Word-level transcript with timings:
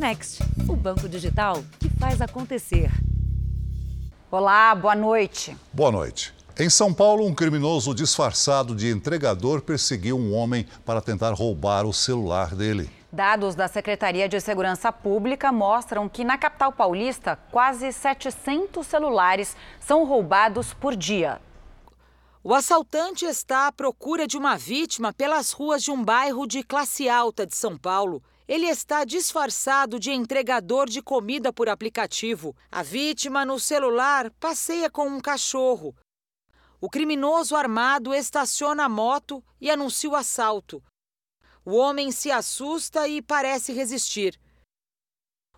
Next, 0.00 0.42
o 0.66 0.74
banco 0.74 1.06
digital 1.06 1.62
que 1.78 1.90
faz 1.90 2.22
acontecer. 2.22 2.90
Olá, 4.30 4.74
boa 4.74 4.94
noite. 4.94 5.54
Boa 5.74 5.92
noite. 5.92 6.32
Em 6.58 6.70
São 6.70 6.94
Paulo, 6.94 7.26
um 7.26 7.34
criminoso 7.34 7.94
disfarçado 7.94 8.74
de 8.74 8.88
entregador 8.90 9.60
perseguiu 9.60 10.18
um 10.18 10.34
homem 10.34 10.66
para 10.86 11.02
tentar 11.02 11.34
roubar 11.34 11.84
o 11.84 11.92
celular 11.92 12.54
dele. 12.54 12.88
Dados 13.12 13.54
da 13.54 13.68
Secretaria 13.68 14.26
de 14.26 14.40
Segurança 14.40 14.90
Pública 14.90 15.52
mostram 15.52 16.08
que 16.08 16.24
na 16.24 16.38
capital 16.38 16.72
paulista, 16.72 17.38
quase 17.50 17.92
700 17.92 18.86
celulares 18.86 19.54
são 19.78 20.06
roubados 20.06 20.72
por 20.72 20.96
dia. 20.96 21.42
O 22.42 22.54
assaltante 22.54 23.26
está 23.26 23.66
à 23.66 23.72
procura 23.72 24.26
de 24.26 24.38
uma 24.38 24.56
vítima 24.56 25.12
pelas 25.12 25.50
ruas 25.50 25.82
de 25.82 25.90
um 25.90 26.02
bairro 26.02 26.46
de 26.46 26.62
classe 26.62 27.06
alta 27.06 27.46
de 27.46 27.54
São 27.54 27.76
Paulo. 27.76 28.22
Ele 28.50 28.66
está 28.66 29.04
disfarçado 29.04 29.96
de 29.96 30.10
entregador 30.10 30.90
de 30.90 31.00
comida 31.00 31.52
por 31.52 31.68
aplicativo. 31.68 32.52
A 32.68 32.82
vítima, 32.82 33.44
no 33.44 33.60
celular, 33.60 34.28
passeia 34.40 34.90
com 34.90 35.06
um 35.06 35.20
cachorro. 35.20 35.94
O 36.80 36.90
criminoso 36.90 37.54
armado 37.54 38.12
estaciona 38.12 38.86
a 38.86 38.88
moto 38.88 39.40
e 39.60 39.70
anuncia 39.70 40.10
o 40.10 40.16
assalto. 40.16 40.82
O 41.64 41.76
homem 41.76 42.10
se 42.10 42.32
assusta 42.32 43.06
e 43.06 43.22
parece 43.22 43.72
resistir. 43.72 44.36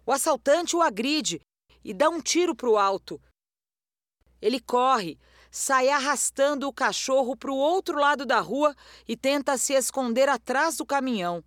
O 0.04 0.12
assaltante 0.12 0.76
o 0.76 0.82
agride 0.82 1.40
e 1.82 1.94
dá 1.94 2.10
um 2.10 2.20
tiro 2.20 2.54
para 2.54 2.68
o 2.68 2.76
alto. 2.76 3.18
Ele 4.38 4.60
corre, 4.60 5.18
sai 5.50 5.88
arrastando 5.88 6.68
o 6.68 6.72
cachorro 6.74 7.34
para 7.38 7.50
o 7.50 7.56
outro 7.56 7.98
lado 7.98 8.26
da 8.26 8.40
rua 8.40 8.76
e 9.08 9.16
tenta 9.16 9.56
se 9.56 9.72
esconder 9.72 10.28
atrás 10.28 10.76
do 10.76 10.84
caminhão. 10.84 11.42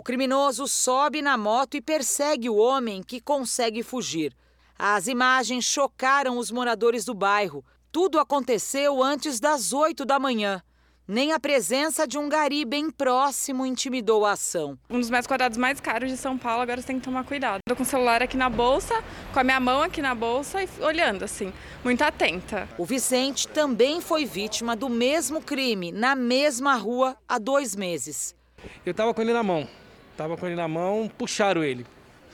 O 0.00 0.02
criminoso 0.02 0.66
sobe 0.66 1.20
na 1.20 1.36
moto 1.36 1.74
e 1.76 1.82
persegue 1.82 2.48
o 2.48 2.56
homem 2.56 3.02
que 3.02 3.20
consegue 3.20 3.82
fugir. 3.82 4.34
As 4.78 5.06
imagens 5.06 5.66
chocaram 5.66 6.38
os 6.38 6.50
moradores 6.50 7.04
do 7.04 7.12
bairro. 7.12 7.62
Tudo 7.92 8.18
aconteceu 8.18 9.02
antes 9.02 9.38
das 9.38 9.74
8 9.74 10.06
da 10.06 10.18
manhã. 10.18 10.62
Nem 11.06 11.32
a 11.32 11.38
presença 11.38 12.08
de 12.08 12.16
um 12.16 12.30
gari 12.30 12.64
bem 12.64 12.90
próximo 12.90 13.66
intimidou 13.66 14.24
a 14.24 14.32
ação. 14.32 14.78
Um 14.88 14.98
dos 14.98 15.10
metros 15.10 15.26
quadrados 15.26 15.58
mais 15.58 15.80
caros 15.80 16.10
de 16.10 16.16
São 16.16 16.38
Paulo, 16.38 16.62
agora 16.62 16.80
você 16.80 16.86
tem 16.86 16.98
que 16.98 17.04
tomar 17.04 17.24
cuidado. 17.24 17.58
Estou 17.58 17.76
com 17.76 17.82
o 17.82 17.86
celular 17.86 18.22
aqui 18.22 18.38
na 18.38 18.48
bolsa, 18.48 19.04
com 19.34 19.40
a 19.40 19.44
minha 19.44 19.60
mão 19.60 19.82
aqui 19.82 20.00
na 20.00 20.14
bolsa 20.14 20.62
e 20.62 20.68
olhando 20.80 21.26
assim, 21.26 21.52
muito 21.84 22.00
atenta. 22.00 22.66
O 22.78 22.86
Vicente 22.86 23.46
também 23.46 24.00
foi 24.00 24.24
vítima 24.24 24.74
do 24.74 24.88
mesmo 24.88 25.42
crime, 25.42 25.92
na 25.92 26.16
mesma 26.16 26.74
rua, 26.76 27.18
há 27.28 27.38
dois 27.38 27.76
meses. 27.76 28.34
Eu 28.84 28.92
estava 28.92 29.12
com 29.12 29.22
ele 29.22 29.32
na 29.32 29.42
mão, 29.42 29.68
estava 30.20 30.36
com 30.36 30.46
ele 30.46 30.54
na 30.54 30.68
mão, 30.68 31.10
puxaram 31.16 31.64
ele. 31.64 31.86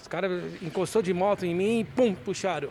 Os 0.03 0.09
caras 0.09 0.61
encostou 0.61 1.01
de 1.01 1.15
moto 1.15 1.47
em 1.47 1.55
mim 1.55 1.81
e 1.81 1.85
pum, 1.85 2.17
puxaram. 2.17 2.69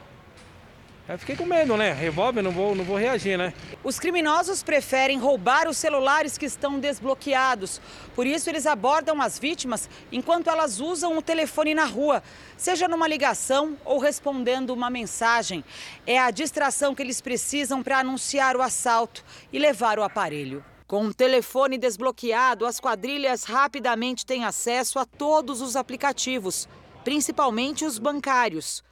Aí 1.08 1.18
fiquei 1.18 1.38
com 1.38 1.46
medo, 1.46 1.78
né? 1.78 1.94
Revólver, 1.94 2.42
não 2.42 2.52
vou, 2.52 2.76
não 2.76 2.84
vou 2.84 2.98
reagir, 2.98 3.38
né? 3.38 3.54
Os 3.82 3.98
criminosos 3.98 4.62
preferem 4.62 5.18
roubar 5.18 5.70
os 5.70 5.78
celulares 5.78 6.38
que 6.38 6.46
estão 6.46 6.80
desbloqueados. 6.80 7.80
Por 8.14 8.28
isso, 8.28 8.50
eles 8.50 8.66
abordam 8.66 9.22
as 9.22 9.40
vítimas 9.40 9.90
enquanto 10.12 10.50
elas 10.50 10.82
usam 10.82 11.18
o 11.18 11.22
telefone 11.22 11.74
na 11.74 11.86
rua, 11.86 12.22
seja 12.58 12.88
numa 12.88 13.08
ligação 13.08 13.78
ou 13.86 14.00
respondendo 14.00 14.72
uma 14.72 14.90
mensagem. 14.90 15.64
É 16.06 16.20
a 16.20 16.32
distração 16.32 16.94
que 16.94 17.02
eles 17.02 17.22
precisam 17.22 17.82
para 17.82 18.00
anunciar 18.00 18.58
o 18.58 18.62
assalto 18.62 19.24
e 19.54 19.60
levar 19.60 19.98
o 19.98 20.04
aparelho. 20.04 20.62
Com 20.88 21.08
o 21.08 21.14
telefone 21.14 21.80
desbloqueado, 21.80 22.64
as 22.64 22.80
quadrilhas 22.80 23.44
rapidamente 23.44 24.24
têm 24.24 24.46
acesso 24.46 25.00
a 25.00 25.06
todos 25.06 25.60
os 25.60 25.76
aplicativos, 25.76 26.70
principalmente 27.04 27.84
os 27.84 27.98
bancários. 27.98 28.84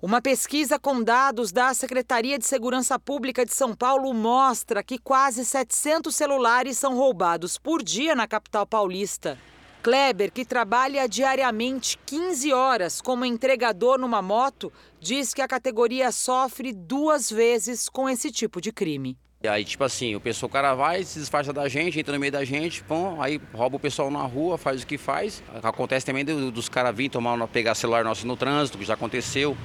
Uma 0.00 0.22
pesquisa 0.22 0.78
com 0.78 1.02
dados 1.02 1.52
da 1.52 1.74
Secretaria 1.74 2.38
de 2.38 2.46
Segurança 2.46 2.98
Pública 2.98 3.44
de 3.44 3.52
São 3.52 3.74
Paulo 3.74 4.12
mostra 4.14 4.82
que 4.82 4.98
quase 4.98 5.44
700 5.44 6.16
celulares 6.16 6.78
são 6.78 6.96
roubados 6.96 7.58
por 7.58 7.82
dia 7.82 8.14
na 8.14 8.26
capital 8.26 8.66
paulista. 8.66 9.38
Kleber, 9.82 10.32
que 10.32 10.46
trabalha 10.46 11.06
diariamente 11.06 11.98
15 12.06 12.54
horas 12.54 13.02
como 13.02 13.26
entregador 13.26 13.98
numa 13.98 14.22
moto, 14.22 14.72
diz 14.98 15.34
que 15.34 15.42
a 15.42 15.48
categoria 15.48 16.10
sofre 16.10 16.72
duas 16.72 17.30
vezes 17.30 17.86
com 17.86 18.08
esse 18.08 18.30
tipo 18.30 18.62
de 18.62 18.72
crime. 18.72 19.18
Aí, 19.48 19.64
tipo 19.64 19.84
assim, 19.84 20.14
o 20.14 20.20
pessoal, 20.20 20.48
o 20.48 20.52
cara 20.52 20.74
vai, 20.74 21.04
se 21.04 21.18
disfarça 21.18 21.52
da 21.52 21.68
gente, 21.68 21.98
entra 21.98 22.14
no 22.14 22.20
meio 22.20 22.32
da 22.32 22.44
gente, 22.44 22.82
pô, 22.82 23.20
aí 23.20 23.40
rouba 23.52 23.76
o 23.76 23.80
pessoal 23.80 24.10
na 24.10 24.22
rua, 24.22 24.56
faz 24.56 24.82
o 24.82 24.86
que 24.86 24.96
faz. 24.96 25.42
Acontece 25.62 26.06
também 26.06 26.24
dos 26.24 26.68
caras 26.68 26.94
virem 26.94 27.10
tomar, 27.10 27.46
pegar 27.48 27.74
celular 27.74 28.04
nosso 28.04 28.26
no 28.26 28.36
trânsito, 28.36 28.78
que 28.78 28.84
já 28.84 28.94
aconteceu. 28.94 29.56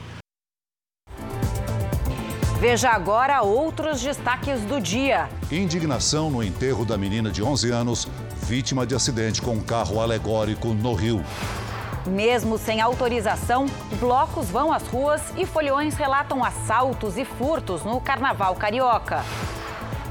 Veja 2.59 2.89
agora 2.89 3.41
outros 3.41 4.01
destaques 4.01 4.59
do 4.65 4.81
dia. 4.81 5.29
Indignação 5.49 6.29
no 6.29 6.43
enterro 6.43 6.83
da 6.83 6.97
menina 6.97 7.31
de 7.31 7.41
11 7.41 7.71
anos, 7.71 8.07
vítima 8.43 8.85
de 8.85 8.93
acidente 8.93 9.41
com 9.41 9.51
um 9.51 9.63
carro 9.63 10.01
alegórico 10.01 10.73
no 10.73 10.93
Rio. 10.93 11.23
Mesmo 12.05 12.57
sem 12.57 12.81
autorização, 12.81 13.65
blocos 13.97 14.49
vão 14.49 14.73
às 14.73 14.85
ruas 14.87 15.21
e 15.37 15.45
folhões 15.45 15.95
relatam 15.95 16.43
assaltos 16.43 17.17
e 17.17 17.23
furtos 17.23 17.85
no 17.85 18.01
Carnaval 18.01 18.55
Carioca. 18.55 19.23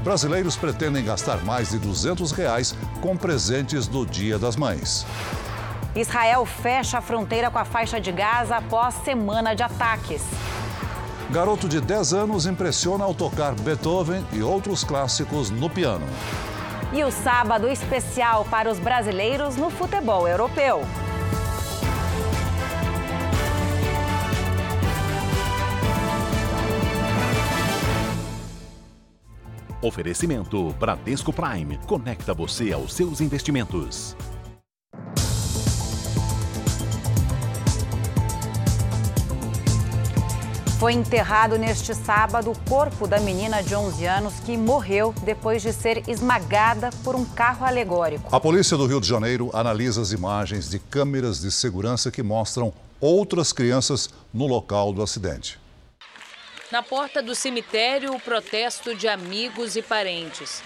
Brasileiros 0.03 0.55
pretendem 0.55 1.03
gastar 1.03 1.43
mais 1.43 1.71
de 1.71 1.79
200 1.79 2.31
reais 2.31 2.75
com 3.01 3.17
presentes 3.17 3.87
do 3.87 4.05
Dia 4.05 4.39
das 4.39 4.55
Mães. 4.55 5.05
Israel 5.95 6.45
fecha 6.45 6.99
a 6.99 7.01
fronteira 7.01 7.49
com 7.51 7.59
a 7.59 7.65
faixa 7.65 7.99
de 7.99 8.11
Gaza 8.11 8.57
após 8.57 8.95
semana 9.03 9.53
de 9.53 9.63
ataques. 9.63 10.23
Garoto 11.29 11.67
de 11.67 11.81
10 11.81 12.13
anos 12.13 12.45
impressiona 12.45 13.03
ao 13.03 13.13
tocar 13.13 13.53
Beethoven 13.53 14.25
e 14.31 14.41
outros 14.41 14.83
clássicos 14.83 15.49
no 15.49 15.69
piano. 15.69 16.07
E 16.93 17.03
o 17.03 17.11
sábado 17.11 17.67
especial 17.67 18.45
para 18.45 18.71
os 18.71 18.79
brasileiros 18.79 19.55
no 19.55 19.69
futebol 19.69 20.27
europeu. 20.27 20.81
Oferecimento 29.81 30.73
Bradesco 30.79 31.31
Prime. 31.31 31.77
Conecta 31.87 32.33
você 32.33 32.73
aos 32.73 32.93
seus 32.93 33.21
investimentos. 33.21 34.15
Foi 40.79 40.93
enterrado 40.93 41.57
neste 41.57 41.93
sábado 41.93 42.51
o 42.51 42.59
corpo 42.69 43.05
da 43.05 43.19
menina 43.19 43.61
de 43.61 43.75
11 43.75 44.05
anos 44.05 44.33
que 44.45 44.55
morreu 44.55 45.13
depois 45.25 45.61
de 45.61 45.73
ser 45.73 46.07
esmagada 46.09 46.89
por 47.03 47.17
um 47.17 47.25
carro 47.25 47.65
alegórico. 47.65 48.33
A 48.33 48.39
polícia 48.39 48.77
do 48.77 48.85
Rio 48.85 49.01
de 49.01 49.07
Janeiro 49.07 49.49
analisa 49.53 50.01
as 50.01 50.13
imagens 50.13 50.69
de 50.69 50.79
câmeras 50.79 51.41
de 51.41 51.51
segurança 51.51 52.09
que 52.09 52.23
mostram 52.23 52.71
outras 53.01 53.51
crianças 53.51 54.09
no 54.33 54.47
local 54.47 54.93
do 54.93 55.01
acidente. 55.01 55.59
Na 56.71 56.83
porta 56.83 57.19
do 57.19 57.33
cemitério, 57.33 58.13
o 58.13 58.19
protesto 58.19 58.93
de 58.93 59.07
amigos 59.07 59.75
e 59.75 59.81
parentes. 59.81 60.61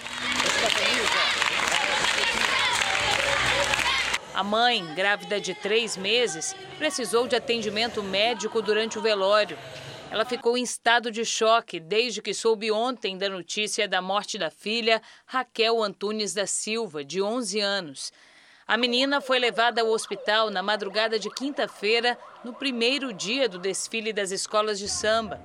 A 4.34 4.44
mãe, 4.44 4.84
grávida 4.94 5.40
de 5.40 5.54
três 5.54 5.96
meses, 5.96 6.54
precisou 6.76 7.26
de 7.26 7.34
atendimento 7.34 8.02
médico 8.02 8.60
durante 8.60 8.98
o 8.98 9.00
velório. 9.02 9.56
Ela 10.10 10.26
ficou 10.26 10.58
em 10.58 10.62
estado 10.62 11.10
de 11.10 11.24
choque 11.24 11.80
desde 11.80 12.20
que 12.20 12.34
soube 12.34 12.70
ontem 12.70 13.16
da 13.16 13.30
notícia 13.30 13.88
da 13.88 14.02
morte 14.02 14.36
da 14.36 14.50
filha, 14.50 15.00
Raquel 15.24 15.82
Antunes 15.82 16.34
da 16.34 16.46
Silva, 16.46 17.02
de 17.02 17.22
11 17.22 17.60
anos. 17.60 18.12
A 18.66 18.76
menina 18.76 19.22
foi 19.22 19.38
levada 19.38 19.80
ao 19.80 19.88
hospital 19.88 20.50
na 20.50 20.62
madrugada 20.62 21.18
de 21.18 21.30
quinta-feira, 21.30 22.18
no 22.44 22.52
primeiro 22.52 23.10
dia 23.10 23.48
do 23.48 23.58
desfile 23.58 24.12
das 24.12 24.30
escolas 24.30 24.78
de 24.78 24.88
samba. 24.88 25.40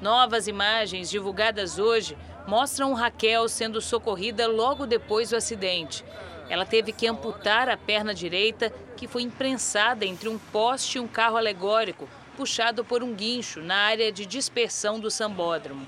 Novas 0.00 0.46
imagens 0.46 1.08
divulgadas 1.08 1.78
hoje 1.78 2.18
mostram 2.46 2.92
Raquel 2.92 3.48
sendo 3.48 3.80
socorrida 3.80 4.46
logo 4.46 4.86
depois 4.86 5.30
do 5.30 5.36
acidente. 5.36 6.04
Ela 6.50 6.66
teve 6.66 6.92
que 6.92 7.06
amputar 7.06 7.68
a 7.68 7.76
perna 7.76 8.14
direita, 8.14 8.70
que 8.96 9.08
foi 9.08 9.22
imprensada 9.22 10.04
entre 10.04 10.28
um 10.28 10.38
poste 10.38 10.98
e 10.98 11.00
um 11.00 11.08
carro 11.08 11.36
alegórico, 11.36 12.08
puxado 12.36 12.84
por 12.84 13.02
um 13.02 13.14
guincho 13.14 13.60
na 13.60 13.74
área 13.74 14.12
de 14.12 14.26
dispersão 14.26 15.00
do 15.00 15.10
sambódromo. 15.10 15.86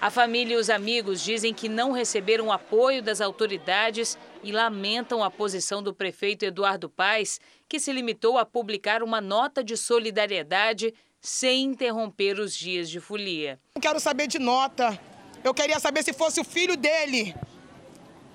A 0.00 0.10
família 0.10 0.54
e 0.54 0.60
os 0.60 0.70
amigos 0.70 1.20
dizem 1.20 1.52
que 1.52 1.68
não 1.68 1.90
receberam 1.90 2.52
apoio 2.52 3.02
das 3.02 3.20
autoridades 3.20 4.16
e 4.44 4.52
lamentam 4.52 5.24
a 5.24 5.30
posição 5.30 5.82
do 5.82 5.92
prefeito 5.92 6.44
Eduardo 6.44 6.88
Paes, 6.88 7.40
que 7.68 7.80
se 7.80 7.92
limitou 7.92 8.38
a 8.38 8.46
publicar 8.46 9.02
uma 9.02 9.20
nota 9.20 9.62
de 9.62 9.76
solidariedade 9.76 10.94
sem 11.20 11.64
interromper 11.64 12.38
os 12.38 12.54
dias 12.54 12.88
de 12.88 13.00
folia. 13.00 13.60
Não 13.74 13.80
quero 13.80 14.00
saber 14.00 14.26
de 14.26 14.38
nota. 14.38 14.98
Eu 15.42 15.54
queria 15.54 15.78
saber 15.78 16.02
se 16.02 16.12
fosse 16.12 16.40
o 16.40 16.44
filho 16.44 16.76
dele. 16.76 17.34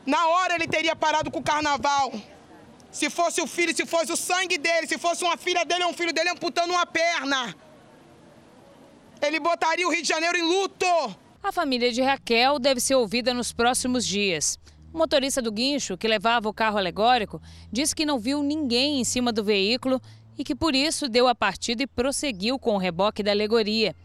Na 0.06 0.27
hora 0.27 0.56
ele 0.56 0.68
teria 0.68 0.95
parado 0.95 1.31
com 1.31 1.39
o 1.39 1.44
carnaval. 1.44 2.12
Se 2.91 3.09
fosse 3.09 3.41
o 3.41 3.47
filho, 3.47 3.75
se 3.75 3.85
fosse 3.85 4.12
o 4.12 4.18
sangue 4.18 4.57
dele, 4.57 4.88
se 4.88 4.97
fosse 4.97 5.24
uma 5.24 5.38
filha 5.38 5.65
dele 5.65 5.83
ou 5.83 5.91
um 5.91 5.94
filho 5.94 6.13
dele 6.13 6.30
amputando 6.30 6.74
uma 6.74 6.85
perna. 6.85 7.56
Ele 9.21 9.39
botaria 9.39 9.88
o 9.88 9.91
Rio 9.91 10.01
de 10.01 10.07
Janeiro 10.07 10.38
em 10.38 10.44
luto. 10.44 10.85
A 11.41 11.51
família 11.51 11.91
de 11.91 12.01
Raquel 12.01 12.59
deve 12.59 12.80
ser 12.80 12.95
ouvida 12.95 13.33
nos 13.33 13.51
próximos 13.51 14.06
dias. 14.06 14.59
O 14.94 14.97
motorista 14.97 15.41
do 15.41 15.51
guincho, 15.51 15.97
que 15.97 16.07
levava 16.07 16.47
o 16.47 16.53
carro 16.53 16.77
alegórico, 16.77 17.41
disse 17.71 17.95
que 17.95 18.06
não 18.06 18.19
viu 18.19 18.44
ninguém 18.44 19.00
em 19.00 19.03
cima 19.03 19.33
do 19.33 19.44
veículo 19.44 20.00
e 20.38 20.44
que 20.44 20.56
por 20.56 20.75
isso 20.75 21.07
deu 21.07 21.27
a 21.27 21.35
partida 21.35 21.83
e 21.83 21.88
prosseguiu 21.88 22.57
com 22.57 22.75
o 22.75 22.77
reboque 22.77 23.24
da 23.24 23.31
alegoria. 23.31 23.95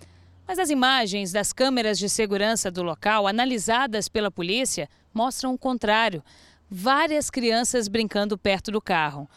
Mas 0.46 0.58
as 0.58 0.70
imagens 0.70 1.32
das 1.32 1.52
câmeras 1.52 1.98
de 1.98 2.08
segurança 2.08 2.70
do 2.70 2.82
local, 2.82 3.26
analisadas 3.26 4.08
pela 4.08 4.30
polícia, 4.30 4.88
mostram 5.12 5.52
o 5.52 5.58
contrário 5.58 6.22
várias 6.70 7.30
crianças 7.30 7.88
brincando 7.88 8.36
perto 8.36 8.70
do 8.70 8.80
carro. 8.80 9.28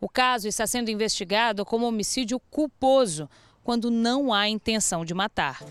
O 0.00 0.08
caso 0.08 0.46
está 0.46 0.66
sendo 0.66 0.90
investigado 0.90 1.64
como 1.64 1.86
homicídio 1.86 2.38
culposo, 2.50 3.28
quando 3.64 3.90
não 3.90 4.32
há 4.32 4.48
intenção 4.48 5.04
de 5.04 5.12
matar. 5.12 5.62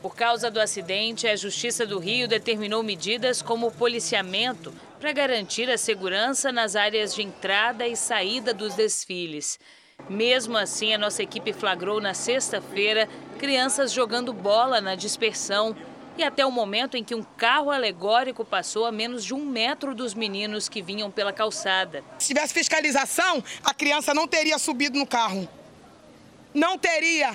Por 0.00 0.16
causa 0.16 0.50
do 0.50 0.60
acidente, 0.60 1.28
a 1.28 1.36
Justiça 1.36 1.86
do 1.86 1.98
Rio 1.98 2.26
determinou 2.26 2.82
medidas 2.82 3.40
como 3.40 3.70
policiamento 3.70 4.72
para 4.98 5.12
garantir 5.12 5.70
a 5.70 5.78
segurança 5.78 6.50
nas 6.50 6.74
áreas 6.74 7.14
de 7.14 7.22
entrada 7.22 7.86
e 7.86 7.94
saída 7.94 8.52
dos 8.52 8.74
desfiles. 8.74 9.58
Mesmo 10.08 10.56
assim, 10.56 10.92
a 10.92 10.98
nossa 10.98 11.22
equipe 11.22 11.52
flagrou 11.52 12.00
na 12.00 12.14
sexta-feira 12.14 13.08
crianças 13.38 13.92
jogando 13.92 14.32
bola 14.32 14.80
na 14.80 14.94
dispersão 14.94 15.74
e 16.16 16.22
até 16.22 16.44
o 16.44 16.50
momento 16.50 16.96
em 16.96 17.02
que 17.02 17.14
um 17.14 17.22
carro 17.22 17.70
alegórico 17.70 18.44
passou 18.44 18.84
a 18.84 18.92
menos 18.92 19.24
de 19.24 19.34
um 19.34 19.44
metro 19.44 19.94
dos 19.94 20.14
meninos 20.14 20.68
que 20.68 20.82
vinham 20.82 21.10
pela 21.10 21.32
calçada. 21.32 22.04
Se 22.18 22.28
tivesse 22.28 22.52
fiscalização, 22.52 23.42
a 23.64 23.72
criança 23.72 24.12
não 24.12 24.28
teria 24.28 24.58
subido 24.58 24.98
no 24.98 25.06
carro. 25.06 25.48
Não 26.52 26.76
teria. 26.76 27.32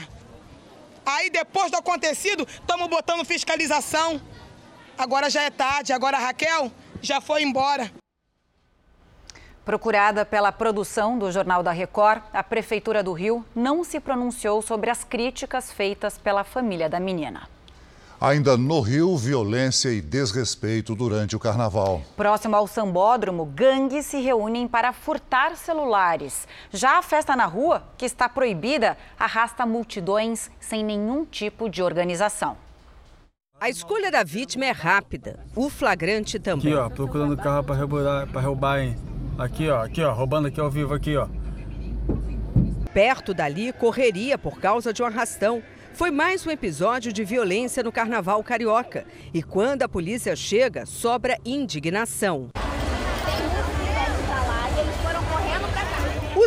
Aí 1.06 1.30
depois 1.30 1.72
do 1.72 1.78
acontecido, 1.78 2.48
estamos 2.48 2.88
botando 2.88 3.26
fiscalização. 3.26 4.22
Agora 4.98 5.30
já 5.30 5.44
é 5.44 5.50
tarde, 5.50 5.94
agora 5.94 6.18
a 6.18 6.20
Raquel 6.20 6.72
já 7.02 7.20
foi 7.20 7.44
embora. 7.44 7.92
Procurada 9.68 10.24
pela 10.24 10.50
produção 10.50 11.20
do 11.20 11.30
Jornal 11.30 11.62
da 11.62 11.74
Record, 11.74 12.24
a 12.32 12.42
Prefeitura 12.42 13.04
do 13.04 13.12
Rio 13.12 13.46
não 13.54 13.84
se 13.84 14.00
pronunciou 14.00 14.62
sobre 14.62 14.90
as 14.90 15.04
críticas 15.04 15.74
feitas 15.74 16.18
pela 16.18 16.46
família 16.46 16.88
da 16.88 17.02
menina. 17.02 17.50
Ainda 18.22 18.56
no 18.56 18.80
Rio, 18.80 19.18
violência 19.18 19.90
e 19.90 20.00
desrespeito 20.00 20.96
durante 20.96 21.36
o 21.36 21.40
carnaval. 21.40 22.02
Próximo 22.16 22.56
ao 22.56 22.66
sambódromo, 22.66 23.44
gangues 23.44 24.06
se 24.06 24.22
reúnem 24.22 24.70
para 24.70 24.94
furtar 24.94 25.58
celulares. 25.58 26.48
Já 26.72 27.00
a 27.00 27.02
festa 27.02 27.36
na 27.36 27.46
rua, 27.46 27.84
que 27.98 28.06
está 28.06 28.30
proibida, 28.30 28.98
arrasta 29.20 29.66
multidões 29.66 30.50
sem 30.62 30.82
nenhum 30.82 31.26
tipo 31.26 31.70
de 31.70 31.84
organização. 31.84 32.56
A 33.60 33.70
escolha 33.70 34.10
da 34.10 34.24
vítima 34.24 34.64
é 34.64 34.72
rápida, 34.72 35.46
o 35.54 35.70
flagrante 35.70 36.40
também. 36.40 36.72
Aqui, 36.72 36.82
ó, 36.82 36.90
procurando 36.90 37.36
carro 37.36 37.66
para 37.66 37.76
roubar, 37.76 38.28
para 38.28 38.42
roubar, 38.42 38.80
hein? 38.80 39.17
Aqui, 39.38 39.70
ó, 39.70 39.84
aqui, 39.84 40.02
ó, 40.02 40.12
roubando 40.12 40.48
aqui 40.48 40.60
ao 40.60 40.70
vivo 40.70 40.96
aqui, 40.96 41.16
ó. 41.16 41.28
Perto 42.92 43.36
dali, 43.36 43.72
correria 43.72 44.36
por 44.36 44.60
causa 44.60 44.92
de 44.92 45.04
um 45.04 45.06
arrastão. 45.06 45.62
Foi 45.94 46.10
mais 46.10 46.46
um 46.48 46.50
episódio 46.50 47.14
de 47.14 47.24
violência 47.24 47.84
no 47.84 47.92
carnaval 47.92 48.44
carioca. 48.44 49.06
E 49.32 49.44
quando 49.44 49.84
a 49.84 49.90
polícia 49.90 50.36
chega, 50.36 50.88
sobra 50.88 51.38
indignação. 51.46 52.50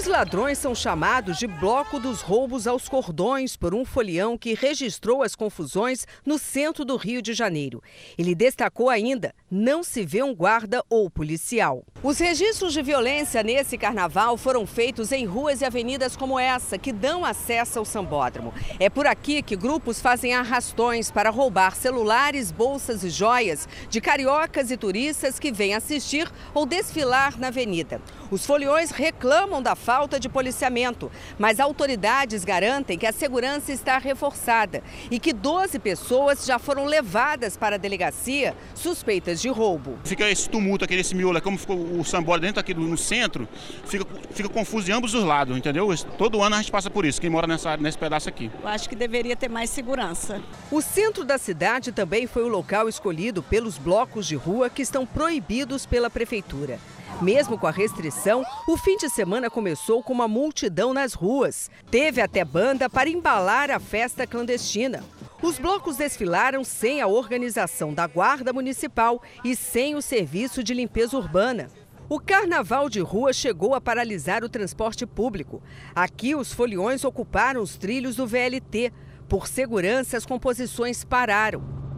Os 0.01 0.07
ladrões 0.07 0.57
são 0.57 0.75
chamados 0.75 1.37
de 1.37 1.47
Bloco 1.47 2.01
dos 2.01 2.23
Roubos 2.23 2.67
aos 2.67 2.89
Cordões 2.89 3.55
por 3.55 3.75
um 3.75 3.85
folião 3.85 4.39
que 4.39 4.55
registrou 4.55 5.23
as 5.23 5.35
confusões 5.35 6.07
no 6.25 6.39
centro 6.39 6.87
do 6.87 6.97
Rio 6.97 7.21
de 7.21 7.35
Janeiro. 7.35 7.83
Ele 8.17 8.35
destacou 8.35 8.89
ainda: 8.89 9.35
não 9.51 9.83
se 9.83 10.03
vê 10.03 10.23
um 10.23 10.35
guarda 10.35 10.83
ou 10.89 11.11
policial. 11.11 11.85
Os 12.03 12.19
registros 12.19 12.73
de 12.73 12.81
violência 12.81 13.43
nesse 13.43 13.77
carnaval 13.77 14.39
foram 14.39 14.67
feitos 14.67 15.13
em 15.13 15.27
ruas 15.27 15.61
e 15.61 15.67
avenidas 15.67 16.17
como 16.17 16.39
essa, 16.39 16.79
que 16.79 16.95
dão 16.95 17.23
acesso 17.23 17.79
ao 17.79 17.85
sambódromo. 17.85 18.55
É 18.79 18.89
por 18.89 19.07
aqui 19.07 19.43
que 19.43 19.55
grupos 19.55 20.01
fazem 20.01 20.33
arrastões 20.33 21.11
para 21.11 21.29
roubar 21.29 21.77
celulares, 21.77 22.51
bolsas 22.51 23.05
e 23.05 23.11
joias 23.11 23.69
de 23.91 24.01
cariocas 24.01 24.71
e 24.71 24.79
turistas 24.79 25.39
que 25.39 25.53
vêm 25.53 25.75
assistir 25.75 26.27
ou 26.55 26.65
desfilar 26.65 27.39
na 27.39 27.49
avenida. 27.49 28.01
Os 28.31 28.47
foliões 28.47 28.93
reclamam 28.93 29.61
da 29.61 29.75
falta 29.75 29.90
de 30.21 30.29
policiamento, 30.29 31.11
mas 31.37 31.59
autoridades 31.59 32.45
garantem 32.45 32.97
que 32.97 33.07
a 33.07 33.13
segurança 33.13 33.73
está 33.73 33.99
reforçada 33.99 34.83
e 35.11 35.19
que 35.19 35.33
12 35.33 35.79
pessoas 35.81 36.47
já 36.47 36.59
foram 36.61 36.85
levadas 36.85 37.57
para 37.57 37.75
a 37.75 37.79
delegacia 37.79 38.55
suspeitas 38.75 39.41
de 39.41 39.49
roubo. 39.49 39.99
Fica 40.05 40.31
esse 40.31 40.49
tumulto 40.49 40.85
aqui, 40.85 40.95
esse 40.95 41.15
miolo, 41.15 41.39
é 41.39 41.41
como 41.41 41.59
ficou 41.59 41.77
o 41.77 42.05
sambódromo 42.05 42.47
dentro 42.47 42.61
aqui 42.61 42.73
no 42.73 42.97
centro, 42.97 43.49
fica, 43.85 44.07
fica 44.31 44.49
confuso 44.49 44.87
de 44.87 44.93
ambos 44.93 45.13
os 45.13 45.25
lados, 45.25 45.57
entendeu? 45.57 45.89
Todo 46.17 46.41
ano 46.41 46.55
a 46.55 46.59
gente 46.59 46.71
passa 46.71 46.89
por 46.89 47.05
isso, 47.05 47.21
quem 47.21 47.29
mora 47.29 47.47
nessa, 47.47 47.77
nesse 47.77 47.99
pedaço 47.99 48.29
aqui. 48.29 48.51
Eu 48.63 48.69
acho 48.69 48.89
que 48.89 48.95
deveria 48.95 49.35
ter 49.35 49.49
mais 49.49 49.71
segurança. 49.71 50.41
O 50.71 50.81
centro 50.81 51.25
da 51.25 51.37
cidade 51.37 51.91
também 51.91 52.29
foi 52.29 52.45
o 52.45 52.49
local 52.49 52.89
escolhido 52.89 53.43
pelos 53.43 53.77
blocos 53.77 54.27
de 54.27 54.37
rua 54.37 54.71
que 54.71 54.83
estão 54.83 55.05
proibidos 55.05 55.85
pela 55.85 56.09
prefeitura. 56.09 56.79
Mesmo 57.21 57.59
com 57.59 57.67
a 57.67 57.71
restrição, 57.71 58.43
o 58.67 58.79
fim 58.79 58.97
de 58.97 59.11
semana 59.11 59.51
começou 59.51 60.03
com 60.03 60.11
uma 60.11 60.27
multidão 60.27 60.95
nas 60.95 61.13
ruas. 61.13 61.71
Teve 61.91 62.23
até 62.23 62.43
banda 62.43 62.89
para 62.89 63.11
embalar 63.11 63.71
a 63.71 63.79
festa 63.79 64.27
clandestina. 64.27 65.05
Os 65.43 65.59
blocos 65.59 65.99
desfilaram 65.99 66.65
sem 66.65 67.03
a 67.03 67.07
organização 67.07 67.93
da 67.93 68.07
Guarda 68.07 68.55
Municipal 68.55 69.23
e 69.45 69.55
sem 69.55 69.95
o 69.95 70.01
serviço 70.01 70.65
de 70.65 70.73
limpeza 70.73 71.15
urbana. 71.15 71.69
O 72.09 72.19
carnaval 72.19 72.89
de 72.89 73.01
rua 73.01 73.35
chegou 73.35 73.75
a 73.75 73.81
paralisar 73.83 74.43
o 74.43 74.49
transporte 74.49 75.05
público. 75.05 75.63
Aqui, 75.95 76.35
os 76.35 76.55
foliões 76.55 77.05
ocuparam 77.05 77.61
os 77.61 77.77
trilhos 77.77 78.17
do 78.17 78.27
VLT. 78.27 78.93
Por 79.29 79.47
segurança, 79.47 80.17
as 80.17 80.25
composições 80.25 81.05
pararam. 81.05 81.90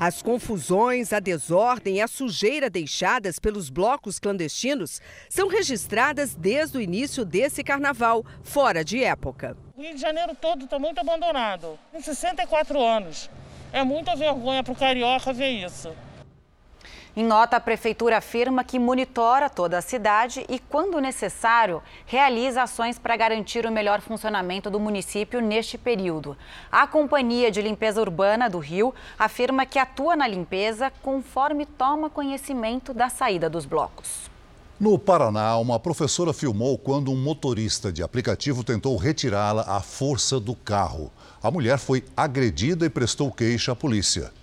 As 0.00 0.22
confusões, 0.22 1.12
a 1.12 1.18
desordem 1.18 1.96
e 1.96 2.00
a 2.00 2.06
sujeira 2.06 2.70
deixadas 2.70 3.40
pelos 3.40 3.68
blocos 3.68 4.20
clandestinos 4.20 5.00
são 5.28 5.48
registradas 5.48 6.36
desde 6.36 6.78
o 6.78 6.80
início 6.80 7.24
desse 7.24 7.64
carnaval, 7.64 8.24
fora 8.44 8.84
de 8.84 9.02
época. 9.02 9.56
O 9.76 9.82
Rio 9.82 9.96
de 9.96 10.00
Janeiro 10.00 10.36
todo 10.40 10.66
está 10.66 10.78
muito 10.78 11.00
abandonado. 11.00 11.76
Tem 11.90 12.00
64 12.00 12.80
anos. 12.80 13.28
É 13.72 13.82
muita 13.82 14.14
vergonha 14.14 14.62
para 14.62 14.72
o 14.72 14.76
carioca 14.76 15.32
ver 15.32 15.64
isso. 15.64 15.92
Em 17.18 17.24
nota, 17.24 17.56
a 17.56 17.60
Prefeitura 17.60 18.18
afirma 18.18 18.62
que 18.62 18.78
monitora 18.78 19.50
toda 19.50 19.76
a 19.76 19.82
cidade 19.82 20.46
e, 20.48 20.56
quando 20.56 21.00
necessário, 21.00 21.82
realiza 22.06 22.62
ações 22.62 22.96
para 22.96 23.16
garantir 23.16 23.66
o 23.66 23.72
melhor 23.72 24.00
funcionamento 24.00 24.70
do 24.70 24.78
município 24.78 25.40
neste 25.40 25.76
período. 25.76 26.36
A 26.70 26.86
Companhia 26.86 27.50
de 27.50 27.60
Limpeza 27.60 28.00
Urbana 28.00 28.48
do 28.48 28.60
Rio 28.60 28.94
afirma 29.18 29.66
que 29.66 29.80
atua 29.80 30.14
na 30.14 30.28
limpeza 30.28 30.92
conforme 31.02 31.66
toma 31.66 32.08
conhecimento 32.08 32.94
da 32.94 33.08
saída 33.08 33.50
dos 33.50 33.66
blocos. 33.66 34.30
No 34.78 34.96
Paraná, 34.96 35.58
uma 35.58 35.80
professora 35.80 36.32
filmou 36.32 36.78
quando 36.78 37.10
um 37.10 37.20
motorista 37.20 37.90
de 37.90 38.00
aplicativo 38.00 38.62
tentou 38.62 38.96
retirá-la 38.96 39.62
à 39.62 39.80
força 39.80 40.38
do 40.38 40.54
carro. 40.54 41.10
A 41.42 41.50
mulher 41.50 41.78
foi 41.78 42.04
agredida 42.16 42.86
e 42.86 42.88
prestou 42.88 43.32
queixa 43.32 43.72
à 43.72 43.74
polícia. 43.74 44.37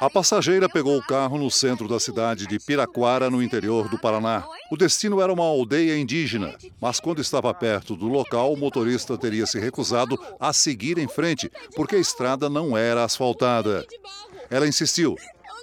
A 0.00 0.08
passageira 0.08 0.68
pegou 0.68 0.96
o 0.96 1.02
carro 1.02 1.38
no 1.38 1.50
centro 1.50 1.88
da 1.88 1.98
cidade 1.98 2.46
de 2.46 2.58
Piraquara, 2.60 3.28
no 3.28 3.42
interior 3.42 3.88
do 3.88 3.98
Paraná. 3.98 4.44
O 4.70 4.76
destino 4.76 5.20
era 5.20 5.32
uma 5.32 5.44
aldeia 5.44 5.98
indígena, 5.98 6.54
mas 6.80 7.00
quando 7.00 7.20
estava 7.20 7.52
perto 7.52 7.96
do 7.96 8.06
local, 8.06 8.52
o 8.52 8.56
motorista 8.56 9.18
teria 9.18 9.46
se 9.46 9.58
recusado 9.58 10.16
a 10.38 10.52
seguir 10.52 10.98
em 10.98 11.08
frente, 11.08 11.50
porque 11.74 11.96
a 11.96 12.00
estrada 12.00 12.48
não 12.48 12.76
era 12.76 13.02
asfaltada. 13.02 13.84
Ela 14.50 14.68
insistiu. 14.68 15.16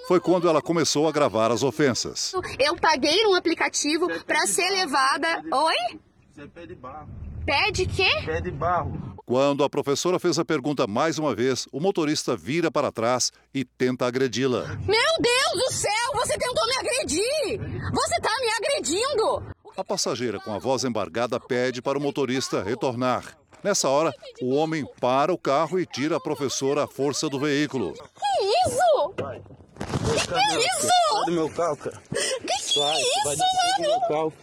Foi 0.07 0.19
quando 0.19 0.47
ela 0.47 0.62
começou 0.62 1.07
a 1.07 1.12
gravar 1.12 1.51
as 1.51 1.63
ofensas. 1.63 2.33
Eu 2.59 2.75
paguei 2.75 3.24
no 3.24 3.33
aplicativo 3.33 4.07
para 4.25 4.45
ser 4.45 4.69
levada. 4.69 5.41
Oi? 5.51 6.00
Você 6.35 6.47
pede 6.47 6.75
barro. 6.75 7.07
Pede 7.45 7.85
quê? 7.85 8.09
Pede 8.25 8.51
barro. 8.51 9.14
Quando 9.25 9.63
a 9.63 9.70
professora 9.70 10.20
fez 10.20 10.38
a 10.38 10.46
pergunta 10.46 10.86
mais 10.86 11.17
uma 11.17 11.34
vez, 11.34 11.67
o 11.72 11.79
motorista 11.79 12.38
vira 12.38 12.70
para 12.70 12.91
trás 12.91 13.32
e 13.51 13.65
tenta 13.65 14.05
agredi-la. 14.05 14.67
Meu 14.86 15.15
Deus 15.20 15.65
do 15.65 15.74
céu, 15.74 16.12
você 16.13 16.38
tentou 16.38 16.63
me 16.67 16.75
agredir! 16.75 17.60
Você 17.91 18.15
está 18.17 18.29
me 18.39 18.51
agredindo! 18.51 19.55
A 19.75 19.84
passageira, 19.84 20.39
com 20.39 20.53
a 20.53 20.60
voz 20.60 20.84
embargada, 20.84 21.39
pede 21.39 21.82
para 21.82 21.98
o 21.98 22.01
motorista 22.01 22.62
retornar. 22.62 23.36
Nessa 23.63 23.89
hora, 23.89 24.13
o 24.44 24.53
homem 24.53 24.86
para 25.01 25.34
o 25.34 25.39
carro 25.39 25.79
e 25.79 25.88
tira 25.88 26.17
a 26.17 26.20
professora 26.20 26.84
à 26.84 26.88
força 26.88 27.27
do 27.27 27.39
veículo. 27.39 27.94
Que 27.94 28.70
isso? 28.70 29.13
Vai. 29.20 29.39
Que, 29.39 30.27
que 30.27 30.34
é 30.36 30.60
isso? 30.60 30.88
Sai 30.88 31.25
do 31.25 31.32
meu 31.32 31.50
carro, 31.50 31.77
cara. 31.77 32.01
Que 32.12 32.74
que 32.74 32.79
é 32.79 33.01
isso, 33.01 33.39
mano? 33.79 34.01
Carro. 34.08 34.34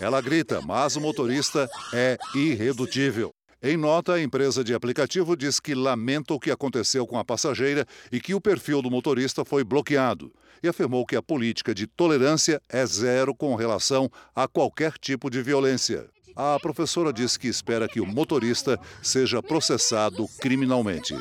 Ela 0.00 0.20
grita, 0.20 0.60
mas 0.62 0.94
o 0.94 1.00
motorista 1.00 1.68
é 1.92 2.16
irredutível. 2.32 3.34
Em 3.68 3.76
nota, 3.76 4.12
a 4.12 4.22
empresa 4.22 4.62
de 4.62 4.72
aplicativo 4.72 5.36
diz 5.36 5.58
que 5.58 5.74
lamenta 5.74 6.32
o 6.32 6.38
que 6.38 6.52
aconteceu 6.52 7.04
com 7.04 7.18
a 7.18 7.24
passageira 7.24 7.84
e 8.12 8.20
que 8.20 8.32
o 8.32 8.40
perfil 8.40 8.80
do 8.80 8.88
motorista 8.88 9.44
foi 9.44 9.64
bloqueado. 9.64 10.32
E 10.62 10.68
afirmou 10.68 11.04
que 11.04 11.16
a 11.16 11.22
política 11.22 11.74
de 11.74 11.84
tolerância 11.84 12.62
é 12.68 12.86
zero 12.86 13.34
com 13.34 13.56
relação 13.56 14.08
a 14.36 14.46
qualquer 14.46 14.92
tipo 14.92 15.28
de 15.28 15.42
violência. 15.42 16.06
A 16.36 16.60
professora 16.60 17.12
diz 17.12 17.36
que 17.36 17.48
espera 17.48 17.88
que 17.88 18.00
o 18.00 18.06
motorista 18.06 18.78
seja 19.02 19.42
processado 19.42 20.28
criminalmente. 20.38 21.16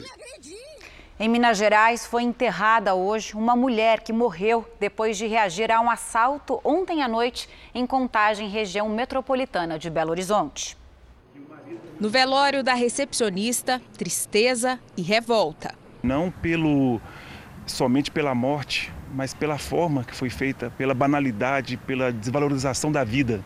Em 1.20 1.28
Minas 1.28 1.58
Gerais, 1.58 2.06
foi 2.06 2.22
enterrada 2.22 2.94
hoje 2.94 3.34
uma 3.34 3.56
mulher 3.56 4.02
que 4.02 4.14
morreu 4.14 4.70
depois 4.80 5.18
de 5.18 5.25
reagir 5.25 5.72
a 5.72 5.82
um 5.82 5.90
assalto 5.90 6.62
ontem 6.64 7.02
à 7.02 7.08
noite 7.08 7.50
em 7.74 7.88
Contagem, 7.88 8.48
região 8.48 8.88
metropolitana 8.88 9.80
de 9.80 9.90
Belo 9.90 10.12
Horizonte. 10.12 10.78
No 12.00 12.10
velório 12.10 12.64
da 12.64 12.74
recepcionista, 12.74 13.82
tristeza 13.98 14.80
e 14.98 15.02
revolta. 15.02 15.74
Não 16.04 16.30
pelo 16.30 17.00
somente 17.66 18.12
pela 18.12 18.36
morte, 18.36 18.92
mas 19.14 19.34
pela 19.34 19.58
forma 19.58 20.04
que 20.04 20.16
foi 20.16 20.30
feita, 20.30 20.70
pela 20.78 20.94
banalidade, 20.94 21.78
pela 21.78 22.12
desvalorização 22.12 22.92
da 22.92 23.04
vida. 23.04 23.44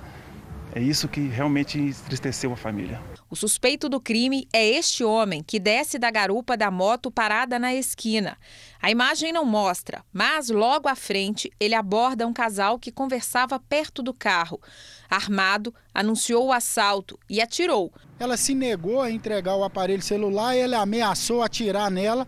É 0.73 0.81
isso 0.81 1.07
que 1.07 1.21
realmente 1.27 1.79
entristeceu 1.79 2.51
a 2.53 2.57
família. 2.57 2.99
O 3.31 3.35
suspeito 3.35 3.87
do 3.87 4.01
crime 4.01 4.47
é 4.51 4.67
este 4.67 5.03
homem 5.03 5.43
que 5.43 5.59
desce 5.59 5.99
da 5.99 6.09
garupa 6.09 6.57
da 6.57 6.71
moto 6.71 7.11
parada 7.11 7.59
na 7.59 7.75
esquina. 7.75 8.35
A 8.81 8.89
imagem 8.89 9.31
não 9.31 9.45
mostra, 9.45 10.03
mas 10.11 10.49
logo 10.49 10.87
à 10.87 10.95
frente 10.95 11.51
ele 11.59 11.75
aborda 11.75 12.25
um 12.25 12.33
casal 12.33 12.79
que 12.79 12.91
conversava 12.91 13.59
perto 13.59 14.01
do 14.01 14.15
carro. 14.15 14.59
Armado, 15.07 15.71
anunciou 15.93 16.47
o 16.47 16.51
assalto 16.51 17.19
e 17.29 17.39
atirou. 17.39 17.93
Ela 18.19 18.35
se 18.35 18.55
negou 18.55 18.99
a 18.99 19.11
entregar 19.11 19.55
o 19.55 19.63
aparelho 19.63 20.01
celular, 20.01 20.55
ele 20.55 20.73
ameaçou 20.73 21.43
atirar 21.43 21.91
nela. 21.91 22.27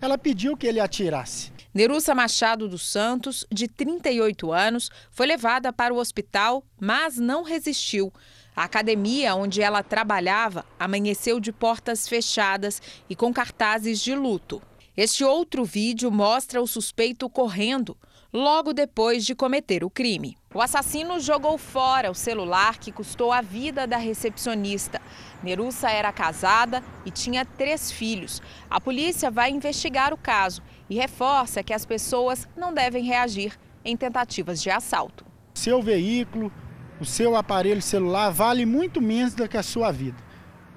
Ela 0.00 0.18
pediu 0.18 0.56
que 0.56 0.66
ele 0.66 0.80
atirasse. 0.80 1.52
Nerussa 1.72 2.12
Machado 2.12 2.68
dos 2.68 2.90
Santos, 2.90 3.46
de 3.52 3.68
38 3.68 4.50
anos, 4.50 4.90
foi 5.12 5.26
levada 5.26 5.72
para 5.72 5.94
o 5.94 5.98
hospital, 5.98 6.64
mas 6.80 7.16
não 7.18 7.44
resistiu. 7.44 8.12
A 8.54 8.64
academia 8.64 9.34
onde 9.34 9.62
ela 9.62 9.82
trabalhava 9.82 10.64
amanheceu 10.78 11.40
de 11.40 11.52
portas 11.52 12.08
fechadas 12.08 12.82
e 13.08 13.16
com 13.16 13.32
cartazes 13.32 14.00
de 14.00 14.14
luto. 14.14 14.60
Este 14.96 15.24
outro 15.24 15.64
vídeo 15.64 16.10
mostra 16.10 16.60
o 16.60 16.66
suspeito 16.66 17.30
correndo 17.30 17.96
logo 18.32 18.72
depois 18.72 19.24
de 19.24 19.34
cometer 19.34 19.82
o 19.82 19.90
crime. 19.90 20.36
O 20.54 20.60
assassino 20.60 21.18
jogou 21.20 21.56
fora 21.58 22.10
o 22.10 22.14
celular 22.14 22.78
que 22.78 22.92
custou 22.92 23.32
a 23.32 23.40
vida 23.40 23.86
da 23.86 23.96
recepcionista. 23.96 25.00
Nerussa 25.42 25.90
era 25.90 26.12
casada 26.12 26.82
e 27.04 27.10
tinha 27.10 27.44
três 27.44 27.90
filhos. 27.90 28.42
A 28.68 28.80
polícia 28.80 29.30
vai 29.30 29.50
investigar 29.50 30.12
o 30.12 30.18
caso 30.18 30.62
e 30.88 30.96
reforça 30.96 31.62
que 31.62 31.72
as 31.72 31.84
pessoas 31.84 32.48
não 32.56 32.72
devem 32.72 33.04
reagir 33.04 33.58
em 33.84 33.96
tentativas 33.96 34.60
de 34.60 34.70
assalto. 34.70 35.24
Seu 35.54 35.80
veículo, 35.82 36.52
o 37.00 37.04
seu 37.04 37.34
aparelho 37.34 37.80
celular 37.80 38.30
vale 38.30 38.66
muito 38.66 39.00
menos 39.00 39.34
do 39.34 39.48
que 39.48 39.56
a 39.56 39.62
sua 39.62 39.90
vida. 39.90 40.18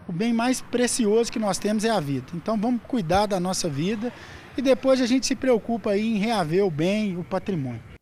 O 0.07 0.11
bem 0.11 0.33
mais 0.33 0.61
precioso 0.61 1.31
que 1.31 1.39
nós 1.39 1.57
temos 1.57 1.83
é 1.83 1.89
a 1.89 1.99
vida. 1.99 2.27
Então 2.33 2.57
vamos 2.57 2.81
cuidar 2.87 3.25
da 3.25 3.39
nossa 3.39 3.69
vida 3.69 4.11
e 4.57 4.61
depois 4.61 5.01
a 5.01 5.05
gente 5.05 5.25
se 5.25 5.35
preocupa 5.35 5.91
aí 5.91 6.15
em 6.15 6.17
reaver 6.17 6.65
o 6.65 6.71
bem, 6.71 7.17
o 7.17 7.23
patrimônio. 7.23 7.93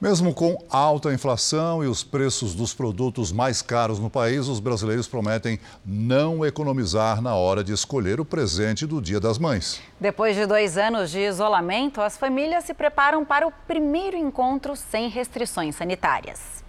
Mesmo 0.00 0.34
com 0.34 0.58
alta 0.68 1.14
inflação 1.14 1.84
e 1.84 1.86
os 1.86 2.02
preços 2.02 2.56
dos 2.56 2.74
produtos 2.74 3.30
mais 3.30 3.62
caros 3.62 4.00
no 4.00 4.10
país, 4.10 4.48
os 4.48 4.58
brasileiros 4.58 5.06
prometem 5.06 5.60
não 5.86 6.44
economizar 6.44 7.22
na 7.22 7.36
hora 7.36 7.62
de 7.62 7.72
escolher 7.72 8.18
o 8.18 8.24
presente 8.24 8.84
do 8.84 9.00
Dia 9.00 9.20
das 9.20 9.38
Mães. 9.38 9.80
Depois 10.00 10.34
de 10.34 10.44
dois 10.44 10.76
anos 10.76 11.08
de 11.08 11.20
isolamento, 11.20 12.00
as 12.00 12.16
famílias 12.16 12.64
se 12.64 12.74
preparam 12.74 13.24
para 13.24 13.46
o 13.46 13.52
primeiro 13.52 14.16
encontro 14.16 14.74
sem 14.74 15.08
restrições 15.08 15.76
sanitárias. 15.76 16.61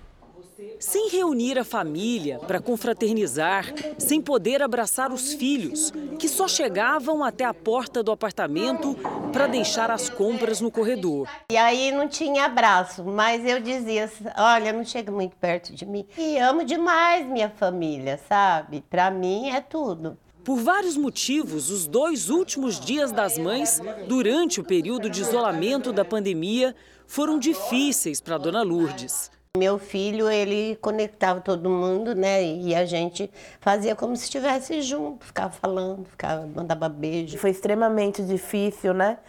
Sem 0.80 1.10
reunir 1.10 1.58
a 1.58 1.64
família 1.64 2.40
para 2.40 2.60
confraternizar, 2.60 3.74
sem 3.98 4.22
poder 4.22 4.62
abraçar 4.62 5.12
os 5.12 5.34
filhos, 5.34 5.92
que 6.20 6.28
só 6.28 6.48
chegavam 6.48 7.24
até 7.24 7.46
a 7.46 7.54
porta 7.54 8.04
do 8.04 8.12
apartamento 8.12 8.96
para 9.32 9.48
deixar 9.48 9.90
as 9.90 10.10
compras 10.10 10.62
no 10.62 10.70
corredor. 10.70 11.28
E 11.52 11.58
aí 11.58 11.92
não 11.92 12.08
tinha 12.08 12.46
abraço, 12.46 13.04
mas 13.04 13.46
eu 13.46 13.60
dizia: 13.60 14.12
olha, 14.38 14.72
não 14.72 14.86
chega 14.86 15.12
muito 15.12 15.36
perto 15.38 15.74
de 15.74 15.86
mim. 15.86 16.06
E 16.18 16.38
amo 16.38 16.64
demais 16.64 17.26
minha 17.26 17.50
família, 17.50 18.20
sabe? 18.28 18.84
Para 18.90 19.10
mim 19.10 19.50
é 19.50 19.62
tudo. 19.62 20.18
Por 20.44 20.58
vários 20.58 20.98
motivos, 20.98 21.70
os 21.70 21.88
dois 21.88 22.30
últimos 22.30 22.78
dias 22.78 23.14
das 23.14 23.38
mães, 23.38 23.82
durante 24.08 24.60
o 24.60 24.64
período 24.64 25.10
de 25.10 25.22
isolamento 25.22 25.94
da 25.94 26.04
pandemia, 26.04 26.76
foram 27.08 27.40
difíceis 27.40 28.20
para 28.20 28.38
Dona 28.38 28.62
Lourdes. 28.62 29.32
Meu 29.56 29.78
filho, 29.78 30.28
ele 30.32 30.76
conectava 30.82 31.40
todo 31.40 31.70
mundo, 31.70 32.16
né? 32.16 32.44
E 32.44 32.74
a 32.74 32.86
gente 32.86 33.30
fazia 33.62 33.96
como 33.96 34.16
se 34.16 34.24
estivesse 34.24 34.82
junto, 34.82 35.28
ficava 35.28 35.54
falando, 35.54 36.06
ficava, 36.06 36.48
mandava 36.48 36.90
beijo. 36.90 37.38
Foi 37.38 37.52
extremamente 37.52 38.24
difícil, 38.24 38.96
né? 38.96 39.20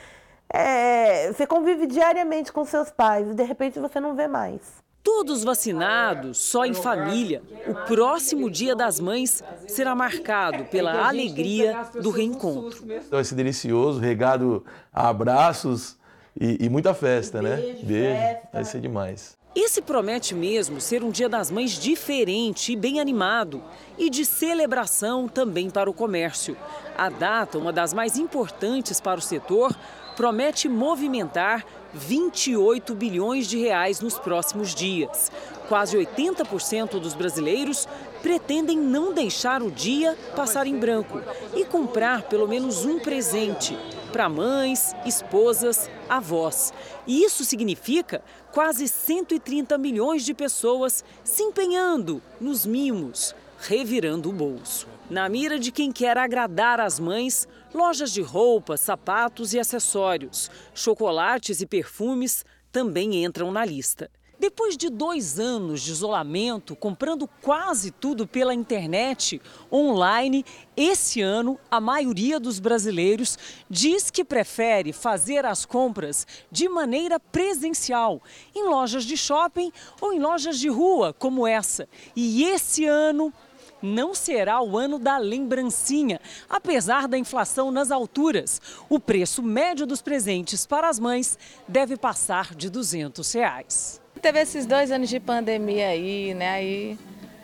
É, 0.49 1.31
você 1.31 1.47
convive 1.47 1.87
diariamente 1.87 2.51
com 2.55 2.65
seus 2.65 2.91
pais 2.91 3.29
e 3.29 3.35
de 3.35 3.43
repente 3.43 3.79
você 3.79 4.01
não 4.01 4.17
vê 4.17 4.27
mais. 4.27 4.63
Todos 5.03 5.45
vacinados, 5.45 6.39
só 6.39 6.65
em 6.65 6.73
família, 6.73 7.43
o 7.69 7.75
próximo 7.87 8.51
Dia 8.51 8.75
das 8.75 8.99
Mães 8.99 9.45
será 9.69 9.95
marcado 9.95 10.65
pela 10.65 11.07
alegria 11.07 11.83
do 12.01 12.09
reencontro. 12.09 12.83
Vai 13.11 13.25
ser 13.25 13.35
delicioso, 13.35 14.01
regado 14.01 14.65
a 14.91 15.07
abraços 15.11 15.99
e, 16.41 16.65
e 16.65 16.71
muita 16.71 16.95
festa, 16.95 17.43
né? 17.43 17.57
Beijo, 17.83 18.39
vai 18.51 18.65
ser 18.65 18.81
demais. 18.81 19.37
Esse 19.55 19.81
promete 19.81 20.35
mesmo 20.35 20.81
ser 20.81 21.05
um 21.05 21.11
Dia 21.11 21.29
das 21.29 21.49
Mães 21.49 21.79
diferente 21.79 22.73
e 22.73 22.77
bem 22.77 22.99
animado 22.99 23.63
e 23.97 24.11
de 24.11 24.25
celebração 24.25 25.29
também 25.29 25.71
para 25.71 25.89
o 25.89 25.95
comércio. 25.95 26.57
A 26.99 27.09
data, 27.09 27.57
uma 27.57 27.73
das 27.73 27.95
mais 27.95 28.19
importantes 28.19 29.01
para 29.01 29.21
o 29.21 29.23
setor, 29.23 29.73
promete 30.17 30.69
movimentar 30.69 31.65
28 31.93 32.97
bilhões 32.97 33.47
de 33.47 33.57
reais 33.57 34.01
nos 34.01 34.19
próximos 34.19 34.75
dias. 34.75 35.31
Quase 35.69 35.97
80% 35.97 36.99
dos 36.99 37.15
brasileiros 37.15 37.87
pretendem 38.23 38.77
não 38.77 39.13
deixar 39.13 39.63
o 39.63 39.71
dia 39.71 40.19
passar 40.35 40.67
em 40.67 40.77
branco 40.77 41.21
e 41.55 41.65
comprar 41.65 42.23
pelo 42.23 42.49
menos 42.49 42.85
um 42.85 42.99
presente 42.99 43.79
para 44.15 44.29
mães, 44.29 44.95
esposas, 45.05 45.91
avós. 46.09 46.73
E 47.05 47.25
isso 47.25 47.45
significa 47.45 48.23
quase 48.53 48.87
130 48.87 49.77
milhões 49.77 50.25
de 50.25 50.33
pessoas 50.33 51.05
se 51.25 51.43
empenhando 51.43 52.23
nos 52.41 52.65
mimos, 52.65 53.35
revirando 53.59 54.31
o 54.31 54.33
bolso. 54.33 54.87
Na 55.11 55.29
mira 55.29 55.59
de 55.59 55.73
quem 55.73 55.91
quer 55.91 56.17
agradar 56.17 56.79
as 56.79 57.01
mães, 57.01 57.49
lojas 57.75 58.13
de 58.13 58.23
roupas, 58.23 58.79
sapatos 58.83 59.53
e 59.53 59.59
acessórios, 59.59 60.49
chocolates 60.73 61.61
e 61.61 61.67
perfumes 61.67 62.45
também 62.71 63.25
entram 63.25 63.51
na 63.51 63.65
lista. 63.65 64.09
Depois 64.45 64.77
de 64.77 64.91
dois 64.91 65.41
anos 65.41 65.81
de 65.81 65.91
isolamento, 65.91 66.77
comprando 66.77 67.27
quase 67.41 67.91
tudo 67.91 68.27
pela 68.27 68.53
internet, 68.53 69.41
online, 69.73 70.45
esse 70.77 71.23
ano 71.23 71.59
a 71.71 71.81
maioria 71.81 72.39
dos 72.39 72.61
brasileiros 72.61 73.39
diz 73.71 74.11
que 74.11 74.23
prefere 74.23 74.93
fazer 74.93 75.47
as 75.47 75.65
compras 75.65 76.27
de 76.51 76.69
maneira 76.69 77.19
presencial, 77.19 78.21
em 78.55 78.69
lojas 78.69 79.05
de 79.05 79.17
shopping 79.17 79.73
ou 79.99 80.13
em 80.13 80.21
lojas 80.21 80.59
de 80.59 80.69
rua, 80.69 81.15
como 81.15 81.47
essa. 81.47 81.89
E 82.15 82.45
esse 82.45 82.85
ano 82.85 83.33
não 83.81 84.13
será 84.13 84.61
o 84.61 84.77
ano 84.77 84.99
da 84.99 85.17
lembrancinha, 85.17 86.21
apesar 86.51 87.09
da 87.09 87.17
inflação 87.17 87.71
nas 87.71 87.91
alturas. 87.91 88.61
O 88.91 89.01
preço 89.01 89.43
médio 89.43 89.87
dos 89.87 90.03
presentes 90.03 90.67
para 90.67 90.91
as 90.91 90.99
mães 90.99 91.39
deve 91.67 91.97
passar 91.97 92.55
de 92.55 92.69
200 92.69 93.33
reais. 93.33 94.04
Teve 94.25 94.41
esses 94.41 94.65
dois 94.65 94.91
anos 94.91 95.11
de 95.11 95.21
pandemia 95.21 95.89
aí, 95.89 96.33
né? 96.33 96.49
Aí 96.53 96.99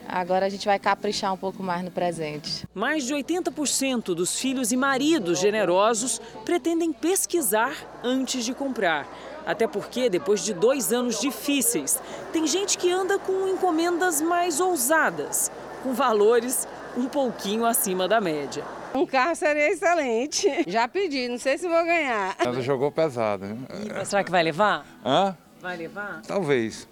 Agora 0.09 0.47
a 0.47 0.49
gente 0.49 0.65
vai 0.65 0.79
caprichar 0.79 1.31
um 1.31 1.37
pouco 1.37 1.63
mais 1.63 1.85
no 1.85 1.91
presente. 1.91 2.67
Mais 2.73 3.05
de 3.05 3.15
80% 3.15 4.15
dos 4.15 4.41
filhos 4.41 4.73
e 4.73 4.79
maridos 4.79 5.39
generosos 5.39 6.19
pretendem 6.43 6.91
pesquisar 6.91 7.75
antes 8.03 8.47
de 8.47 8.55
comprar. 8.55 9.07
Até 9.45 9.69
porque, 9.69 10.09
depois 10.09 10.43
de 10.43 10.55
dois 10.55 10.91
anos 10.91 11.21
difíceis, 11.21 12.01
tem 12.33 12.47
gente 12.47 12.79
que 12.79 12.91
anda 12.91 13.19
com 13.19 13.47
encomendas 13.47 14.23
mais 14.23 14.59
ousadas, 14.59 15.53
com 15.83 15.93
valores 15.93 16.67
um 16.97 17.05
pouquinho 17.05 17.67
acima 17.67 18.09
da 18.09 18.23
média. 18.23 18.65
Um 18.95 19.05
carro 19.05 19.37
seria 19.37 19.71
excelente. 19.71 20.49
Já 20.67 20.89
pedi, 20.89 21.29
não 21.29 21.39
sei 21.39 21.59
se 21.59 21.69
vou 21.69 21.85
ganhar. 21.85 22.35
Ela 22.39 22.63
jogou 22.63 22.91
pesado. 22.91 23.45
Né? 23.45 23.59
E 24.01 24.05
será 24.07 24.25
que 24.25 24.31
vai 24.31 24.43
levar? 24.43 24.87
Hã? 25.05 25.37
Vai 25.61 25.77
levar? 25.77 26.23
Talvez. 26.27 26.89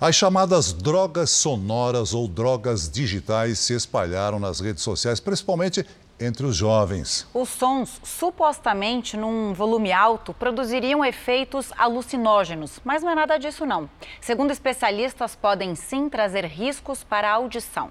As 0.00 0.14
chamadas 0.14 0.72
drogas 0.72 1.30
sonoras 1.30 2.14
ou 2.14 2.28
drogas 2.28 2.88
digitais 2.88 3.58
se 3.58 3.74
espalharam 3.74 4.38
nas 4.38 4.60
redes 4.60 4.82
sociais, 4.82 5.18
principalmente 5.20 5.84
entre 6.20 6.46
os 6.46 6.54
jovens. 6.54 7.26
Os 7.34 7.48
sons, 7.48 8.00
supostamente 8.04 9.16
num 9.16 9.52
volume 9.52 9.90
alto, 9.90 10.32
produziriam 10.32 11.04
efeitos 11.04 11.72
alucinógenos, 11.76 12.78
mas 12.84 13.02
não 13.02 13.10
é 13.10 13.14
nada 13.14 13.38
disso 13.38 13.66
não. 13.66 13.90
Segundo 14.20 14.52
especialistas, 14.52 15.34
podem 15.34 15.74
sim 15.74 16.08
trazer 16.08 16.44
riscos 16.44 17.02
para 17.02 17.28
a 17.28 17.34
audição. 17.34 17.90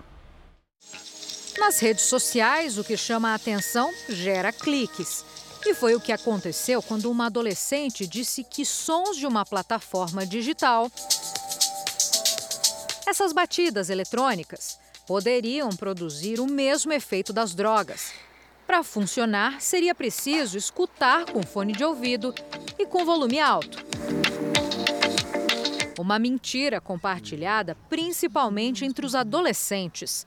Nas 1.57 1.79
redes 1.79 2.05
sociais, 2.05 2.77
o 2.77 2.83
que 2.83 2.95
chama 2.95 3.31
a 3.31 3.35
atenção 3.35 3.91
gera 4.07 4.53
cliques. 4.53 5.25
E 5.65 5.73
foi 5.73 5.93
o 5.95 5.99
que 5.99 6.11
aconteceu 6.11 6.81
quando 6.81 7.11
uma 7.11 7.27
adolescente 7.27 8.07
disse 8.07 8.43
que 8.43 8.65
sons 8.65 9.17
de 9.17 9.27
uma 9.27 9.45
plataforma 9.45 10.25
digital, 10.25 10.89
essas 13.05 13.33
batidas 13.33 13.89
eletrônicas, 13.89 14.79
poderiam 15.05 15.69
produzir 15.69 16.39
o 16.39 16.47
mesmo 16.47 16.93
efeito 16.93 17.33
das 17.33 17.53
drogas. 17.53 18.13
Para 18.65 18.83
funcionar, 18.83 19.59
seria 19.59 19.95
preciso 19.95 20.57
escutar 20.57 21.25
com 21.25 21.41
fone 21.41 21.73
de 21.73 21.83
ouvido 21.83 22.33
e 22.77 22.85
com 22.85 23.03
volume 23.03 23.39
alto. 23.39 23.83
Uma 25.99 26.19
mentira 26.19 26.79
compartilhada 26.79 27.75
principalmente 27.89 28.85
entre 28.85 29.05
os 29.05 29.15
adolescentes. 29.15 30.25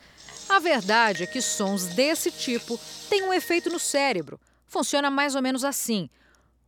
A 0.48 0.58
verdade 0.58 1.22
é 1.22 1.26
que 1.26 1.40
sons 1.40 1.86
desse 1.86 2.30
tipo 2.30 2.78
têm 3.08 3.22
um 3.22 3.32
efeito 3.32 3.70
no 3.70 3.78
cérebro. 3.78 4.38
Funciona 4.72 5.10
mais 5.10 5.34
ou 5.34 5.42
menos 5.42 5.64
assim: 5.64 6.08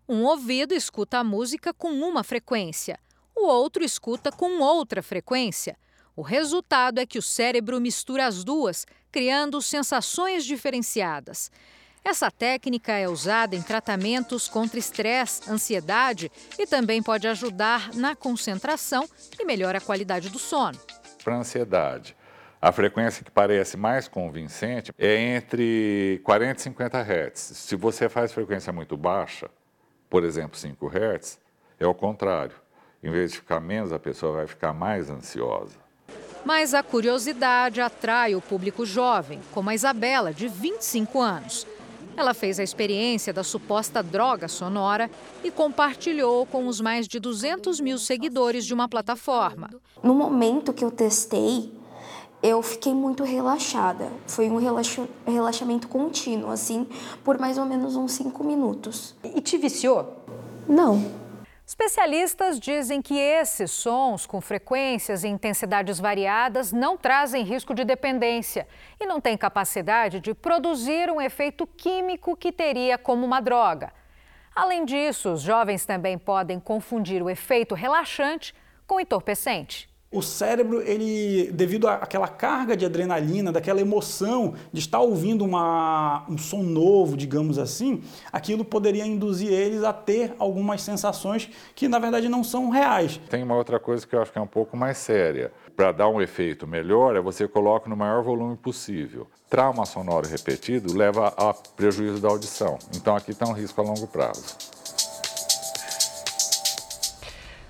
um 0.07 0.25
ouvido 0.25 0.75
escuta 0.75 1.21
a 1.21 1.25
música 1.25 1.73
com 1.73 1.89
uma 1.89 2.23
frequência, 2.23 3.01
o 3.35 3.47
outro 3.47 3.83
escuta 3.83 4.31
com 4.31 4.61
outra 4.61 5.03
frequência. 5.03 5.75
O 6.15 6.21
resultado 6.21 6.99
é 6.99 7.07
que 7.07 7.19
o 7.19 7.23
cérebro 7.23 7.81
mistura 7.81 8.27
as 8.27 8.45
duas, 8.45 8.87
criando 9.11 9.63
sensações 9.63 10.45
diferenciadas. 10.45 11.51
Essa 12.05 12.31
técnica 12.31 12.93
é 12.93 13.09
usada 13.09 13.57
em 13.57 13.63
tratamentos 13.63 14.49
contra 14.49 14.79
estresse, 14.79 15.51
ansiedade 15.51 16.31
e 16.59 16.67
também 16.67 17.03
pode 17.03 17.27
ajudar 17.27 17.95
na 17.95 18.15
concentração 18.15 19.09
e 19.41 19.47
melhora 19.47 19.79
a 19.79 19.81
qualidade 19.81 20.29
do 20.29 20.39
sono. 20.39 20.79
Para 21.25 21.39
ansiedade, 21.39 22.15
a 22.65 22.73
frequência 22.73 23.23
que 23.23 23.31
parece 23.31 23.77
mais 23.77 24.09
convincente 24.09 24.91
é 24.99 25.37
entre 25.37 26.19
40 26.25 26.59
e 26.59 26.63
50 26.63 26.99
Hz. 26.99 27.39
Se 27.39 27.77
você 27.77 28.09
faz 28.09 28.33
frequência 28.33 28.73
muito 28.73 28.97
baixa, 28.97 29.51
por 30.09 30.25
exemplo 30.25 30.57
5 30.57 30.87
Hz, 30.89 31.39
é 31.79 31.87
o 31.87 31.93
contrário. 31.93 32.57
Em 33.03 33.11
vez 33.11 33.33
de 33.33 33.37
ficar 33.37 33.61
menos, 33.61 33.93
a 33.93 33.99
pessoa 33.99 34.33
vai 34.33 34.47
ficar 34.47 34.73
mais 34.73 35.11
ansiosa. 35.11 35.77
Mas 36.43 36.73
a 36.73 36.83
curiosidade 36.83 37.83
atrai 37.83 38.35
o 38.35 38.41
público 38.41 38.87
jovem, 38.87 39.41
como 39.53 39.69
a 39.69 39.75
Isabela, 39.75 40.33
de 40.33 40.49
25 40.49 41.21
anos. 41.21 41.67
Ela 42.17 42.33
fez 42.33 42.59
a 42.59 42.63
experiência 42.63 43.31
da 43.31 43.45
suposta 43.45 44.03
droga 44.03 44.49
sonora 44.49 45.11
e 45.43 45.51
compartilhou 45.51 46.47
com 46.47 46.67
os 46.67 46.81
mais 46.81 47.07
de 47.07 47.21
200 47.21 47.79
mil 47.81 47.99
seguidores 47.99 48.65
de 48.65 48.73
uma 48.73 48.89
plataforma. 48.89 49.69
No 50.03 50.15
momento 50.15 50.73
que 50.73 50.83
eu 50.83 50.91
testei, 50.91 51.84
eu 52.45 52.61
fiquei 52.61 52.93
muito 52.93 53.25
relaxada. 53.25 54.13
Foi 54.27 54.51
um 54.51 54.59
relaxa 54.59 55.09
relaxamento 55.27 55.89
contínuo, 55.89 56.51
assim, 56.51 56.87
por 57.25 57.39
mais 57.39 57.57
ou 57.57 57.65
menos 57.65 57.97
uns 57.97 58.13
5 58.13 58.45
minutos. 58.45 59.17
E 59.25 59.41
te 59.41 59.57
viciou? 59.57 60.23
Não. 60.69 61.11
Especialistas 61.67 62.61
dizem 62.61 63.01
que 63.01 63.17
esses 63.17 63.71
sons, 63.71 64.27
com 64.27 64.43
frequências 64.43 65.25
e 65.25 65.29
intensidades 65.29 65.99
variadas, 65.99 66.71
não 66.71 66.99
trazem 66.99 67.43
risco 67.43 67.75
de 67.75 67.83
dependência 67.83 68.69
e 69.01 69.07
não 69.07 69.23
têm 69.23 69.39
capacidade 69.39 70.21
de 70.21 70.35
produzir 70.35 71.11
um 71.11 71.23
efeito 71.23 71.67
químico 71.67 72.37
que 72.37 72.53
teria 72.53 72.99
como 72.99 73.25
uma 73.25 73.41
droga. 73.41 73.91
Além 74.55 74.85
disso, 74.85 75.33
os 75.33 75.41
jovens 75.41 75.87
também 75.87 76.19
podem 76.19 76.61
confundir 76.61 77.23
o 77.23 77.31
efeito 77.31 77.75
relaxante 77.75 78.55
com 78.87 79.01
entorpecente 79.01 79.94
o 80.15 80.23
cérebro, 80.23 80.81
ele, 80.81 81.51
devido 81.53 81.89
àquela 81.89 82.29
carga 82.29 82.77
de 82.77 82.87
adrenalina, 82.87 83.51
daquela 83.51 83.81
emoção 83.81 84.55
de 84.73 84.79
estar 84.79 85.01
ouvindo 85.01 85.45
uma, 85.45 86.25
um 86.29 86.39
som 86.39 86.63
novo, 86.63 87.17
digamos 87.17 87.59
assim, 87.59 88.01
aquilo 88.33 88.65
poderia 88.65 89.05
induzir 89.05 89.53
eles 89.53 89.83
a 89.83 89.93
ter 89.93 90.35
algumas 90.39 90.83
sensações 90.83 91.51
que 91.75 91.89
na 91.89 91.99
verdade 91.99 92.29
não 92.29 92.45
são 92.45 92.71
reais. 92.71 93.21
Tem 93.29 93.43
uma 93.43 93.57
outra 93.57 93.81
coisa 93.81 94.07
que 94.07 94.15
eu 94.15 94.23
acho 94.23 94.33
que 94.33 94.39
é 94.39 94.43
um 94.43 94.47
pouco 94.47 94.77
mais 94.77 94.99
séria. 94.99 95.53
Para 95.77 95.91
dar 95.91 96.09
um 96.09 96.23
efeito 96.23 96.67
melhor, 96.67 97.17
é 97.17 97.21
você 97.21 97.49
coloca 97.49 97.89
no 97.89 97.97
maior 97.97 98.23
volume 98.23 98.57
possível. 98.57 99.27
Trauma 99.51 99.85
sonoro 99.85 100.29
repetido 100.29 100.97
leva 100.97 101.35
a 101.37 101.53
prejuízo 101.53 102.21
da 102.21 102.29
audição. 102.29 102.79
Então 102.95 103.17
aqui 103.17 103.33
está 103.33 103.47
um 103.47 103.53
risco 103.53 103.81
a 103.81 103.85
longo 103.85 104.07
prazo. 104.07 104.74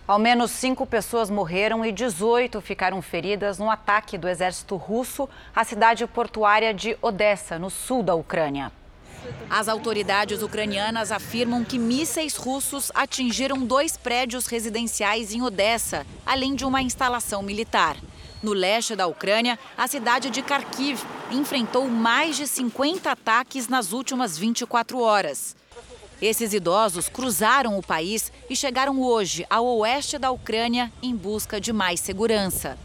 Ao 0.07 0.19
menos 0.19 0.51
cinco 0.51 0.85
pessoas 0.85 1.31
morreram 1.31 1.83
e 1.83 1.91
18 1.91 2.61
ficaram 2.61 3.01
feridas 3.01 3.57
no 3.57 3.71
ataque 3.71 4.19
do 4.19 4.29
exército 4.29 4.77
russo 4.77 5.27
à 5.57 5.65
cidade 5.65 6.07
portuária 6.07 6.75
de 6.75 6.95
Odessa, 7.01 7.59
no 7.59 7.71
sul 7.71 8.03
da 8.03 8.15
Ucrânia. 8.15 8.71
As 9.49 9.67
autoridades 9.67 10.43
ucranianas 10.43 11.11
afirmam 11.11 11.65
que 11.65 11.79
mísseis 11.79 12.37
russos 12.37 12.93
atingiram 12.95 13.65
dois 13.65 13.97
prédios 13.97 14.47
residenciais 14.47 15.33
em 15.33 15.41
Odessa, 15.41 16.07
além 16.27 16.55
de 16.55 16.67
uma 16.67 16.83
instalação 16.83 17.43
militar. 17.43 17.97
No 18.43 18.53
leste 18.53 18.95
da 18.95 19.07
Ucrânia, 19.07 19.59
a 19.75 19.89
cidade 19.89 20.29
de 20.29 20.43
Kharkiv 20.43 21.03
enfrentou 21.31 21.89
mais 21.89 22.37
de 22.37 22.47
50 22.47 23.11
ataques 23.11 23.69
nas 23.69 23.95
últimas 23.95 24.37
24 24.37 25.01
horas. 25.01 25.57
Esses 26.25 26.55
idosos 26.55 27.11
cruzaram 27.11 27.77
o 27.77 27.83
país 27.83 28.33
e 28.49 28.57
chegaram 28.57 28.99
hoje 28.99 29.45
ao 29.51 29.67
oeste 29.67 30.17
da 30.17 30.31
Ucrânia 30.31 30.91
em 31.03 31.15
busca 31.15 31.61
de 31.61 31.71
mais 31.71 32.01
segurança. 32.01 32.79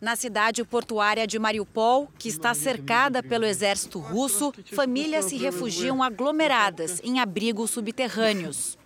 Na 0.00 0.14
cidade 0.14 0.62
portuária 0.62 1.26
de 1.26 1.36
Mariupol, 1.36 2.08
que 2.16 2.28
está 2.28 2.54
cercada 2.54 3.20
pelo 3.20 3.44
exército 3.44 3.98
russo, 3.98 4.54
famílias 4.72 5.24
se 5.24 5.36
refugiam 5.36 6.04
aglomeradas 6.04 7.00
em 7.02 7.18
abrigos 7.18 7.72
subterrâneos. 7.72 8.78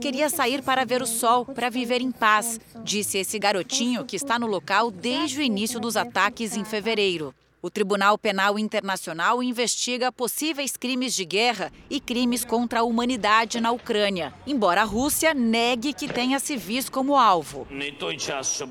Queria 0.00 0.28
sair 0.28 0.60
para 0.60 0.84
ver 0.84 1.02
o 1.02 1.06
sol, 1.06 1.46
para 1.46 1.70
viver 1.70 2.00
em 2.00 2.10
paz, 2.10 2.58
disse 2.82 3.18
esse 3.18 3.38
garotinho 3.38 4.04
que 4.04 4.16
está 4.16 4.40
no 4.40 4.48
local 4.48 4.90
desde 4.90 5.38
o 5.38 5.42
início 5.42 5.78
dos 5.78 5.96
ataques 5.96 6.56
em 6.56 6.64
fevereiro. 6.64 7.32
O 7.64 7.70
Tribunal 7.70 8.18
Penal 8.18 8.58
Internacional 8.58 9.40
investiga 9.40 10.10
possíveis 10.10 10.76
crimes 10.76 11.14
de 11.14 11.24
guerra 11.24 11.72
e 11.88 12.00
crimes 12.00 12.44
contra 12.44 12.80
a 12.80 12.82
humanidade 12.82 13.60
na 13.60 13.70
Ucrânia, 13.70 14.34
embora 14.44 14.80
a 14.80 14.84
Rússia 14.84 15.32
negue 15.32 15.92
que 15.92 16.08
tenha 16.08 16.40
civis 16.40 16.88
como 16.88 17.16
alvo. 17.16 17.64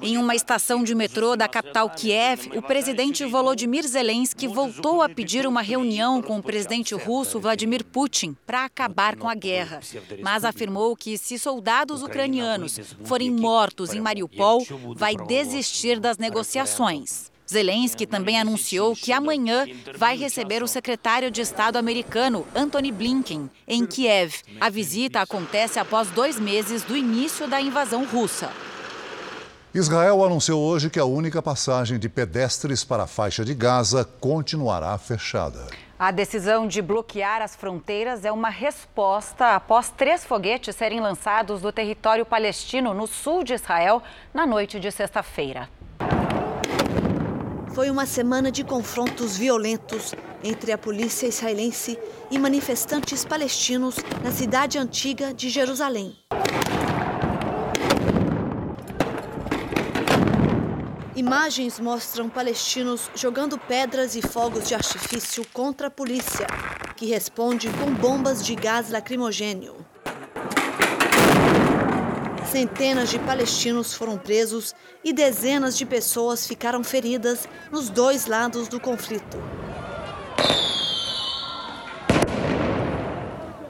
Em 0.02 0.18
uma 0.18 0.36
estação 0.36 0.84
de 0.84 0.94
metrô 0.94 1.38
da 1.38 1.48
capital 1.48 1.90
Kiev, 1.90 2.50
o 2.54 2.62
presidente 2.62 3.24
Volodymyr 3.24 3.88
Zelensky 3.88 4.46
voltou 4.46 5.02
a 5.02 5.08
pedir 5.08 5.48
uma 5.48 5.62
reunião 5.62 6.22
com 6.22 6.38
o 6.38 6.44
presidente 6.44 6.94
russo 6.94 7.40
Vladimir 7.40 7.86
Putin 7.86 8.36
para 8.46 8.66
acabar 8.66 9.16
com 9.16 9.30
a 9.30 9.36
guerra, 9.36 9.80
mas 10.22 10.44
afirmou 10.44 10.98
que 10.98 11.18
se 11.18 11.40
soldados 11.40 12.04
ucranianos 12.04 12.78
forem 13.06 13.32
mortos 13.32 13.94
em 13.94 14.02
Mariupol, 14.02 14.62
vai 14.98 15.16
desistir 15.16 15.98
das 15.98 16.18
negociações. 16.18 17.31
Zelensky 17.52 18.06
também 18.06 18.40
anunciou 18.40 18.96
que 18.96 19.12
amanhã 19.12 19.66
vai 19.98 20.16
receber 20.16 20.64
o 20.64 20.68
secretário 20.68 21.30
de 21.30 21.42
Estado 21.42 21.76
americano, 21.76 22.48
Antony 22.56 22.94
Blinken, 22.94 23.50
em 23.68 23.86
Kiev. 23.86 24.36
A 24.60 24.70
visita 24.70 25.20
acontece 25.20 25.78
após 25.78 26.10
dois 26.12 26.40
meses 26.40 26.82
do 26.84 26.96
início 26.96 27.50
da 27.50 27.60
invasão 27.60 28.06
russa. 28.06 28.50
Israel 29.74 30.24
anunciou 30.24 30.62
hoje 30.62 30.90
que 30.90 31.00
a 31.00 31.06
única 31.06 31.42
passagem 31.42 32.00
de 32.00 32.08
pedestres 32.08 32.86
para 32.86 33.04
a 33.04 33.08
faixa 33.08 33.44
de 33.44 33.54
Gaza 33.54 34.06
continuará 34.06 34.98
fechada. 34.98 35.68
A 36.00 36.10
decisão 36.10 36.68
de 36.68 36.82
bloquear 36.82 37.42
as 37.42 37.56
fronteiras 37.56 38.24
é 38.24 38.32
uma 38.32 38.50
resposta 38.50 39.56
após 39.56 39.90
três 39.90 40.24
foguetes 40.24 40.76
serem 40.76 41.02
lançados 41.02 41.62
do 41.62 41.72
território 41.72 42.26
palestino 42.26 42.94
no 42.94 43.08
sul 43.08 43.44
de 43.44 43.54
Israel 43.54 44.02
na 44.34 44.48
noite 44.48 44.80
de 44.80 44.90
sexta-feira. 44.90 45.70
Foi 47.74 47.90
uma 47.90 48.06
semana 48.06 48.52
de 48.52 48.66
confrontos 48.66 49.38
violentos 49.38 50.14
entre 50.44 50.74
a 50.74 50.78
polícia 50.78 51.26
israelense 51.26 51.98
e 52.30 52.38
manifestantes 52.38 53.24
palestinos 53.24 53.96
na 54.22 54.30
cidade 54.30 54.78
antiga 54.78 55.34
de 55.34 55.50
Jerusalém. 55.50 56.14
Imagens 61.16 61.80
mostram 61.80 62.28
palestinos 62.28 63.10
jogando 63.16 63.58
pedras 63.58 64.16
e 64.16 64.22
fogos 64.22 64.68
de 64.68 64.76
artifício 64.76 65.46
contra 65.54 65.88
a 65.88 65.92
polícia, 65.92 66.48
que 66.98 67.06
responde 67.06 67.70
com 67.80 67.94
bombas 67.94 68.44
de 68.46 68.54
gás 68.54 68.90
lacrimogênio. 68.90 69.78
Centenas 72.52 73.10
de 73.10 73.18
palestinos 73.18 73.94
foram 73.94 74.18
presos 74.18 74.76
e 75.06 75.14
dezenas 75.14 75.78
de 75.78 75.86
pessoas 75.86 76.46
ficaram 76.46 76.84
feridas 76.84 77.48
nos 77.72 77.88
dois 77.88 78.26
lados 78.26 78.68
do 78.68 78.78
conflito. 78.78 79.38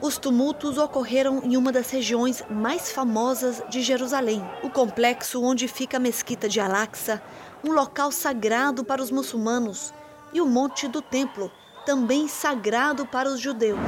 Os 0.00 0.18
tumultos 0.18 0.78
ocorreram 0.78 1.44
em 1.44 1.56
uma 1.56 1.70
das 1.70 1.90
regiões 1.90 2.42
mais 2.50 2.90
famosas 2.90 3.62
de 3.70 3.82
Jerusalém, 3.82 4.44
o 4.64 4.68
complexo 4.68 5.40
onde 5.40 5.68
fica 5.68 5.98
a 5.98 6.00
mesquita 6.00 6.48
de 6.48 6.58
Al-Aqsa, 6.58 7.22
um 7.62 7.70
local 7.70 8.10
sagrado 8.10 8.84
para 8.84 9.00
os 9.00 9.12
muçulmanos, 9.12 9.94
e 10.34 10.40
o 10.40 10.46
Monte 10.46 10.88
do 10.88 11.00
Templo, 11.00 11.52
também 11.86 12.26
sagrado 12.26 13.06
para 13.06 13.28
os 13.28 13.38
judeus. 13.38 13.78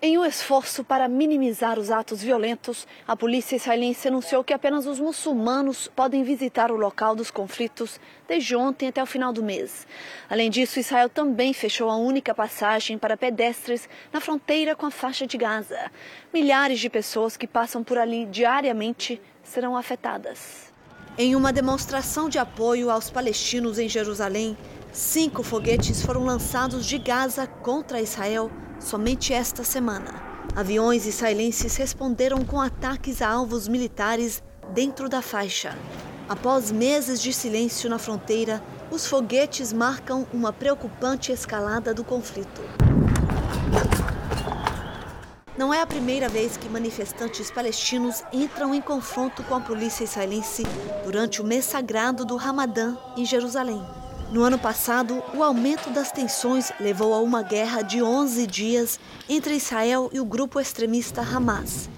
Em 0.00 0.16
um 0.16 0.24
esforço 0.24 0.84
para 0.84 1.08
minimizar 1.08 1.76
os 1.76 1.90
atos 1.90 2.22
violentos, 2.22 2.86
a 3.04 3.16
polícia 3.16 3.56
israelense 3.56 4.06
anunciou 4.06 4.44
que 4.44 4.52
apenas 4.52 4.86
os 4.86 5.00
muçulmanos 5.00 5.88
podem 5.88 6.22
visitar 6.22 6.70
o 6.70 6.76
local 6.76 7.16
dos 7.16 7.32
conflitos 7.32 7.98
desde 8.28 8.54
ontem 8.54 8.86
até 8.86 9.02
o 9.02 9.06
final 9.06 9.32
do 9.32 9.42
mês. 9.42 9.88
Além 10.30 10.50
disso, 10.50 10.78
Israel 10.78 11.08
também 11.08 11.52
fechou 11.52 11.90
a 11.90 11.96
única 11.96 12.32
passagem 12.32 12.96
para 12.96 13.16
pedestres 13.16 13.88
na 14.12 14.20
fronteira 14.20 14.76
com 14.76 14.86
a 14.86 14.90
faixa 14.92 15.26
de 15.26 15.36
Gaza. 15.36 15.90
Milhares 16.32 16.78
de 16.78 16.88
pessoas 16.88 17.36
que 17.36 17.48
passam 17.48 17.82
por 17.82 17.98
ali 17.98 18.24
diariamente 18.26 19.20
serão 19.42 19.76
afetadas. 19.76 20.72
Em 21.18 21.34
uma 21.34 21.52
demonstração 21.52 22.28
de 22.28 22.38
apoio 22.38 22.88
aos 22.88 23.10
palestinos 23.10 23.80
em 23.80 23.88
Jerusalém, 23.88 24.56
cinco 24.92 25.42
foguetes 25.42 26.00
foram 26.02 26.22
lançados 26.22 26.86
de 26.86 26.98
Gaza 26.98 27.48
contra 27.48 28.00
Israel 28.00 28.48
somente 28.78 29.32
esta 29.32 29.64
semana. 29.64 30.14
Aviões 30.54 31.06
israelenses 31.06 31.76
responderam 31.76 32.44
com 32.44 32.60
ataques 32.60 33.22
a 33.22 33.28
alvos 33.28 33.68
militares 33.68 34.42
dentro 34.72 35.08
da 35.08 35.22
faixa. 35.22 35.76
Após 36.28 36.70
meses 36.70 37.22
de 37.22 37.32
silêncio 37.32 37.88
na 37.88 37.98
fronteira, 37.98 38.62
os 38.90 39.06
foguetes 39.06 39.72
marcam 39.72 40.26
uma 40.32 40.52
preocupante 40.52 41.32
escalada 41.32 41.94
do 41.94 42.04
conflito. 42.04 42.60
Não 45.56 45.74
é 45.74 45.80
a 45.80 45.86
primeira 45.86 46.28
vez 46.28 46.56
que 46.56 46.68
manifestantes 46.68 47.50
palestinos 47.50 48.22
entram 48.32 48.72
em 48.72 48.80
confronto 48.80 49.42
com 49.42 49.56
a 49.56 49.60
polícia 49.60 50.04
israelense 50.04 50.62
durante 51.04 51.42
o 51.42 51.44
mês 51.44 51.64
sagrado 51.64 52.24
do 52.24 52.36
Ramadã 52.36 52.96
em 53.16 53.24
Jerusalém. 53.24 53.84
No 54.30 54.42
ano 54.44 54.58
passado, 54.58 55.22
o 55.32 55.42
aumento 55.42 55.88
das 55.88 56.12
tensões 56.12 56.70
levou 56.78 57.14
a 57.14 57.20
uma 57.20 57.42
guerra 57.42 57.80
de 57.80 58.02
11 58.02 58.46
dias 58.46 59.00
entre 59.26 59.54
Israel 59.54 60.10
e 60.12 60.20
o 60.20 60.24
grupo 60.24 60.60
extremista 60.60 61.22
Hamas. 61.22 61.88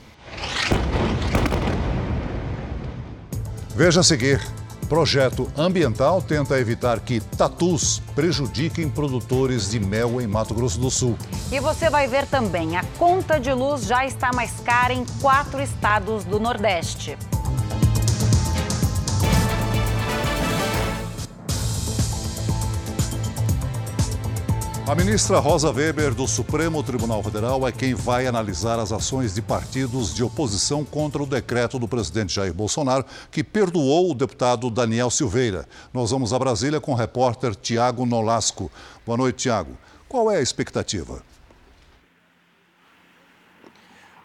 Veja 3.74 4.00
a 4.00 4.04
seguir. 4.04 4.40
Projeto 4.88 5.50
ambiental 5.56 6.22
tenta 6.22 6.58
evitar 6.58 7.00
que 7.00 7.20
tatus 7.20 8.00
prejudiquem 8.14 8.88
produtores 8.88 9.70
de 9.70 9.80
mel 9.80 10.20
em 10.20 10.26
Mato 10.26 10.54
Grosso 10.54 10.80
do 10.80 10.90
Sul. 10.90 11.16
E 11.50 11.58
você 11.60 11.88
vai 11.88 12.06
ver 12.06 12.26
também, 12.26 12.76
a 12.76 12.84
conta 12.98 13.38
de 13.38 13.52
luz 13.52 13.86
já 13.86 14.04
está 14.04 14.30
mais 14.32 14.52
cara 14.60 14.92
em 14.92 15.04
quatro 15.20 15.60
estados 15.60 16.24
do 16.24 16.38
Nordeste. 16.38 17.16
A 24.90 24.94
ministra 24.96 25.38
Rosa 25.38 25.70
Weber, 25.70 26.12
do 26.12 26.26
Supremo 26.26 26.82
Tribunal 26.82 27.22
Federal, 27.22 27.64
é 27.64 27.70
quem 27.70 27.94
vai 27.94 28.26
analisar 28.26 28.76
as 28.76 28.90
ações 28.90 29.32
de 29.32 29.40
partidos 29.40 30.12
de 30.12 30.24
oposição 30.24 30.84
contra 30.84 31.22
o 31.22 31.26
decreto 31.26 31.78
do 31.78 31.86
presidente 31.86 32.34
Jair 32.34 32.52
Bolsonaro, 32.52 33.04
que 33.30 33.44
perdoou 33.44 34.10
o 34.10 34.14
deputado 34.16 34.68
Daniel 34.68 35.08
Silveira. 35.08 35.64
Nós 35.94 36.10
vamos 36.10 36.32
a 36.32 36.38
Brasília 36.40 36.80
com 36.80 36.90
o 36.90 36.96
repórter 36.96 37.54
Tiago 37.54 38.04
Nolasco. 38.04 38.68
Boa 39.06 39.16
noite, 39.16 39.42
Tiago. 39.42 39.78
Qual 40.08 40.28
é 40.28 40.38
a 40.38 40.42
expectativa? 40.42 41.22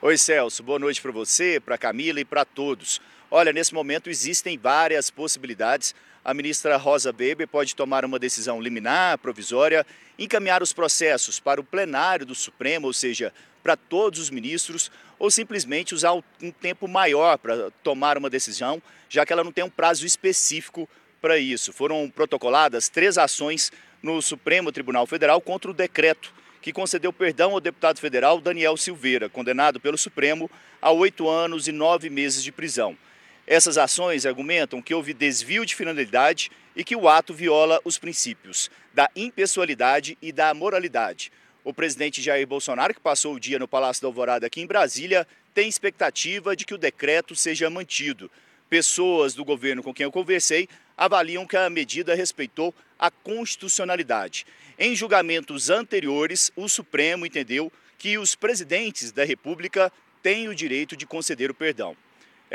Oi, 0.01 0.17
Celso. 0.17 0.63
Boa 0.63 0.79
noite 0.79 0.99
para 0.99 1.11
você, 1.11 1.59
para 1.59 1.77
Camila 1.77 2.19
e 2.19 2.25
para 2.25 2.43
todos. 2.43 2.99
Olha, 3.29 3.53
nesse 3.53 3.71
momento 3.71 4.09
existem 4.09 4.57
várias 4.57 5.11
possibilidades 5.11 5.93
a 6.25 6.33
ministra 6.33 6.75
Rosa 6.75 7.13
Weber 7.17 7.47
pode 7.47 7.75
tomar 7.75 8.03
uma 8.03 8.17
decisão 8.17 8.59
liminar, 8.59 9.19
provisória, 9.19 9.85
encaminhar 10.17 10.63
os 10.63 10.73
processos 10.73 11.39
para 11.39 11.61
o 11.61 11.63
plenário 11.63 12.25
do 12.25 12.33
Supremo, 12.33 12.87
ou 12.87 12.93
seja, 12.93 13.31
para 13.61 13.77
todos 13.77 14.19
os 14.19 14.31
ministros, 14.31 14.91
ou 15.19 15.29
simplesmente 15.29 15.93
usar 15.93 16.13
um 16.13 16.51
tempo 16.51 16.87
maior 16.87 17.37
para 17.37 17.69
tomar 17.83 18.17
uma 18.17 18.29
decisão, 18.29 18.81
já 19.07 19.23
que 19.23 19.31
ela 19.31 19.43
não 19.43 19.51
tem 19.51 19.63
um 19.63 19.69
prazo 19.69 20.03
específico 20.03 20.89
para 21.21 21.37
isso. 21.37 21.71
Foram 21.71 22.09
protocoladas 22.09 22.89
três 22.89 23.19
ações 23.19 23.71
no 24.01 24.19
Supremo 24.19 24.71
Tribunal 24.71 25.05
Federal 25.05 25.39
contra 25.39 25.69
o 25.69 25.75
decreto 25.75 26.33
que 26.59 26.73
concedeu 26.73 27.13
perdão 27.13 27.51
ao 27.51 27.59
deputado 27.59 27.99
federal 27.99 28.41
Daniel 28.41 28.75
Silveira, 28.75 29.29
condenado 29.29 29.79
pelo 29.79 29.97
Supremo 29.97 30.49
a 30.81 30.89
oito 30.89 31.29
anos 31.29 31.67
e 31.67 31.71
nove 31.71 32.09
meses 32.09 32.43
de 32.43 32.51
prisão. 32.51 32.97
Essas 33.47 33.77
ações 33.77 34.25
argumentam 34.25 34.81
que 34.81 34.93
houve 34.93 35.13
desvio 35.13 35.65
de 35.65 35.75
finalidade 35.75 36.51
e 36.75 36.83
que 36.83 36.95
o 36.95 37.07
ato 37.07 37.33
viola 37.33 37.79
os 37.85 37.97
princípios 37.97 38.71
da 38.93 39.09
impessoalidade 39.15 40.17
e 40.21 40.31
da 40.31 40.53
moralidade. 40.53 41.31
O 41.63 41.73
presidente 41.73 42.21
Jair 42.21 42.47
Bolsonaro, 42.47 42.93
que 42.93 42.99
passou 42.99 43.35
o 43.35 43.39
dia 43.39 43.59
no 43.59 43.67
Palácio 43.67 44.01
da 44.01 44.07
Alvorada 44.07 44.47
aqui 44.47 44.61
em 44.61 44.67
Brasília, 44.67 45.27
tem 45.53 45.69
expectativa 45.69 46.55
de 46.55 46.65
que 46.65 46.73
o 46.73 46.77
decreto 46.77 47.35
seja 47.35 47.69
mantido. 47.69 48.31
Pessoas 48.67 49.35
do 49.35 49.45
governo 49.45 49.83
com 49.83 49.93
quem 49.93 50.05
eu 50.05 50.11
conversei 50.11 50.67
avaliam 50.97 51.45
que 51.45 51.55
a 51.55 51.69
medida 51.69 52.15
respeitou 52.15 52.73
a 52.97 53.11
constitucionalidade. 53.11 54.45
Em 54.77 54.95
julgamentos 54.95 55.69
anteriores, 55.69 56.51
o 56.55 56.67
Supremo 56.67 57.25
entendeu 57.25 57.71
que 57.97 58.17
os 58.17 58.35
presidentes 58.35 59.11
da 59.11 59.23
República 59.23 59.91
têm 60.21 60.47
o 60.47 60.55
direito 60.55 60.97
de 60.97 61.05
conceder 61.05 61.51
o 61.51 61.55
perdão. 61.55 61.95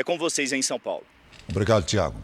É 0.01 0.03
com 0.03 0.17
vocês 0.17 0.51
em 0.51 0.63
São 0.63 0.81
Paulo. 0.81 1.05
Obrigado, 1.47 1.85
Tiago. 1.85 2.17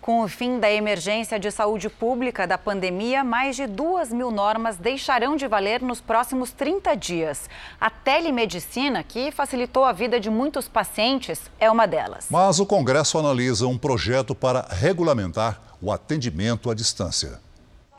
Com 0.00 0.22
o 0.22 0.28
fim 0.28 0.58
da 0.58 0.72
emergência 0.72 1.38
de 1.38 1.50
saúde 1.50 1.90
pública 1.90 2.46
da 2.46 2.56
pandemia, 2.56 3.22
mais 3.22 3.54
de 3.54 3.66
duas 3.66 4.10
mil 4.10 4.30
normas 4.30 4.78
deixarão 4.78 5.36
de 5.36 5.46
valer 5.46 5.82
nos 5.82 6.00
próximos 6.00 6.50
30 6.50 6.94
dias. 6.94 7.50
A 7.78 7.90
telemedicina, 7.90 9.02
que 9.02 9.30
facilitou 9.30 9.84
a 9.84 9.92
vida 9.92 10.18
de 10.18 10.30
muitos 10.30 10.66
pacientes, 10.66 11.38
é 11.60 11.70
uma 11.70 11.86
delas. 11.86 12.28
Mas 12.30 12.58
o 12.58 12.64
Congresso 12.64 13.18
analisa 13.18 13.66
um 13.66 13.76
projeto 13.76 14.34
para 14.34 14.66
regulamentar 14.70 15.60
o 15.82 15.92
atendimento 15.92 16.70
à 16.70 16.74
distância. 16.74 17.40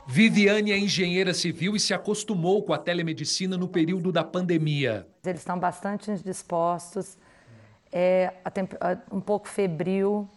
Viviane 0.08 0.72
é 0.72 0.76
engenheira 0.76 1.32
civil 1.32 1.76
e 1.76 1.78
se 1.78 1.94
acostumou 1.94 2.64
com 2.64 2.72
a 2.72 2.78
telemedicina 2.78 3.56
no 3.56 3.68
período 3.68 4.10
da 4.10 4.24
pandemia. 4.24 5.06
Eles 5.24 5.40
estão 5.40 5.56
bastante 5.56 6.12
dispostos 6.16 7.16
é 7.92 8.32
um 9.10 9.20
pouco 9.20 9.48
febril. 9.48 10.28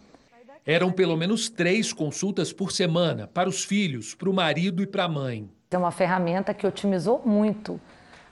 Eram 0.66 0.92
pelo 0.92 1.18
menos 1.18 1.50
três 1.50 1.92
consultas 1.92 2.54
por 2.54 2.72
semana 2.72 3.28
para 3.28 3.50
os 3.50 3.64
filhos, 3.64 4.16
para 4.16 4.30
o 4.30 4.34
marido 4.34 4.82
e 4.82 4.88
para 4.88 5.04
a 5.04 5.10
mãe. 5.10 5.50
É 5.70 5.78
uma 5.78 5.92
ferramenta 5.92 6.54
que 6.54 6.66
otimizou 6.66 7.22
muito 7.26 7.80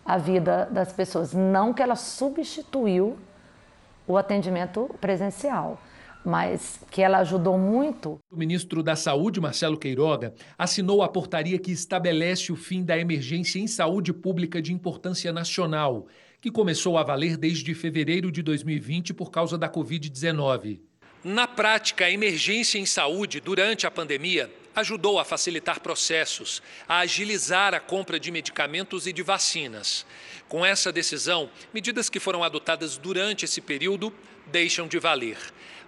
a 0.06 0.18
vida 0.18 0.66
das 0.72 0.94
pessoas. 0.94 1.34
Não 1.34 1.74
que 1.74 1.82
ela 1.82 1.96
substituiu 1.96 3.18
o 4.08 4.18
atendimento 4.18 4.90
presencial, 5.00 5.80
mas 6.24 6.80
que 6.90 7.02
ela 7.02 7.20
ajudou 7.20 7.58
muito. 7.58 8.20
O 8.32 8.38
ministro 8.38 8.84
da 8.84 8.96
Saúde, 8.96 9.42
Marcelo 9.42 9.78
Queiroga, 9.78 10.34
assinou 10.58 11.02
a 11.02 11.10
portaria 11.10 11.58
que 11.60 11.72
estabelece 11.72 12.52
o 12.52 12.56
fim 12.56 12.84
da 12.84 12.98
emergência 12.98 13.60
em 13.60 13.68
saúde 13.68 14.14
pública 14.14 14.62
de 14.62 14.74
importância 14.74 15.34
nacional 15.34 16.08
que 16.42 16.50
começou 16.50 16.98
a 16.98 17.04
valer 17.04 17.38
desde 17.38 17.74
fevereiro 17.76 18.32
de 18.32 18.42
2020 18.42 19.14
por 19.14 19.30
causa 19.30 19.58
da 19.60 19.70
Covid-19. 19.70 20.80
Na 21.24 21.48
prática, 21.48 22.06
a 22.06 22.12
emergência 22.12 22.80
em 22.80 22.86
saúde 22.86 23.40
durante 23.40 23.86
a 23.86 23.92
pandemia 23.92 24.52
ajudou 24.76 25.20
a 25.20 25.26
facilitar 25.26 25.80
processos, 25.80 26.64
a 26.88 27.00
agilizar 27.00 27.76
a 27.76 27.80
compra 27.80 28.20
de 28.20 28.32
medicamentos 28.32 29.06
e 29.06 29.14
de 29.14 29.22
vacinas. 29.22 30.04
Com 30.48 30.66
essa 30.66 30.92
decisão, 30.92 31.52
medidas 31.72 32.10
que 32.10 32.20
foram 32.20 32.44
adotadas 32.44 32.98
durante 32.98 33.46
esse 33.46 33.62
período 33.62 34.12
deixam 34.48 34.88
de 34.88 34.98
valer. 34.98 35.38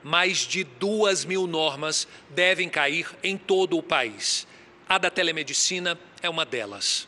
Mais 0.03 0.39
de 0.39 0.63
duas 0.63 1.25
mil 1.25 1.47
normas 1.47 2.07
devem 2.29 2.69
cair 2.69 3.07
em 3.23 3.37
todo 3.37 3.75
o 3.75 3.81
país. 3.81 4.45
A 4.87 4.99
da 4.99 5.09
telemedicina 5.09 5.97
é 6.21 6.29
uma 6.29 6.45
delas. 6.45 7.07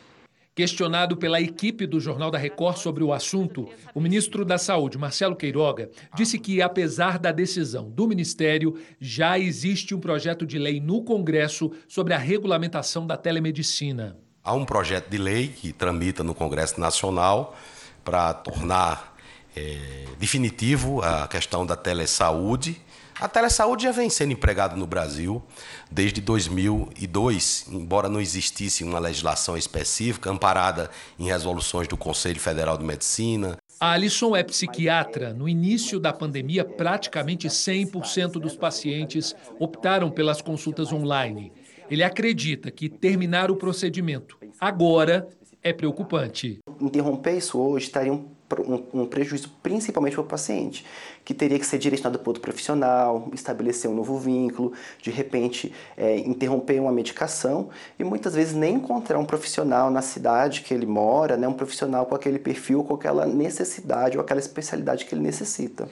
Questionado 0.56 1.18
pela 1.18 1.38
equipe 1.38 1.86
do 1.86 2.00
Jornal 2.00 2.30
da 2.30 2.38
Record 2.38 2.78
sobre 2.78 3.04
o 3.04 3.12
assunto, 3.12 3.68
o 3.94 4.00
ministro 4.00 4.42
da 4.42 4.56
Saúde, 4.56 4.96
Marcelo 4.96 5.36
Queiroga, 5.36 5.90
disse 6.14 6.38
que, 6.38 6.62
apesar 6.62 7.18
da 7.18 7.30
decisão 7.30 7.90
do 7.90 8.08
Ministério, 8.08 8.74
já 8.98 9.38
existe 9.38 9.94
um 9.94 10.00
projeto 10.00 10.46
de 10.46 10.58
lei 10.58 10.80
no 10.80 11.02
Congresso 11.02 11.70
sobre 11.86 12.14
a 12.14 12.18
regulamentação 12.18 13.06
da 13.06 13.18
telemedicina. 13.18 14.16
Há 14.42 14.54
um 14.54 14.64
projeto 14.64 15.10
de 15.10 15.18
lei 15.18 15.48
que 15.48 15.74
tramita 15.74 16.24
no 16.24 16.34
Congresso 16.34 16.80
Nacional 16.80 17.54
para 18.02 18.32
tornar 18.32 19.14
é, 19.54 20.06
definitivo 20.18 21.02
a 21.02 21.28
questão 21.28 21.66
da 21.66 21.76
telesaúde. 21.76 22.80
A 23.18 23.26
telesaúde 23.26 23.84
já 23.84 23.92
vem 23.92 24.10
sendo 24.10 24.34
empregada 24.34 24.76
no 24.76 24.86
Brasil 24.86 25.42
desde 25.90 26.20
2002, 26.20 27.66
embora 27.72 28.10
não 28.10 28.20
existisse 28.20 28.84
uma 28.84 28.98
legislação 28.98 29.56
específica 29.56 30.30
amparada 30.30 30.90
em 31.18 31.24
resoluções 31.24 31.88
do 31.88 31.96
Conselho 31.96 32.38
Federal 32.38 32.76
de 32.76 32.84
Medicina. 32.84 33.56
A 33.80 33.92
Alisson 33.92 34.36
é 34.36 34.42
psiquiatra. 34.42 35.32
No 35.32 35.48
início 35.48 35.98
da 35.98 36.12
pandemia, 36.12 36.62
praticamente 36.62 37.48
100% 37.48 38.32
dos 38.32 38.54
pacientes 38.54 39.34
optaram 39.58 40.10
pelas 40.10 40.42
consultas 40.42 40.92
online. 40.92 41.50
Ele 41.90 42.02
acredita 42.02 42.70
que 42.70 42.86
terminar 42.86 43.50
o 43.50 43.56
procedimento 43.56 44.36
agora 44.60 45.26
é 45.62 45.72
preocupante. 45.72 46.58
Interromper 46.80 47.38
isso 47.38 47.58
hoje 47.58 47.86
estaria 47.86 48.12
um 48.12 48.35
um, 48.60 49.02
um 49.02 49.06
prejuízo 49.06 49.50
principalmente 49.62 50.14
para 50.14 50.22
o 50.22 50.26
paciente, 50.26 50.84
que 51.24 51.34
teria 51.34 51.58
que 51.58 51.66
ser 51.66 51.78
direcionado 51.78 52.18
para 52.18 52.30
outro 52.30 52.42
profissional, 52.42 53.28
estabelecer 53.32 53.90
um 53.90 53.94
novo 53.94 54.18
vínculo, 54.18 54.72
de 55.02 55.10
repente 55.10 55.74
é, 55.96 56.16
interromper 56.18 56.80
uma 56.80 56.92
medicação 56.92 57.68
e 57.98 58.04
muitas 58.04 58.34
vezes 58.34 58.54
nem 58.54 58.76
encontrar 58.76 59.18
um 59.18 59.24
profissional 59.24 59.90
na 59.90 60.02
cidade 60.02 60.62
que 60.62 60.72
ele 60.72 60.86
mora, 60.86 61.36
né, 61.36 61.48
um 61.48 61.52
profissional 61.52 62.06
com 62.06 62.14
aquele 62.14 62.38
perfil, 62.38 62.84
com 62.84 62.94
aquela 62.94 63.26
necessidade 63.26 64.16
ou 64.16 64.22
aquela 64.22 64.40
especialidade 64.40 65.04
que 65.04 65.14
ele 65.14 65.22
necessita. 65.22 65.88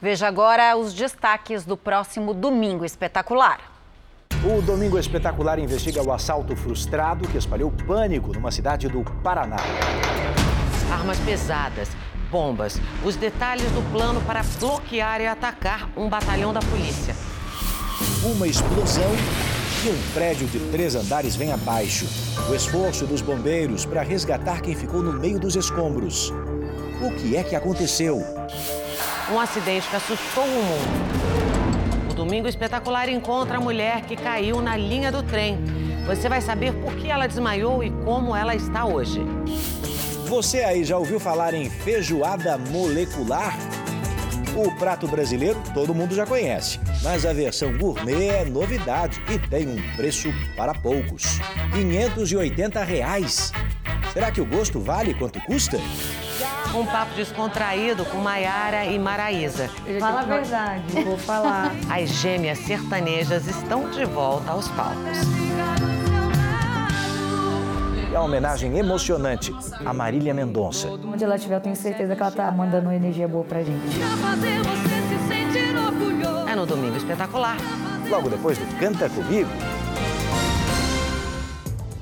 Veja 0.00 0.28
agora 0.28 0.76
os 0.76 0.94
destaques 0.94 1.64
do 1.64 1.76
próximo 1.76 2.32
Domingo 2.32 2.84
Espetacular. 2.84 3.78
O 4.44 4.62
Domingo 4.62 4.96
Espetacular 4.96 5.58
investiga 5.58 6.00
o 6.00 6.12
assalto 6.12 6.54
frustrado 6.54 7.26
que 7.26 7.36
espalhou 7.36 7.72
pânico 7.72 8.32
numa 8.32 8.52
cidade 8.52 8.88
do 8.88 9.02
Paraná 9.20 9.56
armas 10.90 11.18
pesadas, 11.20 11.88
bombas, 12.30 12.80
os 13.04 13.16
detalhes 13.16 13.70
do 13.72 13.82
plano 13.92 14.20
para 14.22 14.42
bloquear 14.58 15.20
e 15.20 15.26
atacar 15.26 15.88
um 15.96 16.08
batalhão 16.08 16.52
da 16.52 16.60
polícia. 16.60 17.14
Uma 18.22 18.46
explosão 18.46 19.10
e 19.84 19.88
um 19.90 20.12
prédio 20.12 20.46
de 20.48 20.58
três 20.70 20.94
andares 20.94 21.36
vem 21.36 21.52
abaixo. 21.52 22.06
O 22.48 22.54
esforço 22.54 23.06
dos 23.06 23.20
bombeiros 23.20 23.84
para 23.84 24.02
resgatar 24.02 24.60
quem 24.60 24.74
ficou 24.74 25.02
no 25.02 25.12
meio 25.12 25.38
dos 25.38 25.56
escombros. 25.56 26.32
O 27.00 27.12
que 27.12 27.36
é 27.36 27.44
que 27.44 27.54
aconteceu? 27.54 28.22
Um 29.32 29.38
acidente 29.38 29.88
que 29.88 29.96
assustou 29.96 30.44
o 30.44 30.48
mundo. 30.48 32.10
O 32.10 32.14
Domingo 32.14 32.48
Espetacular 32.48 33.08
encontra 33.08 33.58
a 33.58 33.60
mulher 33.60 34.02
que 34.02 34.16
caiu 34.16 34.60
na 34.60 34.76
linha 34.76 35.12
do 35.12 35.22
trem. 35.22 35.58
Você 36.06 36.28
vai 36.28 36.40
saber 36.40 36.72
por 36.72 36.94
que 36.96 37.08
ela 37.08 37.26
desmaiou 37.26 37.84
e 37.84 37.90
como 37.90 38.34
ela 38.34 38.54
está 38.54 38.84
hoje. 38.84 39.20
Você 40.28 40.58
aí 40.58 40.84
já 40.84 40.98
ouviu 40.98 41.18
falar 41.18 41.54
em 41.54 41.70
feijoada 41.70 42.58
molecular? 42.58 43.56
O 44.54 44.70
prato 44.78 45.08
brasileiro 45.08 45.58
todo 45.72 45.94
mundo 45.94 46.14
já 46.14 46.26
conhece, 46.26 46.78
mas 47.02 47.24
a 47.24 47.32
versão 47.32 47.76
gourmet 47.78 48.28
é 48.28 48.44
novidade 48.44 49.22
e 49.30 49.38
tem 49.38 49.66
um 49.66 49.96
preço 49.96 50.28
para 50.54 50.74
poucos: 50.74 51.40
580 51.72 52.84
reais. 52.84 53.52
Será 54.12 54.30
que 54.30 54.40
o 54.40 54.44
gosto 54.44 54.78
vale 54.78 55.14
quanto 55.14 55.40
custa? 55.40 55.78
Um 56.74 56.84
papo 56.84 57.14
descontraído 57.14 58.04
com 58.04 58.18
Maiara 58.18 58.84
e 58.84 58.98
Maraísa. 58.98 59.70
Fala 59.98 60.20
a 60.20 60.24
verdade, 60.24 61.04
vou 61.04 61.16
falar. 61.16 61.72
As 61.88 62.10
gêmeas 62.10 62.58
sertanejas 62.58 63.46
estão 63.46 63.90
de 63.90 64.04
volta 64.04 64.50
aos 64.50 64.68
palcos 64.68 65.18
e 68.18 68.20
a 68.20 68.24
homenagem 68.24 68.76
emocionante 68.76 69.54
a 69.84 69.94
Marília 69.94 70.34
Mendonça. 70.34 70.88
Onde 70.88 71.22
ela 71.22 71.36
estiver, 71.36 71.54
eu 71.56 71.60
tenho 71.60 71.76
certeza 71.76 72.16
que 72.16 72.20
ela 72.20 72.30
está 72.30 72.50
mandando 72.50 72.86
uma 72.88 72.94
energia 72.94 73.28
boa 73.28 73.44
pra 73.44 73.62
gente. 73.62 73.96
É 76.50 76.56
no 76.56 76.66
Domingo 76.66 76.96
Espetacular. 76.96 77.56
Logo 78.10 78.28
depois 78.28 78.58
do 78.58 78.78
Canta 78.78 79.08
Comigo. 79.08 79.48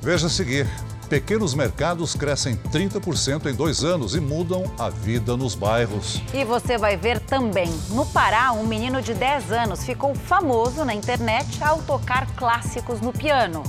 Veja 0.01 0.25
a 0.25 0.29
seguir. 0.29 0.67
Pequenos 1.07 1.53
mercados 1.53 2.15
crescem 2.15 2.57
30% 2.57 3.45
em 3.45 3.53
dois 3.53 3.83
anos 3.83 4.13
e 4.13 4.19
mudam 4.19 4.63
a 4.77 4.89
vida 4.89 5.37
nos 5.37 5.55
bairros. 5.55 6.21
E 6.33 6.43
você 6.43 6.77
vai 6.77 6.97
ver 6.97 7.19
também. 7.19 7.69
No 7.91 8.05
Pará, 8.07 8.51
um 8.51 8.65
menino 8.65 9.01
de 9.01 9.13
10 9.13 9.51
anos 9.51 9.85
ficou 9.85 10.13
famoso 10.15 10.83
na 10.83 10.93
internet 10.93 11.63
ao 11.63 11.81
tocar 11.83 12.27
clássicos 12.35 12.99
no 12.99 13.13
piano. 13.13 13.63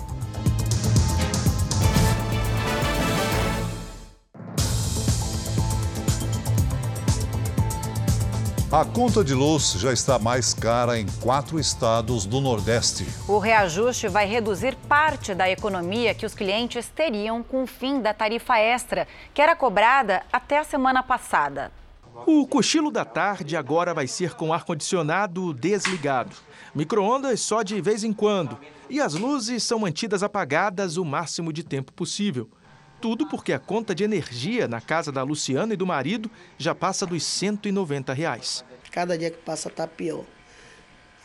A 8.70 8.84
conta 8.84 9.24
de 9.24 9.32
luz 9.32 9.72
já 9.78 9.94
está 9.94 10.18
mais 10.18 10.52
cara 10.52 11.00
em 11.00 11.06
quatro 11.22 11.58
estados 11.58 12.26
do 12.26 12.38
Nordeste. 12.38 13.06
O 13.26 13.38
reajuste 13.38 14.08
vai 14.08 14.26
reduzir 14.26 14.76
parte 14.86 15.34
da 15.34 15.48
economia 15.48 16.14
que 16.14 16.26
os 16.26 16.34
clientes 16.34 16.86
teriam 16.94 17.42
com 17.42 17.62
o 17.62 17.66
fim 17.66 17.98
da 17.98 18.12
tarifa 18.12 18.58
extra, 18.58 19.08
que 19.32 19.40
era 19.40 19.56
cobrada 19.56 20.22
até 20.30 20.58
a 20.58 20.64
semana 20.64 21.02
passada. 21.02 21.72
O 22.26 22.46
cochilo 22.46 22.90
da 22.90 23.06
tarde 23.06 23.56
agora 23.56 23.94
vai 23.94 24.06
ser 24.06 24.34
com 24.34 24.52
ar-condicionado 24.52 25.54
desligado. 25.54 26.36
Micro-ondas 26.74 27.40
só 27.40 27.62
de 27.62 27.80
vez 27.80 28.04
em 28.04 28.12
quando. 28.12 28.58
E 28.90 29.00
as 29.00 29.14
luzes 29.14 29.62
são 29.62 29.78
mantidas 29.78 30.22
apagadas 30.22 30.98
o 30.98 31.06
máximo 31.06 31.54
de 31.54 31.64
tempo 31.64 31.90
possível. 31.90 32.50
Tudo 33.00 33.26
porque 33.26 33.52
a 33.52 33.58
conta 33.58 33.94
de 33.94 34.02
energia 34.02 34.66
na 34.66 34.80
casa 34.80 35.12
da 35.12 35.22
Luciana 35.22 35.72
e 35.72 35.76
do 35.76 35.86
marido 35.86 36.30
já 36.56 36.74
passa 36.74 37.06
dos 37.06 37.22
190 37.22 38.12
reais. 38.12 38.64
Cada 38.90 39.16
dia 39.16 39.30
que 39.30 39.38
passa 39.38 39.68
está 39.68 39.86
pior. 39.86 40.24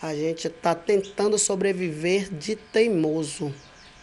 A 0.02 0.14
gente 0.14 0.48
está 0.48 0.76
tentando 0.76 1.40
sobreviver 1.40 2.30
de 2.32 2.56
teimoso. 2.56 3.54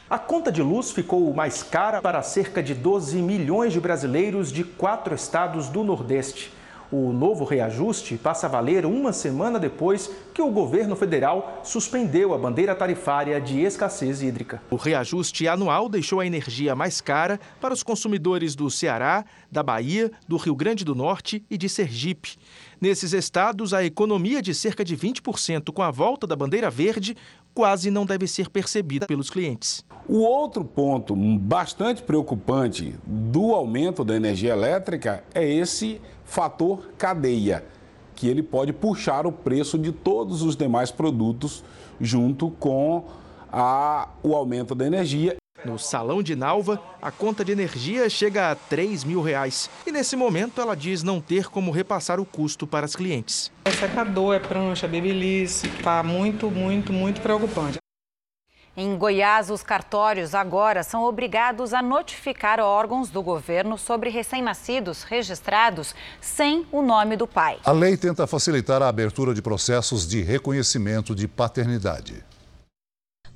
A 0.08 0.18
conta 0.18 0.50
de 0.50 0.60
luz 0.60 0.90
ficou 0.90 1.32
mais 1.32 1.62
cara 1.62 2.02
para 2.02 2.20
cerca 2.22 2.60
de 2.60 2.74
12 2.74 3.22
milhões 3.22 3.72
de 3.72 3.78
brasileiros 3.78 4.50
de 4.50 4.64
quatro 4.64 5.14
estados 5.14 5.68
do 5.68 5.84
Nordeste. 5.84 6.50
O 6.92 7.12
novo 7.12 7.44
reajuste 7.44 8.16
passa 8.16 8.48
a 8.48 8.50
valer 8.50 8.84
uma 8.84 9.12
semana 9.12 9.60
depois 9.60 10.10
que 10.34 10.42
o 10.42 10.50
governo 10.50 10.96
federal 10.96 11.60
suspendeu 11.62 12.34
a 12.34 12.38
bandeira 12.38 12.74
tarifária 12.74 13.40
de 13.40 13.60
escassez 13.60 14.20
hídrica. 14.22 14.60
O 14.68 14.74
reajuste 14.74 15.46
anual 15.46 15.88
deixou 15.88 16.18
a 16.18 16.26
energia 16.26 16.74
mais 16.74 17.00
cara 17.00 17.38
para 17.60 17.72
os 17.72 17.84
consumidores 17.84 18.56
do 18.56 18.68
Ceará, 18.68 19.24
da 19.52 19.62
Bahia, 19.62 20.10
do 20.26 20.36
Rio 20.36 20.56
Grande 20.56 20.84
do 20.84 20.96
Norte 20.96 21.44
e 21.48 21.56
de 21.56 21.68
Sergipe. 21.68 22.36
Nesses 22.80 23.12
estados, 23.12 23.72
a 23.72 23.84
economia 23.84 24.42
de 24.42 24.52
cerca 24.52 24.84
de 24.84 24.96
20% 24.96 25.72
com 25.72 25.82
a 25.82 25.92
volta 25.92 26.26
da 26.26 26.34
bandeira 26.34 26.70
verde 26.70 27.16
quase 27.54 27.90
não 27.90 28.06
deve 28.06 28.26
ser 28.26 28.48
percebida 28.48 29.06
pelos 29.06 29.30
clientes. 29.30 29.84
O 30.08 30.20
outro 30.20 30.64
ponto 30.64 31.14
bastante 31.14 32.02
preocupante 32.02 32.94
do 33.06 33.54
aumento 33.54 34.04
da 34.04 34.16
energia 34.16 34.52
elétrica 34.52 35.22
é 35.32 35.48
esse 35.48 36.00
fator 36.30 36.92
cadeia, 36.96 37.64
que 38.14 38.28
ele 38.28 38.40
pode 38.40 38.72
puxar 38.72 39.26
o 39.26 39.32
preço 39.32 39.76
de 39.76 39.90
todos 39.90 40.42
os 40.42 40.54
demais 40.54 40.92
produtos 40.92 41.64
junto 42.00 42.50
com 42.52 43.04
a, 43.52 44.08
o 44.22 44.34
aumento 44.36 44.72
da 44.72 44.86
energia. 44.86 45.36
No 45.64 45.76
Salão 45.76 46.22
de 46.22 46.36
Nalva, 46.36 46.80
a 47.02 47.10
conta 47.10 47.44
de 47.44 47.50
energia 47.50 48.08
chega 48.08 48.52
a 48.52 48.54
3 48.54 49.02
mil 49.02 49.20
reais. 49.20 49.68
E 49.84 49.90
nesse 49.90 50.14
momento 50.14 50.60
ela 50.60 50.76
diz 50.76 51.02
não 51.02 51.20
ter 51.20 51.50
como 51.50 51.72
repassar 51.72 52.20
o 52.20 52.24
custo 52.24 52.64
para 52.64 52.86
as 52.86 52.94
clientes. 52.94 53.50
É 53.64 53.70
secador, 53.72 54.34
é 54.34 54.38
prancha, 54.38 54.86
babyliss, 54.86 55.64
está 55.64 56.02
muito, 56.02 56.48
muito, 56.48 56.92
muito 56.92 57.20
preocupante. 57.20 57.78
Em 58.76 58.96
Goiás, 58.96 59.50
os 59.50 59.64
cartórios 59.64 60.32
agora 60.32 60.84
são 60.84 61.02
obrigados 61.02 61.74
a 61.74 61.82
notificar 61.82 62.60
órgãos 62.60 63.10
do 63.10 63.20
governo 63.20 63.76
sobre 63.76 64.10
recém-nascidos 64.10 65.02
registrados 65.02 65.92
sem 66.20 66.64
o 66.70 66.80
nome 66.80 67.16
do 67.16 67.26
pai. 67.26 67.58
A 67.64 67.72
lei 67.72 67.96
tenta 67.96 68.28
facilitar 68.28 68.80
a 68.80 68.88
abertura 68.88 69.34
de 69.34 69.42
processos 69.42 70.06
de 70.06 70.22
reconhecimento 70.22 71.16
de 71.16 71.26
paternidade. 71.26 72.29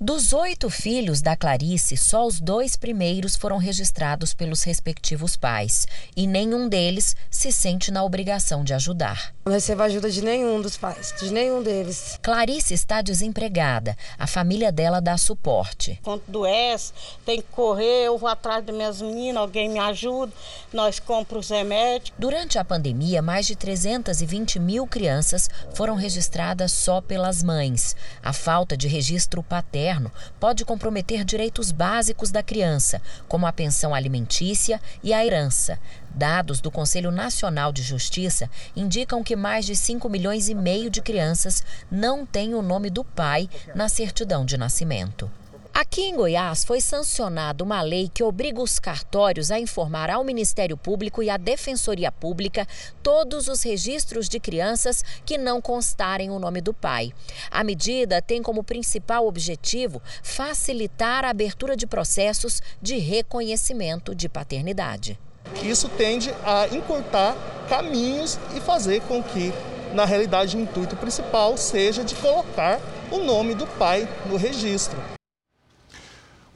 Dos 0.01 0.33
oito 0.33 0.69
filhos 0.69 1.23
da 1.23 1.37
Clarice, 1.37 1.97
só 1.97 2.27
os 2.27 2.41
dois 2.41 2.75
primeiros 2.75 3.37
foram 3.37 3.59
registrados 3.59 4.35
pelos 4.35 4.65
respectivos 4.65 5.37
pais 5.37 5.87
e 6.17 6.27
nenhum 6.27 6.69
deles 6.69 7.15
se 7.31 7.53
sente 7.53 7.93
na 7.93 8.03
obrigação 8.03 8.65
de 8.65 8.75
ajudar. 8.75 9.33
Não 9.45 9.53
recebo 9.53 9.83
ajuda 9.83 10.11
de 10.11 10.21
nenhum 10.21 10.61
dos 10.61 10.77
pais, 10.77 11.15
de 11.21 11.31
nenhum 11.31 11.63
deles. 11.63 12.19
Clarice 12.21 12.75
está 12.75 13.03
desempregada. 13.03 13.97
A 14.19 14.27
família 14.27 14.73
dela 14.73 15.01
dá 15.01 15.17
suporte. 15.17 16.01
Quando 16.03 16.23
doece, 16.27 16.93
tem 17.25 17.41
que 17.41 17.47
correr, 17.53 18.07
eu 18.07 18.19
vou 18.19 18.29
atrás 18.29 18.65
das 18.65 18.75
minhas 18.75 19.01
meninas, 19.01 19.43
alguém 19.43 19.69
me 19.69 19.79
ajuda, 19.79 20.33
nós 20.73 20.99
compramos 20.99 21.47
os 21.47 21.57
remédios. 21.57 22.13
Durante 22.19 22.59
a 22.59 22.65
pandemia, 22.65 23.23
mais 23.23 23.47
de 23.47 23.55
320 23.55 24.59
mil 24.59 24.87
crianças 24.87 25.49
foram 25.73 25.95
registradas 25.95 26.73
só 26.73 27.01
pelas 27.01 27.43
mães. 27.43 27.95
A 28.23 28.33
falta 28.33 28.77
de 28.77 28.89
registro 28.89 29.43
paterno 29.43 29.84
materno 29.85 30.11
pode 30.41 30.65
comprometer 30.65 31.25
direitos 31.25 31.71
básicos 31.71 32.31
da 32.31 32.43
criança, 32.43 33.03
como 33.29 33.47
a 33.47 33.53
pensão 33.53 33.95
alimentícia 33.95 34.81
e 35.03 35.13
a 35.13 35.25
herança. 35.25 35.79
Dados 36.11 36.61
do 36.61 36.71
Conselho 36.71 37.11
Nacional 37.11 37.73
de 37.73 37.83
Justiça 37.83 38.49
indicam 38.75 39.23
que 39.23 39.37
mais 39.37 39.67
de 39.67 39.77
5 39.77 40.09
milhões 40.09 40.49
e 40.49 40.55
meio 40.55 40.89
de 40.89 41.03
crianças 41.03 41.63
não 41.91 42.25
têm 42.25 42.55
o 42.55 42.63
nome 42.63 42.89
do 42.89 43.05
pai 43.05 43.49
na 43.75 43.89
certidão 43.89 44.45
de 44.45 44.57
nascimento. 44.57 45.31
Aqui 45.75 46.03
em 46.03 46.15
Goiás 46.15 46.65
foi 46.65 46.81
sancionada 46.81 47.65
uma 47.65 47.83
lei 47.83 48.09
que 48.09 48.23
obriga 48.23 48.63
os 48.63 48.79
cartórios 48.79 49.51
a 49.51 49.59
informar 49.59 50.09
ao 50.09 50.23
Ministério 50.23 50.77
Público 50.77 51.21
e 51.21 51.29
à 51.29 51.37
Defensoria 51.37 52.13
Pública 52.13 52.65
todos 53.03 53.49
os 53.49 53.61
registros 53.65 54.29
de 54.29 54.39
crianças 54.39 55.05
que 55.27 55.37
não 55.37 55.61
constarem 55.61 56.31
o 56.31 56.39
nome 56.39 56.61
do 56.61 56.73
pai. 56.73 57.13
A 57.51 57.65
medida 57.65 58.23
tem 58.23 58.41
como 58.41 58.63
principal 58.63 59.27
objetivo 59.27 60.01
facilitar 60.23 61.25
a 61.25 61.31
abertura 61.31 61.77
de 61.77 61.89
processos 61.89 62.63
de 62.81 62.99
reconhecimento 62.99 64.15
de 64.15 64.29
paternidade. 64.29 65.19
Isso 65.61 65.89
tende 65.89 66.33
a 66.45 66.69
encurtar 66.69 67.37
caminhos 67.69 68.39
e 68.55 68.61
fazer 68.61 69.01
com 69.03 69.21
que, 69.21 69.53
na 69.93 70.05
realidade, 70.05 70.57
o 70.57 70.61
intuito 70.61 70.95
principal 70.95 71.57
seja 71.57 72.05
de 72.05 72.15
colocar 72.15 72.81
o 73.11 73.19
nome 73.19 73.57
do 73.57 73.67
pai 73.67 74.09
no 74.27 74.37
registro. 74.37 75.03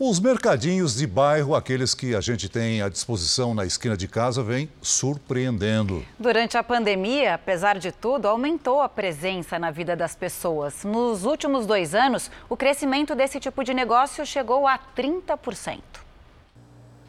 Os 0.01 0.21
mercadinhos 0.21 0.95
de 0.95 1.09
bairro, 1.09 1.57
aqueles 1.57 1.93
que 1.93 2.15
a 2.15 2.21
gente 2.21 2.49
tem 2.49 2.81
à 2.81 2.89
disposição 2.89 3.53
na 3.53 3.67
esquina 3.67 3.97
de 3.97 4.07
casa, 4.07 4.45
vêm 4.45 4.71
surpreendendo. 4.81 6.07
Durante 6.17 6.57
a 6.57 6.63
pandemia, 6.63 7.35
apesar 7.35 7.81
de 7.81 7.91
tudo, 7.91 8.29
aumentou 8.29 8.81
a 8.81 8.89
presença 8.89 9.59
na 9.59 9.73
vida 9.73 9.97
das 9.97 10.15
pessoas. 10.15 10.85
Nos 10.85 11.25
últimos 11.25 11.67
dois 11.67 11.97
anos, 11.97 12.31
o 12.49 12.57
crescimento 12.57 13.13
desse 13.17 13.41
tipo 13.41 13.65
de 13.65 13.75
negócio 13.75 14.25
chegou 14.25 14.69
a 14.69 14.79
30%. 14.79 15.81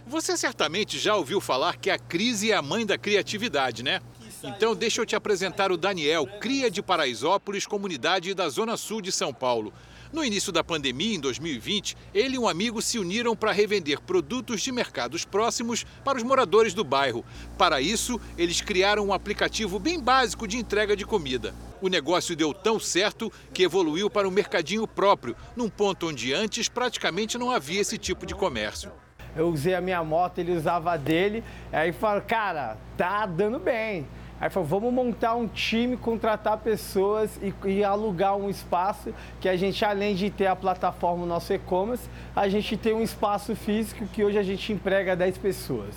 Você 0.08 0.36
certamente 0.36 0.97
já 0.97 1.15
ouviu 1.15 1.39
falar 1.39 1.78
que 1.78 1.91
a 1.91 1.99
crise 1.99 2.52
é 2.52 2.56
a 2.56 2.62
mãe 2.63 2.88
da 2.88 2.97
criatividade, 2.97 3.84
né? 3.84 4.02
Então 4.43 4.73
deixa 4.73 4.99
eu 4.99 5.06
te 5.06 5.15
apresentar 5.15 5.71
o 5.71 5.78
Daniel, 5.78 6.25
cria 6.39 6.71
de 6.71 6.82
Paraisópolis, 6.82 7.67
comunidade 7.67 8.34
da 8.34 8.49
Zona 8.49 8.75
Sul 8.78 8.99
de 8.99 9.12
São 9.12 9.32
Paulo. 9.32 9.71
No 10.12 10.26
início 10.26 10.52
da 10.52 10.63
pandemia, 10.63 11.15
em 11.15 11.19
2020, 11.19 11.95
ele 12.15 12.36
e 12.36 12.39
um 12.39 12.48
amigo 12.48 12.82
se 12.82 12.98
uniram 12.98 13.36
para 13.36 13.52
revender 13.52 14.02
produtos 14.02 14.62
de 14.62 14.72
mercados 14.72 15.24
próximos 15.24 15.86
para 16.04 16.17
os 16.17 16.24
moradores 16.24 16.74
do 16.74 16.84
bairro. 16.84 17.24
Para 17.60 17.80
isso, 17.80 18.19
eles 18.36 18.60
criaram 18.60 19.06
um 19.06 19.13
aplicativo 19.13 19.78
bem 19.78 20.00
básico 20.00 20.48
de 20.48 20.58
entrega 20.58 20.95
de 20.95 21.06
comida. 21.06 21.54
O 21.80 21.88
negócio 21.88 22.36
deu 22.36 22.56
tão 22.56 22.80
certo 22.80 23.32
que 23.54 23.62
evoluiu 23.62 24.10
para 24.10 24.28
um 24.28 24.32
mercadinho 24.32 24.88
próprio, 24.88 25.36
num 25.56 25.69
ponto 25.69 26.08
onde 26.08 26.34
antes 26.34 26.67
praticamente 26.67 27.38
não 27.38 27.52
havia 27.52 27.80
esse 27.80 27.98
tipo 27.98 28.26
de 28.26 28.34
comércio. 28.34 28.91
Eu 29.36 29.48
usei 29.50 29.76
a 29.76 29.82
minha 29.82 30.04
moto, 30.04 30.39
ele 30.39 30.54
usava 30.54 30.93
a 30.93 30.98
dele, 30.98 31.43
aí 31.72 31.93
falou, 31.93 32.22
cara, 32.24 32.78
tá 32.98 33.28
dando 33.28 33.60
bem. 33.60 34.08
Aí 34.41 34.49
falou, 34.49 34.67
vamos 34.67 34.93
montar 34.93 35.36
um 35.36 35.47
time, 35.47 35.97
contratar 35.97 36.58
pessoas 36.60 37.30
e, 37.41 37.54
e, 37.67 37.84
alugar 37.84 38.38
um 38.38 38.49
espaço 38.49 39.13
que 39.41 39.49
a 39.49 39.58
gente, 39.58 39.84
além 39.84 40.15
de 40.15 40.30
ter 40.30 40.47
a 40.47 40.56
plataforma 40.56 41.25
nosso 41.25 41.52
e-commerce, 41.52 42.10
a 42.34 42.47
gente 42.47 42.78
tem 42.78 42.93
um 42.93 43.04
espaço 43.04 43.54
físico 43.54 44.08
que 44.08 44.23
hoje 44.23 44.38
a 44.38 44.43
gente 44.43 44.71
emprega 44.71 45.13
10 45.13 45.38
pessoas. 45.39 45.93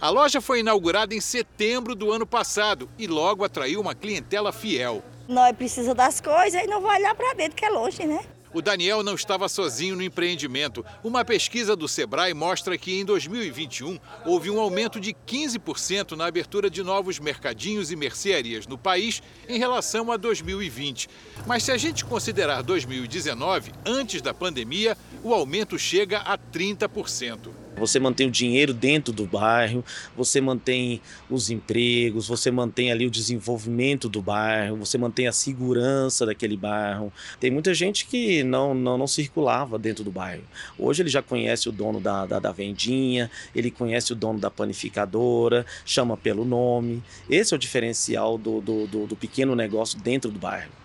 A 0.00 0.10
loja 0.10 0.40
foi 0.40 0.58
inaugurada 0.58 1.14
em 1.14 1.20
setembro 1.20 1.94
do 1.94 2.10
ano 2.10 2.26
passado 2.26 2.90
e 2.98 3.06
logo 3.06 3.44
atraiu 3.44 3.80
uma 3.80 3.94
clientela 3.94 4.52
fiel. 4.52 5.00
Nós 5.28 5.56
precisamos 5.56 5.96
das 5.96 6.20
coisas 6.20 6.60
e 6.60 6.66
não 6.66 6.80
vai 6.80 6.98
olhar 6.98 7.14
para 7.14 7.32
dentro, 7.34 7.54
que 7.54 7.64
é 7.64 7.70
longe, 7.70 8.04
né? 8.04 8.18
O 8.54 8.60
Daniel 8.60 9.02
não 9.02 9.14
estava 9.14 9.48
sozinho 9.48 9.96
no 9.96 10.02
empreendimento. 10.02 10.84
Uma 11.02 11.24
pesquisa 11.24 11.74
do 11.74 11.88
Sebrae 11.88 12.34
mostra 12.34 12.76
que 12.76 12.98
em 12.98 13.04
2021 13.04 13.98
houve 14.26 14.50
um 14.50 14.60
aumento 14.60 15.00
de 15.00 15.14
15% 15.26 16.12
na 16.12 16.26
abertura 16.26 16.68
de 16.68 16.82
novos 16.82 17.18
mercadinhos 17.18 17.90
e 17.90 17.96
mercearias 17.96 18.66
no 18.66 18.76
país 18.76 19.22
em 19.48 19.58
relação 19.58 20.12
a 20.12 20.16
2020. 20.16 21.08
Mas 21.46 21.62
se 21.62 21.72
a 21.72 21.76
gente 21.78 22.04
considerar 22.04 22.62
2019, 22.62 23.72
antes 23.86 24.20
da 24.20 24.34
pandemia, 24.34 24.96
o 25.22 25.32
aumento 25.32 25.78
chega 25.78 26.18
a 26.18 26.36
30%. 26.36 27.61
Você 27.76 27.98
mantém 27.98 28.28
o 28.28 28.30
dinheiro 28.30 28.74
dentro 28.74 29.12
do 29.12 29.26
bairro, 29.26 29.84
você 30.16 30.40
mantém 30.40 31.00
os 31.28 31.50
empregos, 31.50 32.28
você 32.28 32.50
mantém 32.50 32.92
ali 32.92 33.06
o 33.06 33.10
desenvolvimento 33.10 34.08
do 34.08 34.20
bairro, 34.20 34.76
você 34.76 34.98
mantém 34.98 35.26
a 35.26 35.32
segurança 35.32 36.26
daquele 36.26 36.56
bairro. 36.56 37.12
Tem 37.40 37.50
muita 37.50 37.72
gente 37.74 38.06
que 38.06 38.42
não, 38.42 38.74
não, 38.74 38.98
não 38.98 39.06
circulava 39.06 39.78
dentro 39.78 40.04
do 40.04 40.10
bairro. 40.10 40.44
Hoje 40.78 41.02
ele 41.02 41.08
já 41.08 41.22
conhece 41.22 41.68
o 41.68 41.72
dono 41.72 42.00
da, 42.00 42.26
da, 42.26 42.38
da 42.38 42.52
vendinha, 42.52 43.30
ele 43.54 43.70
conhece 43.70 44.12
o 44.12 44.16
dono 44.16 44.38
da 44.38 44.50
panificadora, 44.50 45.64
chama 45.84 46.16
pelo 46.16 46.44
nome. 46.44 47.02
Esse 47.28 47.54
é 47.54 47.56
o 47.56 47.58
diferencial 47.58 48.36
do, 48.36 48.60
do, 48.60 48.86
do, 48.86 49.06
do 49.06 49.16
pequeno 49.16 49.56
negócio 49.56 49.98
dentro 49.98 50.30
do 50.30 50.38
bairro. 50.38 50.81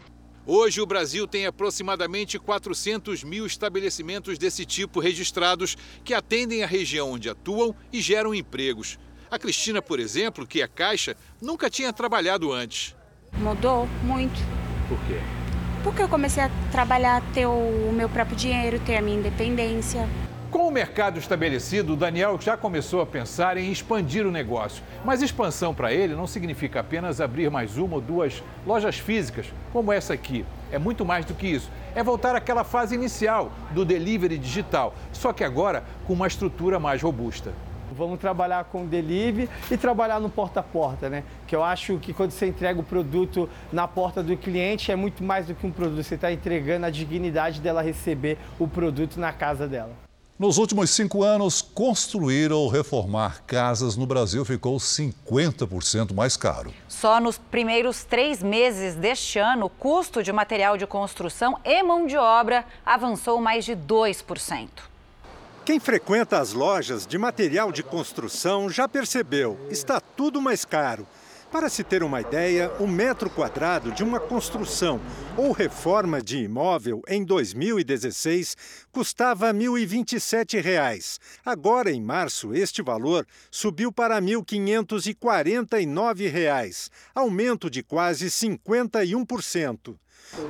Hoje, 0.49 0.79
o 0.79 0.85
Brasil 0.85 1.27
tem 1.27 1.45
aproximadamente 1.45 2.39
400 2.39 3.21
mil 3.21 3.45
estabelecimentos 3.45 4.37
desse 4.37 4.65
tipo 4.65 5.01
registrados 5.01 5.75
que 6.05 6.13
atendem 6.13 6.63
a 6.63 6.65
região 6.65 7.11
onde 7.11 7.29
atuam 7.29 7.75
e 7.91 7.99
geram 7.99 8.33
empregos. 8.33 8.97
A 9.29 9.37
Cristina, 9.37 9.81
por 9.81 9.99
exemplo, 9.99 10.47
que 10.47 10.61
é 10.61 10.67
caixa, 10.67 11.17
nunca 11.41 11.69
tinha 11.69 11.91
trabalhado 11.91 12.53
antes. 12.53 12.95
Mudou 13.33 13.89
muito. 14.03 14.39
Por 14.87 14.97
quê? 14.99 15.19
Porque 15.83 16.01
eu 16.01 16.07
comecei 16.07 16.43
a 16.43 16.49
trabalhar, 16.71 17.21
ter 17.33 17.45
o 17.45 17.91
meu 17.91 18.07
próprio 18.07 18.37
dinheiro, 18.37 18.79
ter 18.79 18.95
a 18.95 19.01
minha 19.01 19.19
independência. 19.19 20.07
Com 20.49 20.69
o 20.69 20.71
mercado 20.71 21.19
estabelecido, 21.19 21.91
o 21.91 21.97
Daniel 21.97 22.39
já 22.39 22.55
começou 22.55 23.01
a 23.01 23.05
pensar 23.05 23.57
em 23.57 23.69
expandir 23.69 24.25
o 24.25 24.31
negócio. 24.31 24.81
Mas 25.03 25.21
expansão 25.21 25.73
para 25.73 25.91
ele 25.91 26.15
não 26.15 26.25
significa 26.25 26.79
apenas 26.79 27.19
abrir 27.19 27.51
mais 27.51 27.77
uma 27.77 27.95
ou 27.95 28.01
duas 28.01 28.41
lojas 28.65 28.97
físicas, 28.97 29.47
como 29.73 29.91
essa 29.91 30.13
aqui. 30.13 30.45
É 30.71 30.79
muito 30.79 31.03
mais 31.03 31.25
do 31.25 31.33
que 31.33 31.47
isso. 31.47 31.69
É 31.93 32.01
voltar 32.01 32.33
àquela 32.33 32.63
fase 32.63 32.95
inicial 32.95 33.51
do 33.71 33.83
delivery 33.83 34.37
digital, 34.37 34.93
só 35.11 35.33
que 35.33 35.43
agora 35.43 35.83
com 36.05 36.13
uma 36.13 36.27
estrutura 36.27 36.79
mais 36.79 37.01
robusta. 37.01 37.51
Vamos 37.91 38.17
trabalhar 38.17 38.63
com 38.65 38.85
delivery 38.85 39.49
e 39.69 39.75
trabalhar 39.75 40.19
no 40.21 40.29
porta 40.29 40.61
a 40.61 40.63
porta, 40.63 41.09
né? 41.09 41.23
Que 41.45 41.55
eu 41.57 41.63
acho 41.63 41.97
que 41.97 42.13
quando 42.13 42.31
você 42.31 42.47
entrega 42.47 42.79
o 42.79 42.83
produto 42.83 43.49
na 43.71 43.87
porta 43.87 44.23
do 44.23 44.37
cliente 44.37 44.93
é 44.93 44.95
muito 44.95 45.23
mais 45.25 45.47
do 45.47 45.55
que 45.55 45.67
um 45.67 45.71
produto. 45.71 46.01
Você 46.03 46.15
está 46.15 46.31
entregando 46.31 46.85
a 46.85 46.89
dignidade 46.89 47.59
dela 47.59 47.81
receber 47.81 48.37
o 48.57 48.67
produto 48.67 49.19
na 49.19 49.33
casa 49.33 49.67
dela. 49.67 50.06
Nos 50.39 50.59
últimos 50.59 50.91
cinco 50.91 51.23
anos, 51.23 51.63
construir 51.63 52.51
ou 52.51 52.67
reformar 52.67 53.41
casas 53.47 53.97
no 53.97 54.05
Brasil 54.05 54.45
ficou 54.45 54.77
50% 54.77 56.13
mais 56.13 56.37
caro. 56.37 56.71
Só 56.87 57.19
nos 57.19 57.39
primeiros 57.39 58.03
três 58.03 58.43
meses 58.43 58.93
deste 58.93 59.39
ano, 59.39 59.65
o 59.65 59.69
custo 59.69 60.21
de 60.21 60.31
material 60.31 60.77
de 60.77 60.85
construção 60.85 61.59
e 61.65 61.81
mão 61.81 62.05
de 62.05 62.17
obra 62.17 62.63
avançou 62.85 63.41
mais 63.41 63.65
de 63.65 63.71
2%. 63.75 64.69
Quem 65.65 65.79
frequenta 65.79 66.37
as 66.37 66.53
lojas 66.53 67.07
de 67.07 67.17
material 67.17 67.71
de 67.71 67.81
construção 67.81 68.69
já 68.69 68.87
percebeu, 68.87 69.57
está 69.71 69.99
tudo 69.99 70.39
mais 70.39 70.63
caro. 70.63 71.07
Para 71.51 71.69
se 71.69 71.81
ter 71.81 72.03
uma 72.03 72.19
ideia, 72.19 72.69
o 72.77 72.83
um 72.83 72.87
metro 72.87 73.29
quadrado 73.29 73.93
de 73.93 74.03
uma 74.03 74.19
construção 74.19 74.99
ou 75.37 75.53
reforma 75.53 76.21
de 76.21 76.39
imóvel 76.39 77.01
em 77.07 77.23
2016 77.23 78.57
custava 78.91 79.53
R$ 79.53 79.53
1.027. 79.53 81.19
Agora, 81.45 81.89
em 81.89 82.01
março, 82.01 82.53
este 82.53 82.81
valor 82.81 83.25
subiu 83.49 83.93
para 83.93 84.15
R$ 84.15 84.25
1.549, 84.25 86.89
aumento 87.15 87.69
de 87.69 87.81
quase 87.81 88.25
51%. 88.25 89.95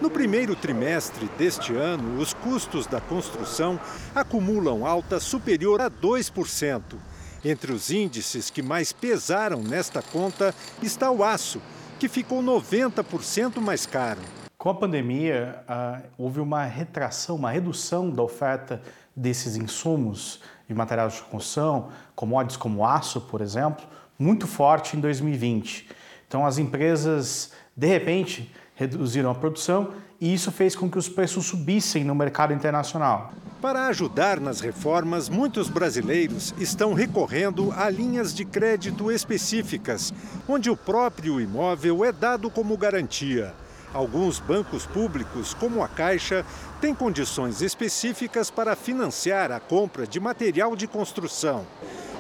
No 0.02 0.10
primeiro 0.10 0.56
trimestre 0.56 1.30
deste 1.38 1.76
ano, 1.76 2.20
os 2.20 2.34
custos 2.34 2.88
da 2.88 3.00
construção 3.00 3.80
acumulam 4.16 4.84
alta 4.84 5.20
superior 5.20 5.80
a 5.80 5.92
2%. 5.92 6.98
Entre 7.46 7.72
os 7.72 7.92
índices 7.92 8.50
que 8.50 8.62
mais 8.62 8.92
pesaram 8.92 9.62
nesta 9.62 10.02
conta 10.02 10.54
está 10.82 11.12
o 11.12 11.24
aço, 11.24 11.62
que 12.00 12.08
ficou 12.08 12.42
90% 12.42 13.60
mais 13.60 13.86
caro. 13.86 14.22
Com 14.58 14.70
a 14.70 14.74
pandemia, 14.74 15.64
uh, 15.70 16.04
houve 16.18 16.40
uma 16.40 16.64
retração, 16.64 17.36
uma 17.36 17.52
redução 17.52 18.10
da 18.10 18.24
oferta 18.24 18.82
desses 19.16 19.56
insumos 19.56 20.42
e 20.68 20.74
materiais 20.74 21.14
de 21.14 21.22
construção, 21.22 21.90
commodities 22.16 22.58
como 22.58 22.86
aço, 22.86 23.22
por 23.22 23.42
exemplo, 23.42 23.86
muito 24.18 24.48
forte 24.48 24.98
em 24.98 25.00
2020. 25.00 25.88
Então, 26.28 26.46
as 26.46 26.58
empresas, 26.58 27.52
de 27.76 27.88
repente, 27.88 28.52
reduziram 28.78 29.32
a 29.32 29.36
produção 29.36 29.92
e 30.22 30.34
isso 30.34 30.52
fez 30.52 30.76
com 30.76 30.90
que 30.90 30.98
os 30.98 31.10
preços 31.10 31.46
subissem 31.48 32.04
no 32.04 32.16
mercado 32.16 32.54
internacional. 32.54 33.34
Para 33.60 33.88
ajudar 33.88 34.40
nas 34.40 34.62
reformas, 34.62 35.28
muitos 35.28 35.68
brasileiros 35.68 36.54
estão 36.60 36.94
recorrendo 36.94 37.74
a 37.76 37.90
linhas 37.90 38.34
de 38.34 38.46
crédito 38.46 39.12
específicas, 39.12 40.14
onde 40.48 40.70
o 40.70 40.78
próprio 40.78 41.42
imóvel 41.42 42.06
é 42.06 42.12
dado 42.12 42.52
como 42.52 42.78
garantia. 42.78 43.54
Alguns 43.92 44.40
bancos 44.40 44.86
públicos, 44.86 45.56
como 45.56 45.82
a 45.82 45.88
Caixa, 45.88 46.46
têm 46.80 46.94
condições 46.94 47.62
específicas 47.64 48.52
para 48.52 48.76
financiar 48.76 49.52
a 49.52 49.60
compra 49.60 50.06
de 50.06 50.20
material 50.20 50.76
de 50.76 50.86
construção. 50.86 51.66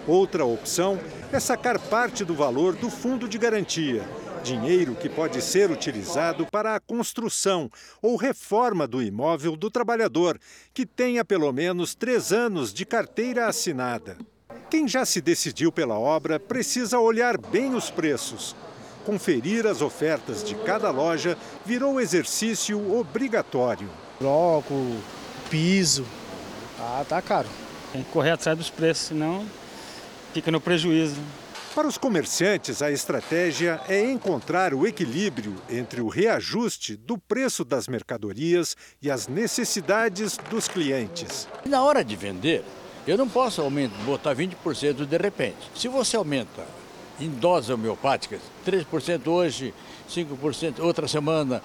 Outra 0.07 0.43
opção 0.43 0.97
é 1.31 1.39
sacar 1.39 1.77
parte 1.77 2.25
do 2.25 2.33
valor 2.33 2.73
do 2.73 2.89
fundo 2.89 3.27
de 3.27 3.37
garantia, 3.37 4.03
dinheiro 4.47 4.95
que 4.95 5.09
pode 5.09 5.41
ser 5.41 5.69
utilizado 5.69 6.45
para 6.45 6.75
a 6.75 6.79
construção 6.79 7.69
ou 8.01 8.15
reforma 8.15 8.87
do 8.87 9.01
imóvel 9.01 9.57
do 9.57 9.69
trabalhador, 9.69 10.39
que 10.73 10.85
tenha 10.85 11.25
pelo 11.25 11.51
menos 11.51 11.93
três 11.93 12.31
anos 12.31 12.73
de 12.73 12.85
carteira 12.85 13.47
assinada. 13.47 14.17
Quem 14.69 14.87
já 14.87 15.05
se 15.05 15.19
decidiu 15.19 15.69
pela 15.69 15.99
obra 15.99 16.39
precisa 16.39 16.97
olhar 16.97 17.37
bem 17.37 17.75
os 17.75 17.91
preços. 17.91 18.55
Conferir 19.05 19.67
as 19.67 19.81
ofertas 19.81 20.43
de 20.43 20.55
cada 20.55 20.91
loja 20.91 21.37
virou 21.65 21.99
exercício 21.99 22.97
obrigatório. 22.97 23.89
Bloco, 24.19 24.73
piso, 25.49 26.05
ah, 26.79 27.05
tá 27.07 27.21
caro. 27.21 27.47
Tem 27.91 28.03
que 28.03 28.11
correr 28.11 28.31
atrás 28.31 28.57
dos 28.57 28.69
preços, 28.69 29.07
senão 29.07 29.45
fica 30.33 30.51
no 30.51 30.61
prejuízo. 30.61 31.19
Para 31.77 31.87
os 31.87 31.95
comerciantes, 31.95 32.81
a 32.81 32.89
estratégia 32.89 33.79
é 33.87 34.03
encontrar 34.03 34.73
o 34.73 34.87
equilíbrio 34.87 35.53
entre 35.69 36.01
o 36.01 36.07
reajuste 36.07 36.95
do 36.95 37.19
preço 37.19 37.63
das 37.63 37.87
mercadorias 37.87 38.75
e 38.99 39.11
as 39.11 39.27
necessidades 39.27 40.39
dos 40.49 40.67
clientes. 40.67 41.47
Na 41.63 41.83
hora 41.83 42.03
de 42.03 42.15
vender, 42.15 42.65
eu 43.05 43.15
não 43.15 43.29
posso 43.29 43.61
aumentar, 43.61 43.95
botar 44.05 44.35
20% 44.35 45.05
de 45.05 45.17
repente. 45.17 45.69
Se 45.75 45.87
você 45.87 46.17
aumenta 46.17 46.65
em 47.19 47.29
doses 47.29 47.69
homeopáticas, 47.69 48.41
3% 48.65 49.27
hoje, 49.27 49.71
5% 50.09 50.79
outra 50.79 51.07
semana, 51.07 51.61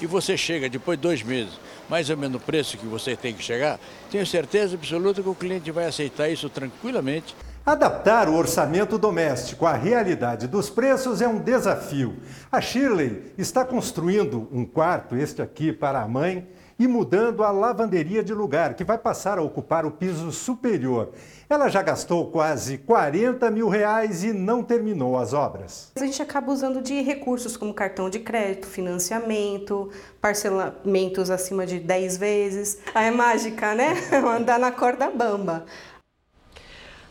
e 0.00 0.06
você 0.06 0.36
chega 0.36 0.68
depois 0.68 0.98
de 0.98 1.02
dois 1.02 1.22
meses, 1.22 1.60
mais 1.88 2.10
ou 2.10 2.16
menos 2.16 2.42
o 2.42 2.44
preço 2.44 2.76
que 2.76 2.86
você 2.86 3.14
tem 3.14 3.32
que 3.32 3.42
chegar, 3.44 3.78
tenho 4.10 4.26
certeza 4.26 4.74
absoluta 4.74 5.22
que 5.22 5.28
o 5.28 5.34
cliente 5.36 5.70
vai 5.70 5.86
aceitar 5.86 6.28
isso 6.28 6.48
tranquilamente. 6.48 7.36
Adaptar 7.66 8.28
o 8.28 8.34
orçamento 8.34 8.98
doméstico 8.98 9.64
à 9.64 9.72
realidade 9.72 10.46
dos 10.46 10.68
preços 10.68 11.22
é 11.22 11.26
um 11.26 11.38
desafio. 11.38 12.16
A 12.52 12.60
Shirley 12.60 13.32
está 13.38 13.64
construindo 13.64 14.46
um 14.52 14.66
quarto, 14.66 15.16
este 15.16 15.40
aqui, 15.40 15.72
para 15.72 16.02
a 16.02 16.06
mãe, 16.06 16.46
e 16.78 16.86
mudando 16.86 17.42
a 17.42 17.50
lavanderia 17.50 18.22
de 18.22 18.34
lugar, 18.34 18.74
que 18.74 18.84
vai 18.84 18.98
passar 18.98 19.38
a 19.38 19.42
ocupar 19.42 19.86
o 19.86 19.92
piso 19.92 20.30
superior. 20.30 21.12
Ela 21.48 21.70
já 21.70 21.80
gastou 21.80 22.30
quase 22.30 22.76
40 22.76 23.50
mil 23.50 23.70
reais 23.70 24.22
e 24.24 24.32
não 24.34 24.62
terminou 24.62 25.16
as 25.16 25.32
obras. 25.32 25.90
A 25.96 26.00
gente 26.00 26.20
acaba 26.20 26.52
usando 26.52 26.82
de 26.82 27.00
recursos 27.00 27.56
como 27.56 27.72
cartão 27.72 28.10
de 28.10 28.18
crédito, 28.18 28.66
financiamento, 28.66 29.90
parcelamentos 30.20 31.30
acima 31.30 31.64
de 31.64 31.80
10 31.80 32.18
vezes. 32.18 32.78
Ah, 32.94 33.04
é 33.04 33.10
mágica, 33.10 33.74
né? 33.74 33.94
Andar 34.36 34.58
na 34.58 34.70
corda 34.70 35.08
bamba. 35.08 35.64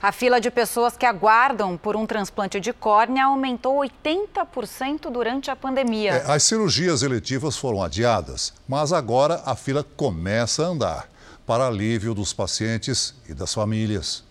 A 0.03 0.11
fila 0.11 0.41
de 0.41 0.51
pessoas 0.51 0.97
que 0.97 1.05
aguardam 1.05 1.77
por 1.77 1.95
um 1.95 2.05
transplante 2.05 2.59
de 2.59 2.73
córnea 2.73 3.23
aumentou 3.23 3.77
80% 3.77 5.09
durante 5.09 5.49
a 5.49 5.55
pandemia. 5.55 6.15
É, 6.15 6.29
as 6.29 6.43
cirurgias 6.43 7.03
eletivas 7.03 7.55
foram 7.55 7.81
adiadas, 7.81 8.51
mas 8.67 8.91
agora 8.91 9.41
a 9.45 9.55
fila 9.55 9.81
começa 9.95 10.61
a 10.61 10.67
andar 10.67 11.09
para 11.47 11.67
alívio 11.67 12.13
dos 12.13 12.33
pacientes 12.33 13.15
e 13.29 13.33
das 13.33 13.53
famílias. 13.53 14.25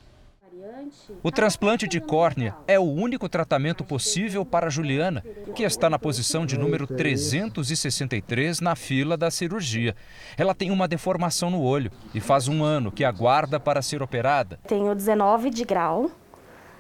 O 1.23 1.31
transplante 1.31 1.89
de 1.89 2.01
córnea 2.01 2.55
é 2.67 2.79
o 2.79 2.85
único 2.85 3.29
tratamento 3.29 3.85
possível 3.85 4.45
para 4.45 4.71
Juliana, 4.71 5.25
que 5.55 5.63
está 5.63 5.89
na 5.91 5.99
posição 5.99 6.47
de 6.47 6.59
número 6.59 6.87
363 6.87 8.61
na 8.61 8.75
fila 8.75 9.17
da 9.17 9.31
cirurgia. 9.31 9.97
Ela 10.37 10.55
tem 10.55 10.71
uma 10.71 10.87
deformação 10.87 11.51
no 11.51 11.63
olho 11.63 11.91
e 12.15 12.21
faz 12.21 12.49
um 12.49 12.63
ano 12.63 12.93
que 12.93 13.05
aguarda 13.05 13.59
para 13.59 13.83
ser 13.83 14.03
operada. 14.03 14.59
Tenho 14.67 14.95
19 14.95 15.51
de 15.51 15.65
grau. 15.65 16.11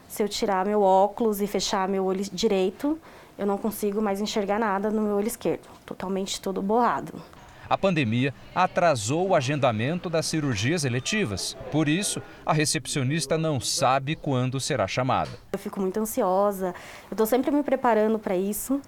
Se 0.09 0.22
eu 0.22 0.28
tirar 0.28 0.66
meu 0.66 0.83
óculos 0.83 1.41
e 1.41 1.47
fechar 1.47 1.89
meu 1.89 2.05
olho 2.05 2.22
direito, 2.33 2.99
eu 3.39 3.47
não 3.47 3.57
consigo 3.57 4.03
mais 4.03 4.20
enxergar 4.20 4.59
nada 4.59 4.91
no 4.91 5.03
meu 5.03 5.16
olho 5.16 5.26
esquerdo, 5.26 5.68
totalmente 5.87 6.41
todo 6.41 6.61
borrado. 6.61 7.14
A 7.68 7.78
pandemia 7.78 8.34
atrasou 8.54 9.28
o 9.28 9.34
agendamento 9.34 10.10
das 10.10 10.26
cirurgias 10.26 10.84
eletivas. 10.84 11.56
Por 11.70 11.88
isso, 11.88 12.20
a 12.44 12.52
recepcionista 12.52 13.38
não 13.38 13.60
sabe 13.60 14.16
quando 14.16 14.60
será 14.60 14.86
chamada. 14.86 15.30
Eu 15.52 15.58
fico 15.58 15.80
muito 15.80 15.98
ansiosa, 15.98 16.74
eu 17.10 17.14
estou 17.14 17.26
sempre 17.26 17.50
me 17.50 17.62
preparando 17.62 18.18
para 18.18 18.36
isso. 18.36 18.80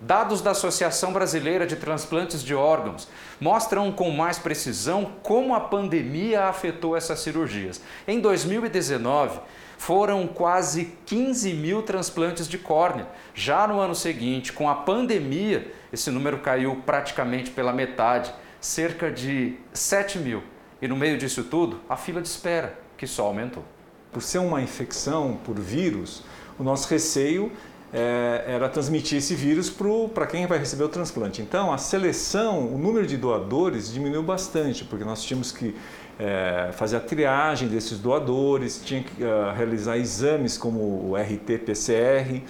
Dados 0.00 0.42
da 0.42 0.50
Associação 0.50 1.12
Brasileira 1.12 1.64
de 1.64 1.76
Transplantes 1.76 2.42
de 2.42 2.52
Órgãos 2.52 3.08
mostram 3.40 3.92
com 3.92 4.10
mais 4.10 4.36
precisão 4.36 5.12
como 5.22 5.54
a 5.54 5.60
pandemia 5.60 6.46
afetou 6.46 6.96
essas 6.96 7.20
cirurgias. 7.20 7.80
Em 8.08 8.18
2019, 8.18 9.38
foram 9.78 10.26
quase 10.26 10.96
15 11.06 11.54
mil 11.54 11.82
transplantes 11.82 12.48
de 12.48 12.58
córnea. 12.58 13.06
Já 13.32 13.66
no 13.66 13.78
ano 13.78 13.94
seguinte, 13.94 14.52
com 14.52 14.68
a 14.68 14.74
pandemia, 14.74 15.72
esse 15.92 16.10
número 16.10 16.38
caiu 16.38 16.82
praticamente 16.86 17.50
pela 17.50 17.72
metade, 17.72 18.32
cerca 18.60 19.10
de 19.10 19.56
7 19.72 20.18
mil. 20.18 20.42
E 20.80 20.88
no 20.88 20.96
meio 20.96 21.18
disso 21.18 21.44
tudo, 21.44 21.80
a 21.88 21.96
fila 21.96 22.20
de 22.20 22.28
espera, 22.28 22.78
que 22.96 23.06
só 23.06 23.26
aumentou. 23.26 23.64
Por 24.10 24.22
ser 24.22 24.38
uma 24.38 24.62
infecção 24.62 25.38
por 25.44 25.58
vírus, 25.58 26.22
o 26.58 26.62
nosso 26.62 26.88
receio 26.88 27.52
é, 27.92 28.44
era 28.46 28.68
transmitir 28.68 29.18
esse 29.18 29.34
vírus 29.34 29.70
para 30.14 30.26
quem 30.26 30.46
vai 30.46 30.58
receber 30.58 30.84
o 30.84 30.88
transplante. 30.88 31.42
Então, 31.42 31.72
a 31.72 31.78
seleção, 31.78 32.74
o 32.74 32.78
número 32.78 33.06
de 33.06 33.16
doadores 33.16 33.92
diminuiu 33.92 34.22
bastante, 34.22 34.84
porque 34.84 35.04
nós 35.04 35.22
tínhamos 35.22 35.52
que 35.52 35.74
é, 36.18 36.70
fazer 36.72 36.96
a 36.96 37.00
triagem 37.00 37.68
desses 37.68 37.98
doadores, 37.98 38.80
tinha 38.84 39.02
que 39.02 39.22
uh, 39.22 39.52
realizar 39.56 39.96
exames 39.98 40.56
como 40.56 40.78
o 41.10 41.16
RT-PCR, 41.16 42.42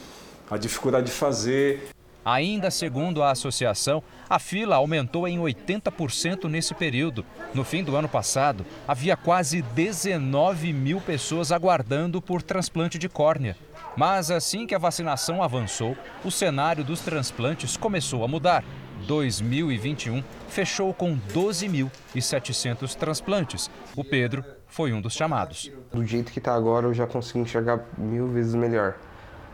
a 0.50 0.56
dificuldade 0.58 1.06
de 1.06 1.12
fazer. 1.12 1.91
Ainda 2.24 2.70
segundo 2.70 3.22
a 3.22 3.30
associação, 3.30 4.02
a 4.30 4.38
fila 4.38 4.76
aumentou 4.76 5.26
em 5.26 5.38
80% 5.38 6.44
nesse 6.48 6.74
período. 6.74 7.24
No 7.52 7.64
fim 7.64 7.82
do 7.82 7.96
ano 7.96 8.08
passado, 8.08 8.64
havia 8.86 9.16
quase 9.16 9.62
19 9.62 10.72
mil 10.72 11.00
pessoas 11.00 11.50
aguardando 11.50 12.22
por 12.22 12.40
transplante 12.40 12.98
de 12.98 13.08
córnea. 13.08 13.56
Mas 13.96 14.30
assim 14.30 14.66
que 14.66 14.74
a 14.74 14.78
vacinação 14.78 15.42
avançou, 15.42 15.96
o 16.24 16.30
cenário 16.30 16.84
dos 16.84 17.00
transplantes 17.00 17.76
começou 17.76 18.24
a 18.24 18.28
mudar. 18.28 18.64
2021 19.06 20.22
fechou 20.48 20.94
com 20.94 21.18
12.700 21.18 22.94
transplantes. 22.94 23.70
O 23.96 24.04
Pedro 24.04 24.44
foi 24.66 24.92
um 24.92 25.00
dos 25.00 25.14
chamados. 25.14 25.70
Do 25.92 26.04
jeito 26.06 26.32
que 26.32 26.38
está 26.38 26.54
agora, 26.54 26.86
eu 26.86 26.94
já 26.94 27.06
consigo 27.06 27.40
enxergar 27.40 27.84
mil 27.98 28.28
vezes 28.28 28.54
melhor. 28.54 28.96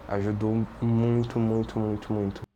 Ajudou 0.07 0.67
muito, 0.81 1.39
muito, 1.39 1.79
muito, 1.79 2.13
muito. 2.13 2.48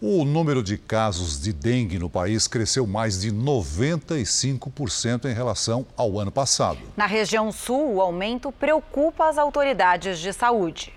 O 0.00 0.24
número 0.24 0.62
de 0.62 0.76
casos 0.76 1.40
de 1.40 1.52
dengue 1.52 1.98
no 1.98 2.10
país 2.10 2.48
cresceu 2.48 2.86
mais 2.86 3.20
de 3.20 3.32
95% 3.32 5.24
em 5.26 5.32
relação 5.32 5.86
ao 5.96 6.18
ano 6.18 6.32
passado. 6.32 6.78
Na 6.96 7.06
região 7.06 7.52
sul, 7.52 7.94
o 7.94 8.00
aumento 8.00 8.50
preocupa 8.52 9.28
as 9.28 9.38
autoridades 9.38 10.18
de 10.18 10.32
saúde. 10.32 10.92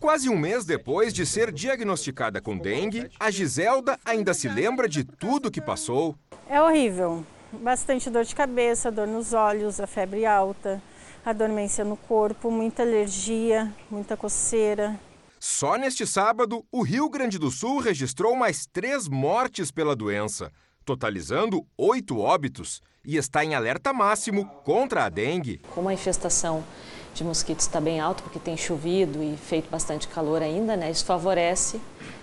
Quase 0.00 0.28
um 0.28 0.36
mês 0.36 0.66
depois 0.66 1.14
de 1.14 1.24
ser 1.24 1.50
diagnosticada 1.50 2.40
com 2.40 2.58
dengue, 2.58 3.08
a 3.18 3.30
Giselda 3.30 3.98
ainda 4.04 4.34
se 4.34 4.48
lembra 4.48 4.88
de 4.88 5.04
tudo 5.04 5.50
que 5.50 5.60
passou. 5.60 6.14
É 6.46 6.60
horrível. 6.60 7.24
Bastante 7.52 8.10
dor 8.10 8.24
de 8.24 8.34
cabeça, 8.34 8.90
dor 8.90 9.06
nos 9.06 9.32
olhos, 9.32 9.80
a 9.80 9.86
febre 9.86 10.26
alta, 10.26 10.82
a 11.24 11.32
dormência 11.32 11.84
no 11.84 11.96
corpo, 11.96 12.50
muita 12.50 12.82
alergia, 12.82 13.72
muita 13.90 14.16
coceira. 14.16 14.98
Só 15.46 15.76
neste 15.76 16.06
sábado, 16.06 16.64
o 16.72 16.80
Rio 16.82 17.06
Grande 17.06 17.38
do 17.38 17.50
Sul 17.50 17.78
registrou 17.78 18.34
mais 18.34 18.64
três 18.64 19.06
mortes 19.06 19.70
pela 19.70 19.94
doença, 19.94 20.50
totalizando 20.86 21.66
oito 21.76 22.18
óbitos, 22.18 22.80
e 23.04 23.18
está 23.18 23.44
em 23.44 23.54
alerta 23.54 23.92
máximo 23.92 24.46
contra 24.64 25.04
a 25.04 25.10
dengue. 25.10 25.60
Como 25.74 25.90
a 25.90 25.92
infestação 25.92 26.64
de 27.12 27.22
mosquitos 27.22 27.66
está 27.66 27.78
bem 27.78 28.00
alto, 28.00 28.22
porque 28.22 28.38
tem 28.38 28.56
chovido 28.56 29.22
e 29.22 29.36
feito 29.36 29.68
bastante 29.68 30.08
calor 30.08 30.40
ainda, 30.40 30.78
né? 30.78 30.90
Isso 30.90 31.04
favorece 31.04 31.78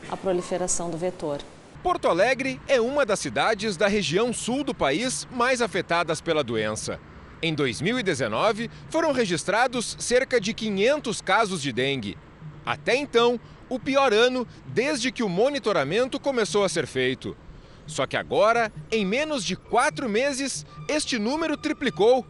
a 0.10 0.18
proliferação 0.18 0.90
do 0.90 0.98
vetor. 0.98 1.42
Porto 1.84 2.08
Alegre 2.08 2.60
é 2.68 2.82
uma 2.82 3.06
das 3.06 3.20
cidades 3.20 3.78
da 3.78 3.88
região 3.88 4.34
sul 4.34 4.64
do 4.64 4.74
país 4.74 5.28
mais 5.32 5.62
afetadas 5.62 6.20
pela 6.22 6.44
doença. 6.44 7.00
Em 7.40 7.54
2019, 7.54 8.68
foram 8.90 9.12
registrados 9.12 9.96
cerca 10.00 10.42
de 10.42 10.56
500 10.56 11.22
casos 11.22 11.62
de 11.62 11.72
dengue. 11.72 12.18
Até 12.66 12.96
então, 12.96 13.40
o 13.70 13.80
pior 13.80 14.14
ano 14.14 14.48
desde 14.68 15.12
que 15.12 15.24
o 15.24 15.30
monitoramento 15.30 16.20
começou 16.20 16.64
a 16.64 16.70
ser 16.70 16.88
feito. 16.88 17.36
Só 17.88 18.06
que 18.06 18.16
agora, 18.16 18.72
em 18.92 19.06
menos 19.06 19.44
de 19.44 19.56
quatro 19.56 20.08
meses, 20.08 20.66
este 20.88 21.18
número 21.20 21.58
triplicou 21.58 22.26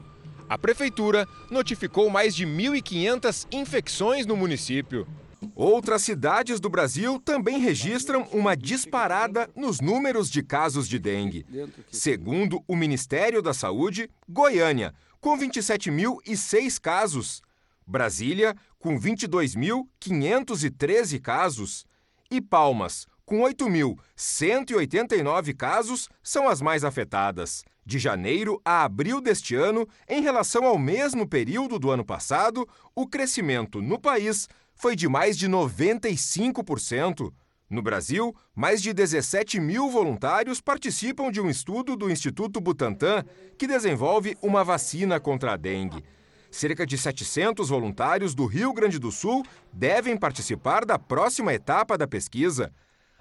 a 0.51 0.57
prefeitura 0.57 1.25
notificou 1.49 2.09
mais 2.09 2.35
de 2.35 2.45
1.500 2.45 3.47
infecções 3.53 4.25
no 4.25 4.35
município. 4.35 5.07
Outras 5.55 6.01
cidades 6.01 6.59
do 6.59 6.69
Brasil 6.69 7.21
também 7.23 7.57
registram 7.57 8.27
uma 8.33 8.53
disparada 8.53 9.49
nos 9.55 9.79
números 9.79 10.29
de 10.29 10.43
casos 10.43 10.89
de 10.89 10.99
dengue. 10.99 11.45
Segundo 11.89 12.61
o 12.67 12.75
Ministério 12.75 13.41
da 13.41 13.53
Saúde, 13.53 14.09
Goiânia, 14.27 14.93
com 15.21 15.39
27.006 15.39 16.77
casos, 16.81 17.41
Brasília, 17.87 18.53
com 18.81 18.99
22.513 18.99 21.21
casos, 21.21 21.85
e 22.29 22.41
Palmas, 22.41 23.07
com 23.25 23.39
8.189 23.41 25.55
casos, 25.55 26.09
são 26.21 26.49
as 26.49 26.61
mais 26.61 26.83
afetadas. 26.83 27.63
De 27.85 27.97
janeiro 27.97 28.61
a 28.65 28.83
abril 28.83 29.21
deste 29.21 29.55
ano, 29.55 29.87
em 30.07 30.21
relação 30.21 30.65
ao 30.65 30.77
mesmo 30.77 31.27
período 31.27 31.79
do 31.79 31.89
ano 31.91 32.05
passado, 32.05 32.67
o 32.95 33.07
crescimento 33.07 33.81
no 33.81 33.99
país 33.99 34.47
foi 34.73 34.95
de 34.95 35.07
mais 35.07 35.37
de 35.37 35.47
95%. 35.47 37.31
No 37.69 37.81
Brasil, 37.81 38.35
mais 38.53 38.81
de 38.81 38.93
17 38.93 39.59
mil 39.59 39.89
voluntários 39.89 40.59
participam 40.59 41.31
de 41.31 41.39
um 41.39 41.49
estudo 41.49 41.95
do 41.95 42.11
Instituto 42.11 42.59
Butantan 42.59 43.23
que 43.57 43.65
desenvolve 43.65 44.37
uma 44.41 44.61
vacina 44.63 45.19
contra 45.19 45.53
a 45.53 45.57
dengue. 45.57 46.03
Cerca 46.51 46.85
de 46.85 46.97
700 46.97 47.69
voluntários 47.69 48.35
do 48.35 48.45
Rio 48.45 48.73
Grande 48.73 48.99
do 48.99 49.09
Sul 49.09 49.41
devem 49.71 50.17
participar 50.17 50.85
da 50.85 50.99
próxima 50.99 51.53
etapa 51.53 51.97
da 51.97 52.05
pesquisa. 52.05 52.73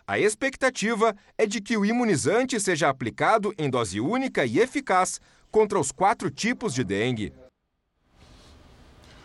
A 0.04 0.18
expectativa 0.18 1.14
é 1.38 1.46
de 1.46 1.60
que 1.60 1.76
o 1.76 1.86
imunizante 1.86 2.58
seja 2.58 2.88
aplicado 2.88 3.54
em 3.56 3.70
dose 3.70 4.00
única 4.00 4.44
e 4.44 4.58
eficaz 4.58 5.20
contra 5.48 5.78
os 5.78 5.92
quatro 5.92 6.28
tipos 6.28 6.74
de 6.74 6.82
dengue. 6.82 7.32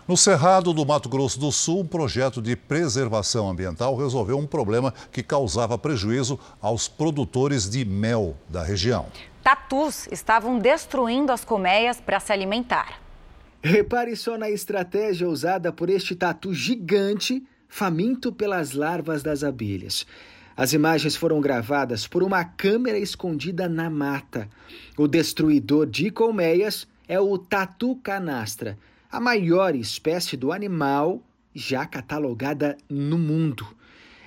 No 0.07 0.15
Cerrado 0.15 0.71
do 0.71 0.85
Mato 0.85 1.09
Grosso 1.09 1.39
do 1.39 1.51
Sul, 1.51 1.79
um 1.79 1.87
projeto 1.87 2.39
de 2.39 2.55
preservação 2.55 3.49
ambiental 3.49 3.95
resolveu 3.95 4.37
um 4.37 4.45
problema 4.45 4.93
que 5.11 5.23
causava 5.23 5.79
prejuízo 5.79 6.39
aos 6.61 6.87
produtores 6.87 7.67
de 7.67 7.83
mel 7.83 8.37
da 8.47 8.61
região. 8.61 9.07
Tatus 9.43 10.07
estavam 10.11 10.59
destruindo 10.59 11.31
as 11.31 11.43
colmeias 11.43 11.99
para 11.99 12.19
se 12.19 12.31
alimentar. 12.31 13.04
Repare 13.67 14.15
só 14.15 14.37
na 14.37 14.47
estratégia 14.47 15.27
usada 15.27 15.73
por 15.73 15.89
este 15.89 16.15
tatu 16.15 16.53
gigante, 16.53 17.43
faminto 17.67 18.31
pelas 18.31 18.73
larvas 18.73 19.23
das 19.23 19.43
abelhas. 19.43 20.05
As 20.55 20.71
imagens 20.71 21.15
foram 21.15 21.41
gravadas 21.41 22.05
por 22.05 22.21
uma 22.21 22.45
câmera 22.45 22.99
escondida 22.99 23.67
na 23.67 23.89
mata. 23.89 24.47
O 24.95 25.07
destruidor 25.07 25.87
de 25.87 26.11
colmeias 26.11 26.87
é 27.07 27.19
o 27.19 27.39
tatu 27.39 27.95
canastra, 28.03 28.77
a 29.11 29.19
maior 29.19 29.75
espécie 29.75 30.37
do 30.37 30.51
animal 30.51 31.23
já 31.51 31.87
catalogada 31.87 32.77
no 32.87 33.17
mundo. 33.17 33.65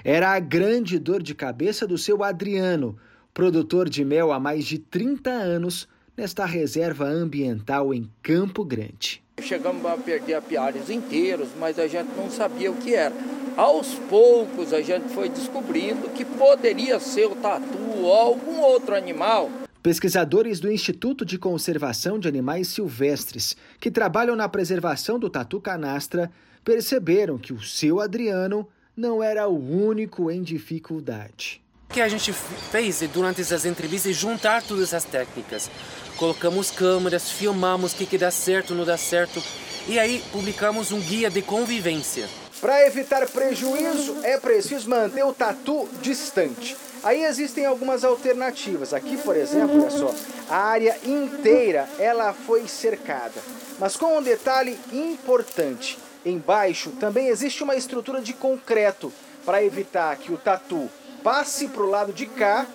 Era 0.02 0.32
a 0.32 0.40
grande 0.40 0.98
dor 0.98 1.22
de 1.22 1.32
cabeça 1.32 1.86
do 1.86 1.96
seu 1.96 2.24
Adriano, 2.24 2.98
produtor 3.32 3.88
de 3.88 4.04
mel 4.04 4.32
há 4.32 4.40
mais 4.40 4.64
de 4.64 4.80
30 4.80 5.30
anos 5.30 5.86
nesta 6.16 6.44
reserva 6.44 7.04
ambiental 7.04 7.94
em 7.94 8.10
Campo 8.20 8.64
Grande. 8.64 9.27
Chegamos 9.40 9.84
a 9.86 9.96
perder 9.96 10.34
apiários 10.34 10.90
inteiros, 10.90 11.48
mas 11.58 11.78
a 11.78 11.86
gente 11.86 12.10
não 12.16 12.30
sabia 12.30 12.70
o 12.70 12.76
que 12.76 12.94
era. 12.94 13.14
Aos 13.56 13.94
poucos 13.94 14.72
a 14.72 14.80
gente 14.80 15.08
foi 15.08 15.28
descobrindo 15.28 16.08
que 16.10 16.24
poderia 16.24 17.00
ser 17.00 17.26
o 17.26 17.34
tatu 17.36 17.78
ou 18.02 18.12
algum 18.12 18.60
outro 18.60 18.94
animal. 18.94 19.50
Pesquisadores 19.82 20.60
do 20.60 20.70
Instituto 20.70 21.24
de 21.24 21.38
Conservação 21.38 22.18
de 22.18 22.28
Animais 22.28 22.68
Silvestres, 22.68 23.56
que 23.80 23.90
trabalham 23.90 24.36
na 24.36 24.48
preservação 24.48 25.18
do 25.18 25.30
tatu 25.30 25.60
canastra, 25.60 26.30
perceberam 26.64 27.38
que 27.38 27.52
o 27.52 27.62
seu 27.62 28.00
Adriano 28.00 28.68
não 28.96 29.22
era 29.22 29.48
o 29.48 29.56
único 29.56 30.30
em 30.30 30.42
dificuldade. 30.42 31.62
O 31.90 31.94
que 31.94 32.02
a 32.02 32.08
gente 32.08 32.34
fez 32.34 33.00
durante 33.10 33.40
essas 33.40 33.64
entrevistas 33.64 34.12
é 34.12 34.14
juntar 34.14 34.62
todas 34.62 34.84
essas 34.84 35.04
técnicas. 35.04 35.70
Colocamos 36.18 36.70
câmeras, 36.70 37.30
filmamos 37.30 37.92
o 37.92 37.96
que, 37.96 38.04
que 38.04 38.18
dá 38.18 38.30
certo, 38.30 38.74
não 38.74 38.84
dá 38.84 38.98
certo, 38.98 39.42
e 39.86 39.98
aí 39.98 40.22
publicamos 40.30 40.92
um 40.92 41.00
guia 41.00 41.30
de 41.30 41.40
convivência. 41.40 42.28
Para 42.60 42.86
evitar 42.86 43.26
prejuízo, 43.30 44.18
é 44.22 44.36
preciso 44.36 44.90
manter 44.90 45.24
o 45.24 45.32
tatu 45.32 45.88
distante. 46.02 46.76
Aí 47.02 47.24
existem 47.24 47.64
algumas 47.64 48.04
alternativas. 48.04 48.92
Aqui, 48.92 49.16
por 49.16 49.34
exemplo, 49.34 49.80
olha 49.80 49.90
só, 49.90 50.14
a 50.50 50.58
área 50.58 50.94
inteira 51.06 51.88
ela 51.98 52.34
foi 52.34 52.68
cercada. 52.68 53.40
Mas 53.78 53.96
com 53.96 54.18
um 54.18 54.22
detalhe 54.22 54.78
importante, 54.92 55.98
embaixo 56.24 56.90
também 57.00 57.28
existe 57.28 57.62
uma 57.62 57.76
estrutura 57.76 58.20
de 58.20 58.34
concreto 58.34 59.10
para 59.46 59.64
evitar 59.64 60.14
que 60.16 60.30
o 60.30 60.36
tatu 60.36 60.90
passe 61.22 61.68
para 61.68 61.82
o 61.82 61.90
lado 61.90 62.12
de 62.12 62.26
cá 62.26 62.66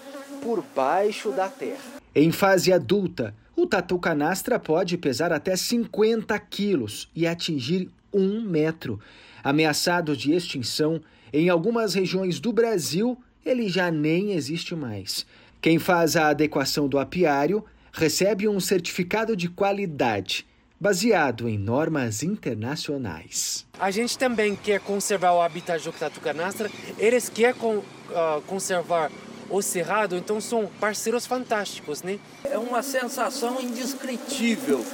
por 0.41 0.64
baixo 0.76 1.32
da 1.32 1.48
terra. 1.48 2.02
Em 2.16 2.32
fase 2.32 2.72
adulta, 2.72 3.34
o 3.56 3.66
tatu 3.66 3.98
canastra 3.98 4.60
pode 4.60 4.98
pesar 4.98 5.32
até 5.32 5.56
50 5.56 6.38
quilos 6.39 7.10
e 7.16 7.26
atingir 7.26 7.89
um 8.14 8.41
metro. 8.41 9.00
Ameaçado 9.44 10.16
de 10.16 10.34
extinção, 10.34 11.02
em 11.32 11.50
algumas 11.50 11.94
regiões 11.94 12.39
do 12.39 12.52
Brasil, 12.52 13.18
ele 13.46 13.68
já 13.68 13.89
nem 13.89 14.34
existe 14.34 14.76
mais. 14.76 15.26
Quem 15.62 15.80
faz 15.80 16.16
a 16.16 16.30
adequação 16.30 16.88
do 16.88 17.00
apiário 17.00 17.64
recebe 17.91 18.48
um 18.48 18.60
certificado 18.60 19.36
de 19.36 19.50
qualidade 19.50 20.46
baseado 20.84 21.47
em 21.47 21.57
normas 21.57 22.23
internacionais. 22.23 23.65
A 23.79 23.89
gente 23.89 24.17
também 24.17 24.53
quer 24.53 24.81
conservar 24.81 25.31
o 25.31 25.41
habitat 25.41 25.81
do 25.81 25.93
tatu 25.93 26.19
canastra, 26.19 26.69
eles 26.99 27.29
querem 27.29 27.55
con, 27.55 27.77
uh, 27.77 28.41
conservar 28.47 29.09
o 29.49 29.61
cerrado, 29.61 30.17
então 30.17 30.41
são 30.41 30.69
parceiros 30.81 31.25
fantásticos, 31.25 32.03
né? 32.03 32.19
É 32.43 32.57
uma 32.57 32.84
sensação 32.84 33.61
indescritível 33.61 34.86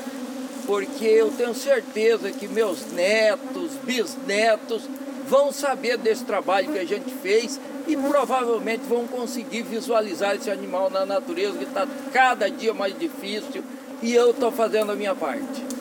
porque 0.68 1.06
eu 1.06 1.32
tenho 1.32 1.56
certeza 1.56 2.32
que 2.32 2.48
meus 2.48 2.92
netos, 2.92 3.72
bisnetos 3.84 4.88
vão 5.28 5.52
saber 5.52 5.98
desse 5.98 6.24
trabalho 6.24 6.72
que 6.72 6.78
a 6.78 6.86
gente 6.86 7.10
fez 7.16 7.60
e 7.88 7.98
provavelmente 7.98 8.84
vão 8.88 9.08
conseguir 9.08 9.64
visualizar 9.64 10.36
esse 10.36 10.52
animal 10.52 10.92
na 10.92 11.04
natureza 11.04 11.58
que 11.58 11.64
está 11.64 11.88
cada 12.14 12.48
dia 12.48 12.76
mais 12.76 12.96
difícil 13.00 13.64
e 14.04 14.14
eu 14.14 14.30
estou 14.30 14.52
fazendo 14.52 14.92
a 14.92 14.96
minha 14.96 15.16
parte. 15.16 15.79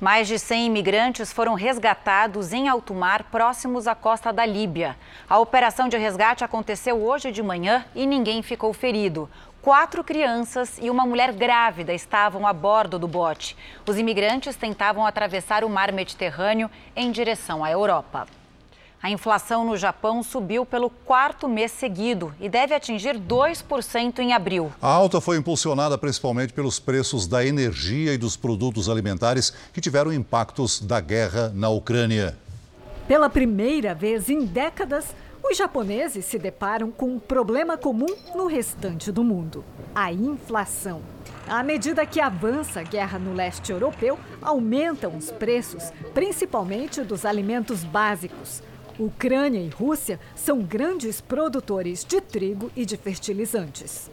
Mais 0.00 0.28
de 0.28 0.38
100 0.38 0.66
imigrantes 0.66 1.32
foram 1.32 1.54
resgatados 1.54 2.52
em 2.52 2.68
alto 2.68 2.94
mar, 2.94 3.24
próximos 3.24 3.88
à 3.88 3.96
costa 3.96 4.32
da 4.32 4.46
Líbia. 4.46 4.96
A 5.28 5.40
operação 5.40 5.88
de 5.88 5.96
resgate 5.96 6.44
aconteceu 6.44 7.02
hoje 7.02 7.32
de 7.32 7.42
manhã 7.42 7.84
e 7.96 8.06
ninguém 8.06 8.40
ficou 8.40 8.72
ferido. 8.72 9.28
Quatro 9.60 10.04
crianças 10.04 10.78
e 10.80 10.88
uma 10.88 11.04
mulher 11.04 11.32
grávida 11.32 11.92
estavam 11.92 12.46
a 12.46 12.52
bordo 12.52 12.96
do 12.96 13.08
bote. 13.08 13.56
Os 13.84 13.98
imigrantes 13.98 14.54
tentavam 14.54 15.04
atravessar 15.04 15.64
o 15.64 15.68
mar 15.68 15.90
Mediterrâneo 15.90 16.70
em 16.94 17.10
direção 17.10 17.64
à 17.64 17.70
Europa. 17.72 18.28
A 19.00 19.10
inflação 19.10 19.64
no 19.64 19.76
Japão 19.76 20.24
subiu 20.24 20.66
pelo 20.66 20.90
quarto 20.90 21.48
mês 21.48 21.70
seguido 21.70 22.34
e 22.40 22.48
deve 22.48 22.74
atingir 22.74 23.16
2% 23.16 24.18
em 24.18 24.32
abril. 24.32 24.72
A 24.82 24.88
alta 24.88 25.20
foi 25.20 25.36
impulsionada 25.36 25.96
principalmente 25.96 26.52
pelos 26.52 26.80
preços 26.80 27.28
da 27.28 27.46
energia 27.46 28.12
e 28.12 28.18
dos 28.18 28.36
produtos 28.36 28.88
alimentares 28.88 29.52
que 29.72 29.80
tiveram 29.80 30.12
impactos 30.12 30.80
da 30.80 31.00
guerra 31.00 31.52
na 31.54 31.68
Ucrânia. 31.68 32.36
Pela 33.06 33.30
primeira 33.30 33.94
vez 33.94 34.28
em 34.28 34.44
décadas, 34.44 35.14
os 35.48 35.56
japoneses 35.56 36.24
se 36.24 36.36
deparam 36.36 36.90
com 36.90 37.06
um 37.14 37.18
problema 37.20 37.78
comum 37.78 38.14
no 38.34 38.46
restante 38.46 39.12
do 39.12 39.22
mundo: 39.22 39.64
a 39.94 40.12
inflação. 40.12 41.00
À 41.48 41.62
medida 41.62 42.04
que 42.04 42.20
avança 42.20 42.80
a 42.80 42.82
guerra 42.82 43.18
no 43.18 43.32
leste 43.32 43.70
europeu, 43.70 44.18
aumentam 44.42 45.16
os 45.16 45.30
preços, 45.30 45.84
principalmente 46.12 47.00
dos 47.02 47.24
alimentos 47.24 47.84
básicos. 47.84 48.60
Ucrânia 48.98 49.60
e 49.60 49.68
Rússia 49.68 50.18
são 50.34 50.60
grandes 50.60 51.20
produtores 51.20 52.04
de 52.04 52.20
trigo 52.20 52.68
e 52.74 52.84
de 52.84 52.96
fertilizantes. 52.96 54.10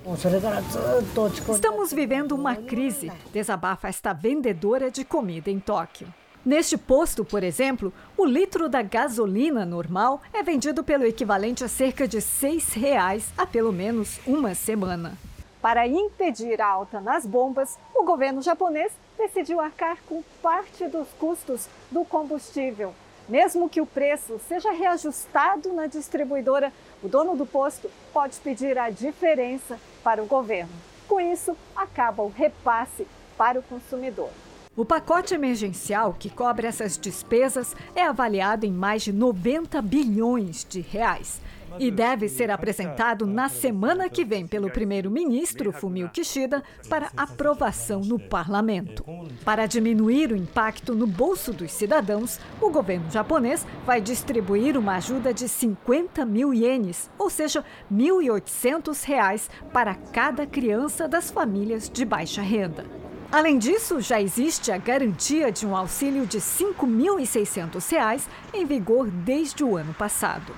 Estamos 1.52 1.92
vivendo 1.92 2.34
uma 2.34 2.56
crise, 2.56 3.12
desabafa 3.34 3.88
esta 3.88 4.14
vendedora 4.14 4.92
de 4.92 5.04
comida 5.04 5.50
em 5.50 5.60
Tóquio. 5.60 6.08
Neste 6.46 6.78
posto, 6.78 7.26
por 7.26 7.44
exemplo, 7.44 7.92
o 8.16 8.24
litro 8.24 8.70
da 8.70 8.84
gasolina 8.84 9.66
normal 9.66 10.22
é 10.32 10.44
vendido 10.44 10.84
pelo 10.84 11.04
equivalente 11.04 11.64
a 11.64 11.68
cerca 11.68 12.08
de 12.08 12.18
R$ 12.18 12.24
6,00 12.24 13.24
há 13.36 13.48
pelo 13.48 13.74
menos 13.74 14.20
uma 14.28 14.54
semana. 14.54 15.18
Para 15.60 15.88
impedir 15.88 16.62
a 16.62 16.68
alta 16.68 17.02
nas 17.02 17.26
bombas, 17.26 17.76
o 17.96 18.04
governo 18.04 18.44
japonês 18.44 18.94
decidiu 19.18 19.60
arcar 19.60 19.98
com 20.08 20.22
parte 20.44 20.88
dos 20.88 21.08
custos 21.18 21.68
do 21.90 22.06
combustível. 22.06 22.94
Mesmo 23.28 23.68
que 23.68 23.82
o 23.82 23.88
preço 23.88 24.40
seja 24.48 24.72
reajustado 24.72 25.74
na 25.74 25.88
distribuidora, 25.88 26.72
o 27.02 27.08
dono 27.08 27.36
do 27.36 27.46
posto 27.46 27.90
pode 28.14 28.38
pedir 28.38 28.78
a 28.78 28.92
diferença 28.92 29.80
para 30.04 30.22
o 30.22 30.28
governo. 30.28 30.72
Com 31.08 31.20
isso, 31.20 31.58
acaba 31.76 32.22
o 32.22 32.30
repasse 32.30 33.08
para 33.36 33.60
o 33.60 33.64
consumidor. 33.64 34.30
O 34.76 34.86
pacote 34.86 35.34
emergencial 35.34 36.14
que 36.14 36.30
cobre 36.30 36.68
essas 36.68 36.98
despesas 36.98 37.76
é 37.96 38.04
avaliado 38.04 38.66
em 38.66 38.72
mais 38.72 39.04
de 39.04 39.14
90 39.14 39.82
bilhões 39.82 40.66
de 40.68 40.82
reais 40.82 41.42
e 41.80 41.92
deve 41.92 42.28
ser 42.30 42.50
apresentado 42.52 43.26
na 43.26 43.50
semana 43.50 44.10
que 44.10 44.24
vem 44.24 44.48
pelo 44.48 44.70
primeiro-ministro 44.70 45.72
Fumio 45.72 46.10
Kishida 46.10 46.64
para 46.90 47.12
aprovação 47.16 48.02
no 48.02 48.20
parlamento. 48.20 49.04
Para 49.44 49.66
diminuir 49.66 50.32
o 50.32 50.36
impacto 50.36 50.96
no 50.96 51.08
bolso 51.08 51.54
dos 51.54 51.72
cidadãos, 51.72 52.40
o 52.62 52.70
governo 52.70 53.10
japonês 53.10 53.66
vai 53.86 54.02
distribuir 54.02 54.78
uma 54.78 54.96
ajuda 54.96 55.34
de 55.34 55.48
50 55.48 56.26
mil 56.26 56.54
ienes, 56.54 57.10
ou 57.18 57.30
seja, 57.30 57.64
1.800 57.92 59.04
reais 59.06 59.50
para 59.72 59.96
cada 59.96 60.46
criança 60.46 61.08
das 61.08 61.32
famílias 61.32 61.90
de 61.90 62.06
baixa 62.06 62.42
renda. 62.42 62.86
Além 63.32 63.58
disso, 63.58 64.00
já 64.00 64.22
existe 64.22 64.72
a 64.72 64.78
garantia 64.78 65.52
de 65.52 65.66
um 65.66 65.76
auxílio 65.76 66.26
de 66.26 66.38
R$ 66.38 66.44
5.600 66.44 68.28
em 68.54 68.66
vigor 68.66 69.10
desde 69.10 69.64
o 69.64 69.76
ano 69.76 69.94
passado. 69.94 70.54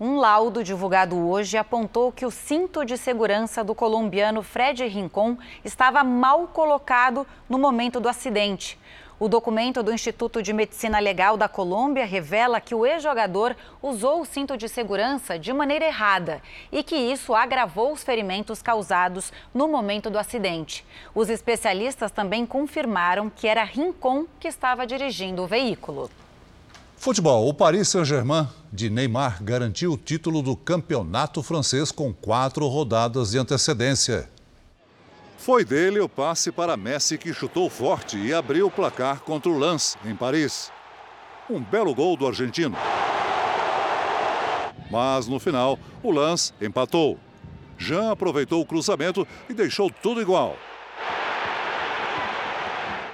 Um 0.00 0.18
laudo 0.18 0.62
divulgado 0.62 1.16
hoje 1.28 1.56
apontou 1.56 2.12
que 2.12 2.24
o 2.24 2.30
cinto 2.30 2.84
de 2.84 2.96
segurança 2.96 3.64
do 3.64 3.74
colombiano 3.74 4.44
Fred 4.44 4.86
Rincon 4.86 5.36
estava 5.64 6.04
mal 6.04 6.46
colocado 6.46 7.26
no 7.48 7.58
momento 7.58 7.98
do 7.98 8.08
acidente. 8.08 8.78
O 9.18 9.28
documento 9.28 9.82
do 9.82 9.92
Instituto 9.92 10.40
de 10.40 10.52
Medicina 10.52 11.00
Legal 11.00 11.36
da 11.36 11.48
Colômbia 11.48 12.06
revela 12.06 12.60
que 12.60 12.76
o 12.76 12.86
ex-jogador 12.86 13.56
usou 13.82 14.20
o 14.20 14.24
cinto 14.24 14.56
de 14.56 14.68
segurança 14.68 15.36
de 15.36 15.52
maneira 15.52 15.86
errada 15.86 16.40
e 16.70 16.84
que 16.84 16.94
isso 16.94 17.34
agravou 17.34 17.90
os 17.90 18.04
ferimentos 18.04 18.62
causados 18.62 19.32
no 19.52 19.66
momento 19.66 20.08
do 20.08 20.18
acidente. 20.20 20.86
Os 21.12 21.28
especialistas 21.28 22.12
também 22.12 22.46
confirmaram 22.46 23.28
que 23.28 23.48
era 23.48 23.64
Rincon 23.64 24.26
que 24.38 24.46
estava 24.46 24.86
dirigindo 24.86 25.42
o 25.42 25.48
veículo. 25.48 26.08
Futebol. 26.98 27.48
O 27.48 27.54
Paris 27.54 27.88
Saint-Germain 27.88 28.48
de 28.72 28.90
Neymar 28.90 29.42
garantiu 29.42 29.92
o 29.92 29.96
título 29.96 30.42
do 30.42 30.56
campeonato 30.56 31.44
francês 31.44 31.92
com 31.92 32.12
quatro 32.12 32.66
rodadas 32.66 33.30
de 33.30 33.38
antecedência. 33.38 34.28
Foi 35.38 35.64
dele 35.64 36.00
o 36.00 36.08
passe 36.08 36.50
para 36.50 36.76
Messi 36.76 37.16
que 37.16 37.32
chutou 37.32 37.70
forte 37.70 38.18
e 38.18 38.34
abriu 38.34 38.66
o 38.66 38.70
placar 38.70 39.20
contra 39.20 39.48
o 39.48 39.56
Lens, 39.56 39.96
em 40.04 40.14
Paris. 40.14 40.72
Um 41.48 41.62
belo 41.62 41.94
gol 41.94 42.16
do 42.16 42.26
argentino. 42.26 42.76
Mas 44.90 45.28
no 45.28 45.38
final, 45.38 45.78
o 46.02 46.10
Lens 46.10 46.52
empatou. 46.60 47.16
Jean 47.78 48.10
aproveitou 48.10 48.60
o 48.60 48.66
cruzamento 48.66 49.26
e 49.48 49.54
deixou 49.54 49.88
tudo 49.88 50.20
igual. 50.20 50.56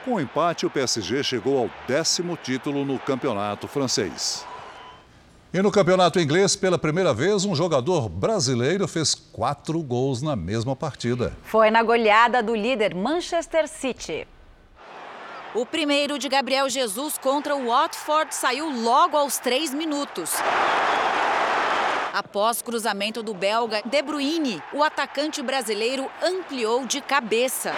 Com 0.05 0.17
o 0.17 0.21
empate, 0.21 0.67
o 0.67 0.71
PSG 0.71 1.25
chegou 1.25 1.59
ao 1.59 1.71
décimo 1.89 2.37
título 2.37 2.85
no 2.85 2.99
campeonato 2.99 3.67
francês. 3.67 4.47
E 5.51 5.63
no 5.63 5.73
campeonato 5.73 6.21
inglês, 6.21 6.55
pela 6.55 6.79
primeira 6.79 7.15
vez, 7.15 7.47
um 7.47 7.55
jogador 7.55 8.11
brasileiro 8.11 8.87
fez 8.87 9.15
quatro 9.15 9.81
gols 9.83 10.21
na 10.21 10.37
mesma 10.37 10.77
partida. 10.77 11.33
Foi 11.45 11.71
na 11.71 11.83
goleada 11.83 12.43
do 12.43 12.55
líder 12.55 12.95
Manchester 12.95 13.67
City. 13.67 14.29
O 15.55 15.65
primeiro 15.65 16.19
de 16.19 16.29
Gabriel 16.29 16.69
Jesus 16.69 17.17
contra 17.17 17.57
o 17.57 17.69
Watford 17.69 18.35
saiu 18.35 18.69
logo 18.83 19.17
aos 19.17 19.39
três 19.39 19.73
minutos. 19.73 20.33
Após 22.13 22.61
cruzamento 22.61 23.23
do 23.23 23.33
belga 23.33 23.81
De 23.87 24.03
Bruyne, 24.03 24.63
o 24.71 24.83
atacante 24.83 25.41
brasileiro 25.41 26.11
ampliou 26.23 26.85
de 26.85 27.01
cabeça 27.01 27.73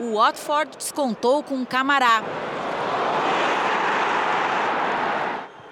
o 0.00 0.14
Watford 0.14 0.78
descontou 0.78 1.42
com 1.42 1.64
Camará. 1.66 2.22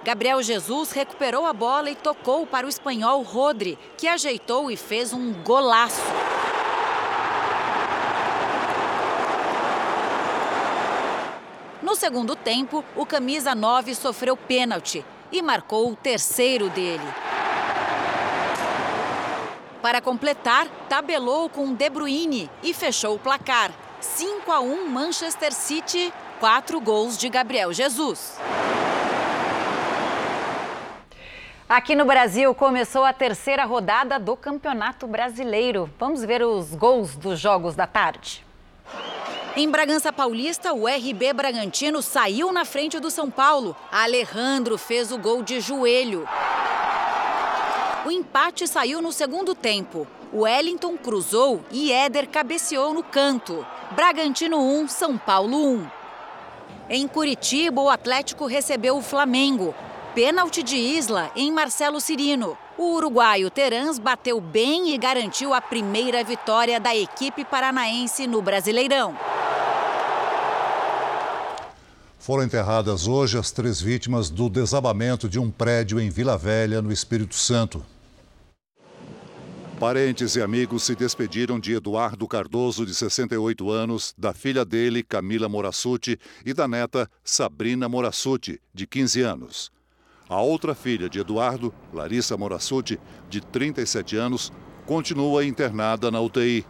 Gabriel 0.04 0.42
Jesus 0.42 0.92
recuperou 0.92 1.46
a 1.46 1.52
bola 1.54 1.88
e 1.88 1.94
tocou 1.94 2.46
para 2.46 2.66
o 2.66 2.68
espanhol 2.68 3.22
Rodri, 3.22 3.78
que 3.96 4.06
ajeitou 4.06 4.70
e 4.70 4.76
fez 4.76 5.14
um 5.14 5.32
golaço. 5.42 6.02
No 11.82 11.96
segundo 11.96 12.36
tempo, 12.36 12.84
o 12.94 13.06
camisa 13.06 13.54
9 13.54 13.94
sofreu 13.94 14.36
pênalti 14.36 15.02
e 15.32 15.40
marcou 15.40 15.90
o 15.90 15.96
terceiro 15.96 16.68
dele. 16.68 17.08
Para 19.80 20.02
completar, 20.02 20.68
tabelou 20.86 21.48
com 21.48 21.72
De 21.72 21.88
Bruyne 21.88 22.50
e 22.62 22.74
fechou 22.74 23.14
o 23.14 23.18
placar. 23.18 23.87
5 24.00 24.52
a 24.52 24.60
1 24.60 24.88
Manchester 24.88 25.52
City, 25.52 26.12
quatro 26.38 26.80
gols 26.80 27.18
de 27.18 27.28
Gabriel 27.28 27.72
Jesus. 27.72 28.38
Aqui 31.68 31.96
no 31.96 32.04
Brasil 32.04 32.54
começou 32.54 33.04
a 33.04 33.12
terceira 33.12 33.64
rodada 33.64 34.18
do 34.18 34.36
Campeonato 34.36 35.06
Brasileiro. 35.06 35.90
Vamos 35.98 36.24
ver 36.24 36.42
os 36.42 36.74
gols 36.74 37.16
dos 37.16 37.40
jogos 37.40 37.74
da 37.74 37.86
tarde. 37.86 38.46
Em 39.56 39.68
Bragança 39.68 40.12
Paulista, 40.12 40.72
o 40.72 40.86
RB 40.86 41.32
Bragantino 41.32 42.00
saiu 42.00 42.52
na 42.52 42.64
frente 42.64 43.00
do 43.00 43.10
São 43.10 43.28
Paulo. 43.28 43.76
Alejandro 43.90 44.78
fez 44.78 45.10
o 45.10 45.18
gol 45.18 45.42
de 45.42 45.60
joelho. 45.60 46.26
O 48.06 48.10
empate 48.12 48.66
saiu 48.68 49.02
no 49.02 49.12
segundo 49.12 49.54
tempo. 49.56 50.06
Wellington 50.32 50.96
cruzou 50.96 51.62
e 51.70 51.90
Éder 51.92 52.28
cabeceou 52.28 52.92
no 52.92 53.02
canto. 53.02 53.66
Bragantino 53.92 54.58
1, 54.58 54.88
São 54.88 55.16
Paulo 55.16 55.56
1. 55.56 55.86
Em 56.90 57.08
Curitiba, 57.08 57.80
o 57.80 57.88
Atlético 57.88 58.46
recebeu 58.46 58.96
o 58.96 59.02
Flamengo. 59.02 59.74
Pênalti 60.14 60.62
de 60.62 60.76
Isla 60.76 61.30
em 61.36 61.52
Marcelo 61.52 62.00
Cirino. 62.00 62.56
O 62.76 62.94
uruguaio 62.94 63.50
Terans 63.50 63.98
bateu 63.98 64.40
bem 64.40 64.94
e 64.94 64.98
garantiu 64.98 65.52
a 65.52 65.60
primeira 65.60 66.22
vitória 66.22 66.78
da 66.78 66.94
equipe 66.94 67.44
paranaense 67.44 68.26
no 68.26 68.40
Brasileirão. 68.40 69.16
Foram 72.18 72.44
enterradas 72.44 73.06
hoje 73.06 73.38
as 73.38 73.50
três 73.50 73.80
vítimas 73.80 74.28
do 74.28 74.50
desabamento 74.50 75.28
de 75.28 75.38
um 75.38 75.50
prédio 75.50 75.98
em 75.98 76.10
Vila 76.10 76.36
Velha, 76.36 76.82
no 76.82 76.92
Espírito 76.92 77.34
Santo. 77.34 77.84
Parentes 79.78 80.34
e 80.34 80.42
amigos 80.42 80.82
se 80.82 80.96
despediram 80.96 81.60
de 81.60 81.72
Eduardo 81.72 82.26
Cardoso, 82.26 82.84
de 82.84 82.92
68 82.92 83.70
anos, 83.70 84.12
da 84.18 84.34
filha 84.34 84.64
dele, 84.64 85.04
Camila 85.04 85.48
Morassuti, 85.48 86.18
e 86.44 86.52
da 86.52 86.66
neta, 86.66 87.08
Sabrina 87.22 87.88
Morassuti, 87.88 88.60
de 88.74 88.88
15 88.88 89.22
anos. 89.22 89.70
A 90.28 90.40
outra 90.40 90.74
filha 90.74 91.08
de 91.08 91.20
Eduardo, 91.20 91.72
Larissa 91.94 92.36
Morassuti, 92.36 92.98
de 93.30 93.40
37 93.40 94.16
anos, 94.16 94.52
continua 94.84 95.44
internada 95.44 96.10
na 96.10 96.20
UTI. 96.20 96.66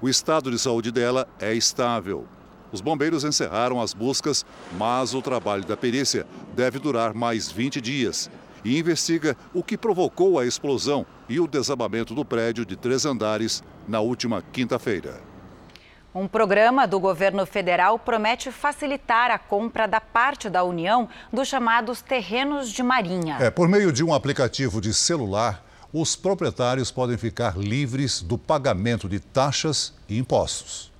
O 0.00 0.08
estado 0.08 0.48
de 0.48 0.58
saúde 0.60 0.92
dela 0.92 1.28
é 1.40 1.52
estável. 1.52 2.28
Os 2.70 2.80
bombeiros 2.80 3.24
encerraram 3.24 3.80
as 3.80 3.92
buscas, 3.92 4.46
mas 4.78 5.14
o 5.14 5.20
trabalho 5.20 5.64
da 5.64 5.76
perícia 5.76 6.24
deve 6.54 6.78
durar 6.78 7.12
mais 7.12 7.50
20 7.50 7.80
dias 7.80 8.30
e 8.64 8.78
investiga 8.78 9.36
o 9.54 9.62
que 9.62 9.76
provocou 9.76 10.38
a 10.38 10.46
explosão 10.46 11.06
e 11.28 11.40
o 11.40 11.46
desabamento 11.46 12.14
do 12.14 12.24
prédio 12.24 12.64
de 12.64 12.76
três 12.76 13.04
andares 13.04 13.62
na 13.86 14.00
última 14.00 14.42
quinta-feira. 14.52 15.20
Um 16.14 16.26
programa 16.26 16.86
do 16.86 16.98
governo 16.98 17.44
federal 17.44 17.98
promete 17.98 18.50
facilitar 18.50 19.30
a 19.30 19.38
compra 19.38 19.86
da 19.86 20.00
parte 20.00 20.48
da 20.48 20.64
União 20.64 21.08
dos 21.30 21.46
chamados 21.46 22.00
terrenos 22.00 22.70
de 22.70 22.82
marinha. 22.82 23.36
É, 23.38 23.50
por 23.50 23.68
meio 23.68 23.92
de 23.92 24.02
um 24.02 24.14
aplicativo 24.14 24.80
de 24.80 24.94
celular, 24.94 25.62
os 25.92 26.16
proprietários 26.16 26.90
podem 26.90 27.18
ficar 27.18 27.58
livres 27.58 28.22
do 28.22 28.38
pagamento 28.38 29.08
de 29.10 29.20
taxas 29.20 29.92
e 30.08 30.16
impostos. 30.18 30.90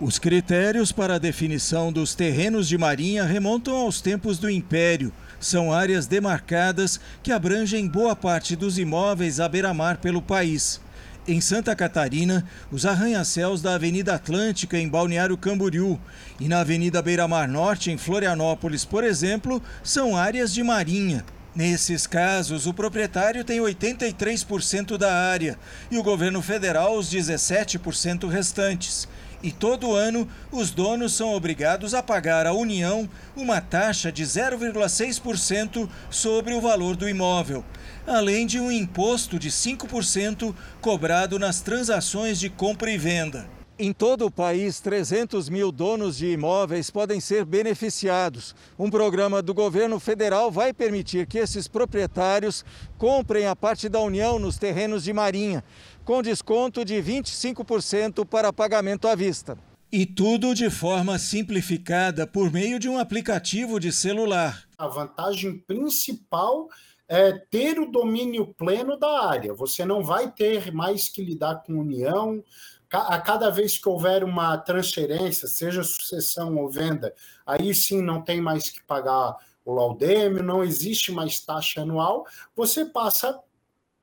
Os 0.00 0.18
critérios 0.18 0.90
para 0.92 1.14
a 1.14 1.18
definição 1.18 1.92
dos 1.92 2.14
terrenos 2.14 2.68
de 2.68 2.76
marinha 2.76 3.24
remontam 3.24 3.74
aos 3.76 4.00
tempos 4.00 4.38
do 4.38 4.50
Império 4.50 5.12
são 5.44 5.72
áreas 5.72 6.06
demarcadas 6.06 6.98
que 7.22 7.30
abrangem 7.30 7.86
boa 7.86 8.16
parte 8.16 8.56
dos 8.56 8.78
imóveis 8.78 9.40
à 9.40 9.48
beira-mar 9.48 9.98
pelo 9.98 10.22
país. 10.22 10.80
Em 11.26 11.40
Santa 11.40 11.74
Catarina, 11.74 12.46
os 12.70 12.84
arranha-céus 12.84 13.62
da 13.62 13.74
Avenida 13.74 14.14
Atlântica, 14.14 14.78
em 14.78 14.88
Balneário 14.88 15.36
Camboriú, 15.36 15.98
e 16.38 16.48
na 16.48 16.60
Avenida 16.60 17.00
Beira-Mar 17.00 17.48
Norte, 17.48 17.90
em 17.90 17.96
Florianópolis, 17.96 18.84
por 18.84 19.04
exemplo, 19.04 19.62
são 19.82 20.16
áreas 20.16 20.52
de 20.52 20.62
marinha. 20.62 21.24
Nesses 21.54 22.06
casos, 22.06 22.66
o 22.66 22.74
proprietário 22.74 23.44
tem 23.44 23.60
83% 23.60 24.98
da 24.98 25.14
área 25.14 25.58
e 25.90 25.96
o 25.96 26.02
governo 26.02 26.42
federal 26.42 26.98
os 26.98 27.08
17% 27.10 28.28
restantes 28.28 29.06
e 29.44 29.52
todo 29.52 29.92
ano 29.92 30.26
os 30.50 30.70
donos 30.70 31.12
são 31.12 31.34
obrigados 31.34 31.92
a 31.92 32.02
pagar 32.02 32.46
à 32.46 32.54
União 32.54 33.06
uma 33.36 33.60
taxa 33.60 34.10
de 34.10 34.22
0,6% 34.24 35.86
sobre 36.08 36.54
o 36.54 36.62
valor 36.62 36.96
do 36.96 37.06
imóvel, 37.06 37.62
além 38.06 38.46
de 38.46 38.58
um 38.58 38.72
imposto 38.72 39.38
de 39.38 39.50
5% 39.50 40.54
cobrado 40.80 41.38
nas 41.38 41.60
transações 41.60 42.40
de 42.40 42.48
compra 42.48 42.90
e 42.90 42.96
venda. 42.96 43.46
Em 43.76 43.92
todo 43.92 44.24
o 44.24 44.30
país, 44.30 44.78
300 44.78 45.48
mil 45.48 45.72
donos 45.72 46.16
de 46.16 46.28
imóveis 46.28 46.90
podem 46.90 47.18
ser 47.18 47.44
beneficiados. 47.44 48.54
Um 48.78 48.88
programa 48.88 49.42
do 49.42 49.52
governo 49.52 49.98
federal 49.98 50.48
vai 50.48 50.72
permitir 50.72 51.26
que 51.26 51.38
esses 51.38 51.66
proprietários 51.66 52.64
comprem 52.96 53.48
a 53.48 53.56
parte 53.56 53.88
da 53.88 54.00
União 54.00 54.38
nos 54.38 54.58
terrenos 54.58 55.02
de 55.02 55.12
Marinha, 55.12 55.64
com 56.04 56.22
desconto 56.22 56.84
de 56.84 56.94
25% 56.94 58.26
para 58.26 58.52
pagamento 58.52 59.08
à 59.08 59.14
vista. 59.14 59.58
E 59.90 60.04
tudo 60.04 60.54
de 60.54 60.70
forma 60.70 61.18
simplificada 61.18 62.26
por 62.26 62.52
meio 62.52 62.78
de 62.78 62.88
um 62.88 62.98
aplicativo 62.98 63.78
de 63.80 63.92
celular. 63.92 64.64
A 64.76 64.88
vantagem 64.88 65.58
principal 65.58 66.68
é 67.08 67.32
ter 67.32 67.78
o 67.78 67.90
domínio 67.90 68.52
pleno 68.54 68.98
da 68.98 69.28
área. 69.28 69.54
Você 69.54 69.84
não 69.84 70.02
vai 70.02 70.30
ter 70.30 70.72
mais 70.72 71.08
que 71.08 71.22
lidar 71.22 71.62
com 71.62 71.78
união, 71.78 72.42
a 72.90 73.20
cada 73.20 73.50
vez 73.50 73.76
que 73.76 73.88
houver 73.88 74.22
uma 74.22 74.56
transferência, 74.58 75.48
seja 75.48 75.82
sucessão 75.82 76.56
ou 76.56 76.70
venda, 76.70 77.12
aí 77.44 77.74
sim 77.74 78.00
não 78.00 78.22
tem 78.22 78.40
mais 78.40 78.70
que 78.70 78.82
pagar 78.84 79.36
o 79.64 79.72
laudêmio, 79.72 80.42
não 80.42 80.62
existe 80.62 81.10
mais 81.10 81.40
taxa 81.40 81.80
anual, 81.80 82.24
você 82.54 82.84
passa 82.84 83.38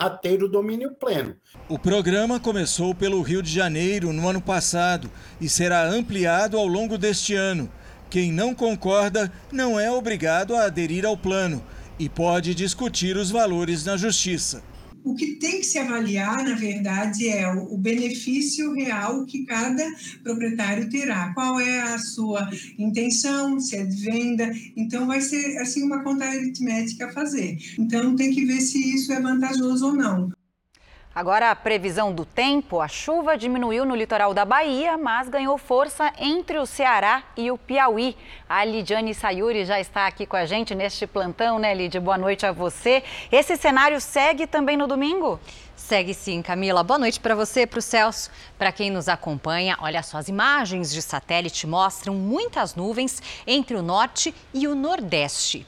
a 0.02 0.10
ter 0.10 0.42
o 0.42 0.48
domínio 0.48 0.96
pleno. 0.96 1.36
O 1.70 1.78
programa 1.78 2.40
começou 2.40 2.96
pelo 2.96 3.22
Rio 3.22 3.44
de 3.44 3.54
Janeiro 3.54 4.12
no 4.12 4.28
ano 4.28 4.42
passado 4.42 5.08
e 5.40 5.48
será 5.48 5.88
ampliado 5.88 6.58
ao 6.58 6.66
longo 6.66 6.98
deste 6.98 7.36
ano. 7.36 7.72
Quem 8.10 8.32
não 8.32 8.56
concorda 8.56 9.32
não 9.52 9.80
é 9.80 9.92
obrigado 9.92 10.56
a 10.56 10.64
aderir 10.64 11.06
ao 11.06 11.16
plano 11.16 11.64
e 12.00 12.10
pode 12.10 12.56
discutir 12.56 13.16
os 13.16 13.30
valores 13.30 13.86
na 13.86 13.96
justiça. 13.96 14.64
O 15.04 15.16
que 15.16 15.36
tem 15.36 15.60
que 15.60 15.66
se 15.66 15.78
avaliar, 15.78 16.44
na 16.44 16.56
verdade, 16.56 17.28
é 17.28 17.52
o 17.52 17.78
benefício 17.78 18.74
real 18.74 19.26
que 19.26 19.46
cada 19.46 19.84
proprietário 20.24 20.90
terá. 20.90 21.34
Qual 21.34 21.60
é 21.60 21.82
a 21.82 21.98
sua 21.98 22.50
intenção, 22.78 23.60
se 23.60 23.76
é 23.76 23.86
de 23.86 24.04
venda. 24.04 24.52
Então, 24.76 25.08
vai 25.08 25.22
ser 25.22 25.58
assim 25.58 25.84
uma 25.84 26.04
conta 26.04 26.26
aritmética 26.26 27.08
a 27.08 27.14
fazer. 27.14 27.58
Então, 27.78 28.16
tem 28.16 28.32
que 28.32 28.46
ver 28.46 28.62
se 28.62 28.78
isso 28.96 29.12
é 29.12 29.20
vantajoso 29.20 29.88
ou 29.88 29.94
não. 29.94 30.32
Agora, 31.14 31.52
a 31.52 31.56
previsão 31.56 32.14
do 32.14 32.24
tempo: 32.24 32.80
a 32.80 32.88
chuva 32.88 33.38
diminuiu 33.38 33.84
no 33.84 33.96
litoral 33.96 34.34
da 34.34 34.46
Bahia, 34.46 34.98
mas 34.98 35.28
ganhou 35.28 35.58
força 35.58 36.10
entre 36.18 36.58
o 36.58 36.66
Ceará 36.66 37.22
e 37.36 37.52
o 37.52 37.58
Piauí. 37.58 38.16
A 38.48 38.64
Lidiane 38.64 39.14
Sayuri 39.14 39.66
já 39.66 39.78
está 39.78 40.08
aqui 40.08 40.26
com 40.26 40.38
a 40.38 40.46
gente 40.46 40.74
neste 40.74 41.06
plantão, 41.06 41.60
né, 41.60 41.74
Lid? 41.74 42.00
Boa 42.00 42.18
noite 42.18 42.46
a 42.46 42.54
você. 42.54 43.04
Esse 43.30 43.58
cenário 43.58 44.00
segue 44.00 44.48
também 44.48 44.78
no 44.78 44.88
domingo? 44.88 45.38
Segue 45.76 46.14
sim, 46.14 46.42
Camila. 46.42 46.82
Boa 46.82 47.00
noite 47.00 47.20
para 47.20 47.36
você, 47.36 47.68
para 47.68 47.80
o 47.80 47.82
Celso, 47.82 48.32
para 48.58 48.72
quem 48.72 48.90
nos 48.90 49.10
acompanha. 49.10 49.78
Olha 49.82 50.02
só, 50.02 50.18
as 50.18 50.30
imagens 50.30 50.94
de 50.94 51.02
satélite 51.02 51.68
mostram 51.68 52.16
muitas 52.16 52.74
nuvens 52.74 53.22
entre 53.46 53.76
o 53.76 53.82
norte 53.82 54.34
e 54.54 54.66
o 54.66 54.76
nordeste. 54.76 55.68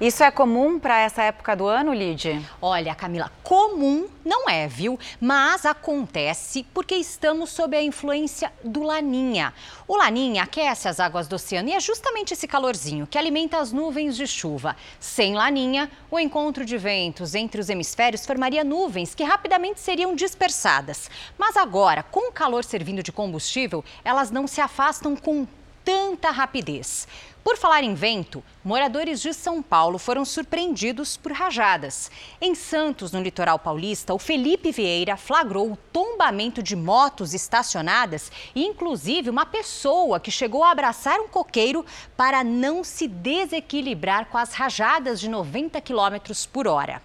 Isso 0.00 0.22
é 0.22 0.30
comum 0.30 0.78
para 0.78 1.00
essa 1.00 1.24
época 1.24 1.56
do 1.56 1.66
ano, 1.66 1.92
Lid? 1.92 2.40
Olha, 2.62 2.94
Camila, 2.94 3.32
comum 3.42 4.06
não 4.24 4.48
é, 4.48 4.68
viu? 4.68 4.96
Mas 5.20 5.66
acontece 5.66 6.64
porque 6.72 6.94
estamos 6.94 7.50
sob 7.50 7.76
a 7.76 7.82
influência 7.82 8.52
do 8.62 8.84
Laninha. 8.84 9.52
O 9.88 9.96
Laninha 9.96 10.44
aquece 10.44 10.86
as 10.86 11.00
águas 11.00 11.26
do 11.26 11.34
oceano 11.34 11.70
e 11.70 11.72
é 11.72 11.80
justamente 11.80 12.32
esse 12.32 12.46
calorzinho 12.46 13.08
que 13.08 13.18
alimenta 13.18 13.58
as 13.58 13.72
nuvens 13.72 14.16
de 14.16 14.24
chuva. 14.24 14.76
Sem 15.00 15.34
Laninha, 15.34 15.90
o 16.08 16.20
encontro 16.20 16.64
de 16.64 16.78
ventos 16.78 17.34
entre 17.34 17.60
os 17.60 17.68
hemisférios 17.68 18.24
formaria 18.24 18.62
nuvens 18.62 19.16
que 19.16 19.24
rapidamente 19.24 19.80
seriam 19.80 20.14
dispersadas. 20.14 21.10
Mas 21.36 21.56
agora, 21.56 22.04
com 22.04 22.28
o 22.28 22.32
calor 22.32 22.62
servindo 22.62 23.02
de 23.02 23.10
combustível, 23.10 23.84
elas 24.04 24.30
não 24.30 24.46
se 24.46 24.60
afastam 24.60 25.16
com 25.16 25.44
tanta 25.84 26.30
rapidez. 26.30 27.08
Por 27.48 27.56
falar 27.56 27.82
em 27.82 27.94
vento, 27.94 28.44
moradores 28.62 29.22
de 29.22 29.32
São 29.32 29.62
Paulo 29.62 29.98
foram 29.98 30.22
surpreendidos 30.22 31.16
por 31.16 31.32
rajadas. 31.32 32.10
Em 32.42 32.54
Santos, 32.54 33.10
no 33.10 33.22
litoral 33.22 33.58
paulista, 33.58 34.12
o 34.12 34.18
Felipe 34.18 34.70
Vieira 34.70 35.16
flagrou 35.16 35.72
o 35.72 35.76
tombamento 35.90 36.62
de 36.62 36.76
motos 36.76 37.32
estacionadas 37.32 38.30
e, 38.54 38.66
inclusive, 38.66 39.30
uma 39.30 39.46
pessoa 39.46 40.20
que 40.20 40.30
chegou 40.30 40.62
a 40.62 40.72
abraçar 40.72 41.18
um 41.20 41.28
coqueiro 41.28 41.86
para 42.18 42.44
não 42.44 42.84
se 42.84 43.08
desequilibrar 43.08 44.26
com 44.26 44.36
as 44.36 44.52
rajadas 44.52 45.18
de 45.18 45.30
90 45.30 45.80
km 45.80 46.18
por 46.52 46.68
hora. 46.68 47.00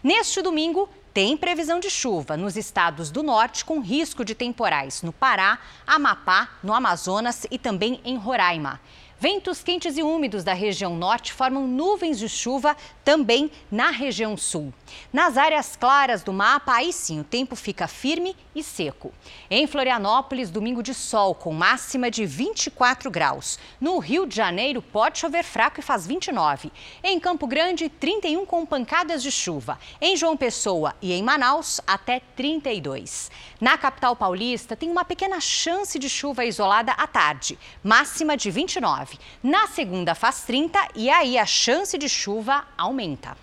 Neste 0.00 0.40
domingo, 0.40 0.88
tem 1.12 1.36
previsão 1.36 1.80
de 1.80 1.90
chuva 1.90 2.36
nos 2.36 2.56
estados 2.56 3.10
do 3.10 3.24
norte, 3.24 3.64
com 3.64 3.80
risco 3.80 4.24
de 4.24 4.36
temporais 4.36 5.02
no 5.02 5.12
Pará, 5.12 5.58
Amapá, 5.84 6.50
no 6.62 6.72
Amazonas 6.72 7.44
e 7.50 7.58
também 7.58 8.00
em 8.04 8.16
Roraima. 8.16 8.80
Ventos 9.20 9.64
quentes 9.64 9.96
e 9.96 10.02
úmidos 10.02 10.44
da 10.44 10.52
região 10.52 10.94
norte 10.94 11.32
formam 11.32 11.66
nuvens 11.66 12.20
de 12.20 12.28
chuva 12.28 12.76
também 13.04 13.50
na 13.68 13.90
região 13.90 14.36
sul. 14.36 14.72
Nas 15.12 15.36
áreas 15.36 15.74
claras 15.74 16.22
do 16.22 16.32
mapa, 16.32 16.74
aí 16.74 16.92
sim 16.92 17.18
o 17.18 17.24
tempo 17.24 17.56
fica 17.56 17.88
firme 17.88 18.36
e 18.54 18.62
seco. 18.62 19.12
Em 19.50 19.66
Florianópolis, 19.66 20.50
domingo 20.50 20.84
de 20.84 20.94
sol 20.94 21.34
com 21.34 21.52
máxima 21.52 22.12
de 22.12 22.24
24 22.24 23.10
graus. 23.10 23.58
No 23.80 23.98
Rio 23.98 24.24
de 24.24 24.36
Janeiro, 24.36 24.80
pode 24.80 25.18
chover 25.18 25.42
fraco 25.42 25.80
e 25.80 25.82
faz 25.82 26.06
29. 26.06 26.70
Em 27.02 27.18
Campo 27.18 27.48
Grande, 27.48 27.88
31 27.88 28.46
com 28.46 28.64
pancadas 28.64 29.20
de 29.20 29.32
chuva. 29.32 29.80
Em 30.00 30.16
João 30.16 30.36
Pessoa 30.36 30.94
e 31.02 31.12
em 31.12 31.24
Manaus, 31.24 31.80
até 31.84 32.20
32. 32.36 33.32
Na 33.60 33.76
capital 33.76 34.14
paulista, 34.14 34.76
tem 34.76 34.88
uma 34.88 35.04
pequena 35.04 35.40
chance 35.40 35.98
de 35.98 36.08
chuva 36.08 36.44
isolada 36.44 36.92
à 36.92 37.08
tarde, 37.08 37.58
máxima 37.82 38.36
de 38.36 38.48
29. 38.48 39.07
Na 39.42 39.66
segunda, 39.66 40.14
faz 40.14 40.42
30 40.42 40.88
e 40.94 41.08
aí 41.10 41.38
a 41.38 41.46
chance 41.46 41.96
de 41.96 42.08
chuva 42.08 42.64
aumenta. 42.76 43.36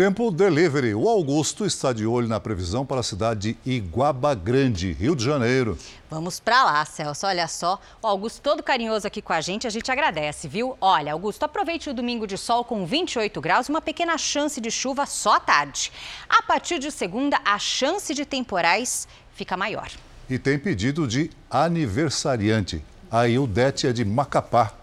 Tempo 0.00 0.30
delivery. 0.30 0.94
O 0.94 1.08
Augusto 1.08 1.66
está 1.66 1.92
de 1.92 2.06
olho 2.06 2.28
na 2.28 2.38
previsão 2.40 2.86
para 2.86 3.00
a 3.00 3.02
cidade 3.02 3.58
de 3.64 3.70
Iguaba 3.70 4.34
Grande, 4.34 4.92
Rio 4.92 5.16
de 5.16 5.24
Janeiro. 5.24 5.76
Vamos 6.08 6.40
para 6.40 6.64
lá, 6.64 6.84
Celso. 6.84 7.26
Olha 7.26 7.46
só, 7.46 7.78
o 8.00 8.06
Augusto 8.06 8.40
todo 8.40 8.62
carinhoso 8.62 9.06
aqui 9.06 9.20
com 9.20 9.32
a 9.32 9.40
gente, 9.40 9.66
a 9.66 9.70
gente 9.70 9.90
agradece, 9.90 10.48
viu? 10.48 10.76
Olha, 10.80 11.12
Augusto, 11.12 11.42
aproveite 11.42 11.90
o 11.90 11.92
domingo 11.92 12.26
de 12.26 12.38
sol 12.38 12.64
com 12.64 12.86
28 12.86 13.40
graus, 13.40 13.68
uma 13.68 13.82
pequena 13.82 14.16
chance 14.16 14.60
de 14.60 14.70
chuva 14.70 15.04
só 15.06 15.34
à 15.34 15.40
tarde. 15.40 15.92
A 16.28 16.42
partir 16.44 16.78
de 16.78 16.90
segunda, 16.90 17.38
a 17.44 17.58
chance 17.58 18.14
de 18.14 18.24
temporais 18.24 19.06
fica 19.34 19.56
maior. 19.56 19.90
E 20.30 20.38
tem 20.38 20.58
pedido 20.58 21.06
de 21.06 21.30
aniversariante. 21.50 22.82
A 23.10 23.28
Ildete 23.28 23.86
é 23.86 23.92
de 23.92 24.04
Macapá. 24.04 24.79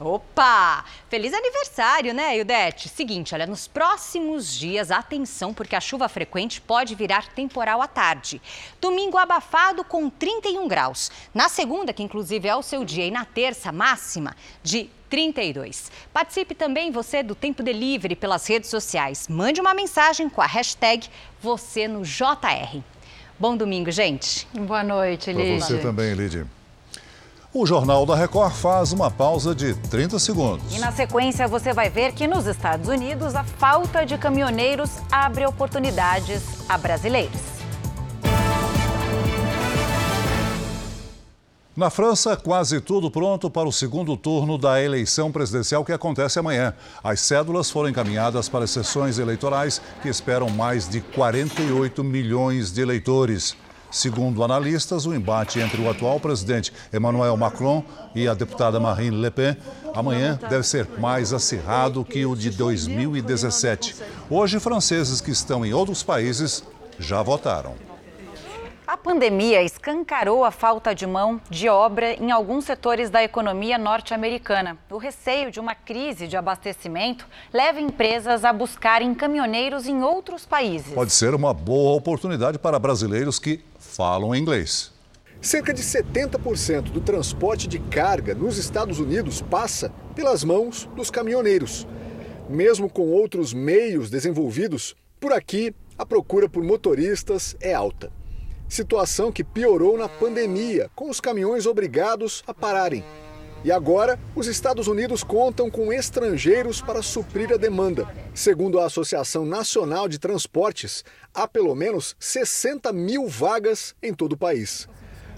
Opa! 0.00 0.82
Feliz 1.10 1.34
aniversário, 1.34 2.14
né, 2.14 2.38
Ildete? 2.38 2.88
Seguinte, 2.88 3.34
olha, 3.34 3.46
nos 3.46 3.68
próximos 3.68 4.50
dias, 4.50 4.90
atenção, 4.90 5.52
porque 5.52 5.76
a 5.76 5.80
chuva 5.80 6.08
frequente 6.08 6.58
pode 6.58 6.94
virar 6.94 7.28
temporal 7.34 7.82
à 7.82 7.86
tarde. 7.86 8.40
Domingo 8.80 9.18
abafado 9.18 9.84
com 9.84 10.08
31 10.08 10.66
graus. 10.66 11.10
Na 11.34 11.50
segunda, 11.50 11.92
que 11.92 12.02
inclusive 12.02 12.48
é 12.48 12.56
o 12.56 12.62
seu 12.62 12.82
dia, 12.82 13.04
e 13.04 13.10
na 13.10 13.26
terça, 13.26 13.70
máxima 13.70 14.34
de 14.62 14.88
32. 15.10 15.92
Participe 16.14 16.54
também 16.54 16.90
você 16.90 17.22
do 17.22 17.34
Tempo 17.34 17.62
Delivery 17.62 18.16
pelas 18.16 18.46
redes 18.46 18.70
sociais. 18.70 19.28
Mande 19.28 19.60
uma 19.60 19.74
mensagem 19.74 20.30
com 20.30 20.40
a 20.40 20.46
hashtag 20.46 21.08
você 21.42 21.86
no 21.86 22.02
JR. 22.04 22.80
Bom 23.38 23.54
domingo, 23.54 23.90
gente. 23.90 24.48
Boa 24.54 24.82
noite, 24.82 25.30
Lídia. 25.30 25.58
Para 25.58 25.66
você 25.66 25.78
também, 25.78 26.14
Lídia. 26.14 26.59
O 27.52 27.66
Jornal 27.66 28.06
da 28.06 28.14
Record 28.14 28.52
faz 28.52 28.92
uma 28.92 29.10
pausa 29.10 29.52
de 29.52 29.74
30 29.74 30.20
segundos. 30.20 30.72
E 30.72 30.78
na 30.78 30.92
sequência 30.92 31.48
você 31.48 31.72
vai 31.72 31.90
ver 31.90 32.12
que 32.12 32.28
nos 32.28 32.46
Estados 32.46 32.88
Unidos 32.88 33.34
a 33.34 33.42
falta 33.42 34.06
de 34.06 34.16
caminhoneiros 34.16 34.88
abre 35.10 35.44
oportunidades 35.44 36.42
a 36.68 36.78
brasileiros. 36.78 37.40
Na 41.76 41.90
França, 41.90 42.36
quase 42.36 42.80
tudo 42.80 43.10
pronto 43.10 43.50
para 43.50 43.68
o 43.68 43.72
segundo 43.72 44.16
turno 44.16 44.56
da 44.56 44.80
eleição 44.80 45.32
presidencial 45.32 45.84
que 45.84 45.90
acontece 45.90 46.38
amanhã. 46.38 46.72
As 47.02 47.20
cédulas 47.20 47.68
foram 47.68 47.88
encaminhadas 47.88 48.48
para 48.48 48.62
as 48.62 48.70
sessões 48.70 49.18
eleitorais 49.18 49.82
que 50.02 50.08
esperam 50.08 50.48
mais 50.50 50.88
de 50.88 51.00
48 51.00 52.04
milhões 52.04 52.70
de 52.70 52.80
eleitores. 52.80 53.56
Segundo 53.90 54.44
analistas, 54.44 55.04
o 55.04 55.12
embate 55.12 55.58
entre 55.58 55.80
o 55.80 55.90
atual 55.90 56.20
presidente 56.20 56.72
Emmanuel 56.92 57.36
Macron 57.36 57.84
e 58.14 58.28
a 58.28 58.34
deputada 58.34 58.78
Marine 58.78 59.16
Le 59.16 59.30
Pen 59.30 59.56
amanhã 59.94 60.38
deve 60.48 60.62
ser 60.62 60.88
mais 60.98 61.32
acirrado 61.32 62.04
que 62.04 62.24
o 62.24 62.36
de 62.36 62.50
2017. 62.50 63.96
Hoje, 64.30 64.60
franceses 64.60 65.20
que 65.20 65.32
estão 65.32 65.66
em 65.66 65.74
outros 65.74 66.04
países 66.04 66.62
já 66.98 67.20
votaram. 67.20 67.74
A 68.86 68.96
pandemia 68.96 69.62
escancarou 69.62 70.44
a 70.44 70.50
falta 70.50 70.92
de 70.92 71.06
mão 71.06 71.40
de 71.48 71.68
obra 71.68 72.12
em 72.12 72.32
alguns 72.32 72.64
setores 72.64 73.08
da 73.08 73.22
economia 73.22 73.78
norte-americana. 73.78 74.76
O 74.90 74.98
receio 74.98 75.48
de 75.50 75.60
uma 75.60 75.76
crise 75.76 76.26
de 76.26 76.36
abastecimento 76.36 77.24
leva 77.52 77.80
empresas 77.80 78.44
a 78.44 78.52
buscarem 78.52 79.14
caminhoneiros 79.14 79.86
em 79.86 80.02
outros 80.02 80.44
países. 80.44 80.92
Pode 80.92 81.12
ser 81.12 81.34
uma 81.34 81.54
boa 81.54 81.96
oportunidade 81.96 82.58
para 82.58 82.80
brasileiros 82.80 83.38
que 83.38 83.64
falam 83.90 84.34
inglês. 84.34 84.92
Cerca 85.40 85.72
de 85.72 85.82
70% 85.82 86.90
do 86.90 87.00
transporte 87.00 87.66
de 87.66 87.78
carga 87.78 88.34
nos 88.34 88.56
Estados 88.58 88.98
Unidos 88.98 89.42
passa 89.42 89.90
pelas 90.14 90.44
mãos 90.44 90.88
dos 90.94 91.10
caminhoneiros. 91.10 91.86
Mesmo 92.48 92.88
com 92.88 93.08
outros 93.08 93.52
meios 93.52 94.10
desenvolvidos, 94.10 94.94
por 95.18 95.32
aqui 95.32 95.74
a 95.98 96.06
procura 96.06 96.48
por 96.48 96.62
motoristas 96.62 97.56
é 97.60 97.74
alta 97.74 98.10
situação 98.70 99.32
que 99.32 99.42
piorou 99.42 99.98
na 99.98 100.08
pandemia, 100.08 100.88
com 100.94 101.10
os 101.10 101.20
caminhões 101.20 101.66
obrigados 101.66 102.44
a 102.46 102.54
pararem. 102.54 103.04
E 103.62 103.70
agora, 103.70 104.18
os 104.34 104.46
Estados 104.46 104.86
Unidos 104.86 105.22
contam 105.22 105.70
com 105.70 105.92
estrangeiros 105.92 106.80
para 106.80 107.02
suprir 107.02 107.52
a 107.52 107.58
demanda. 107.58 108.08
Segundo 108.34 108.80
a 108.80 108.86
Associação 108.86 109.44
Nacional 109.44 110.08
de 110.08 110.18
Transportes, 110.18 111.04
há 111.34 111.46
pelo 111.46 111.74
menos 111.74 112.16
60 112.18 112.90
mil 112.92 113.28
vagas 113.28 113.94
em 114.02 114.14
todo 114.14 114.32
o 114.32 114.36
país. 114.36 114.88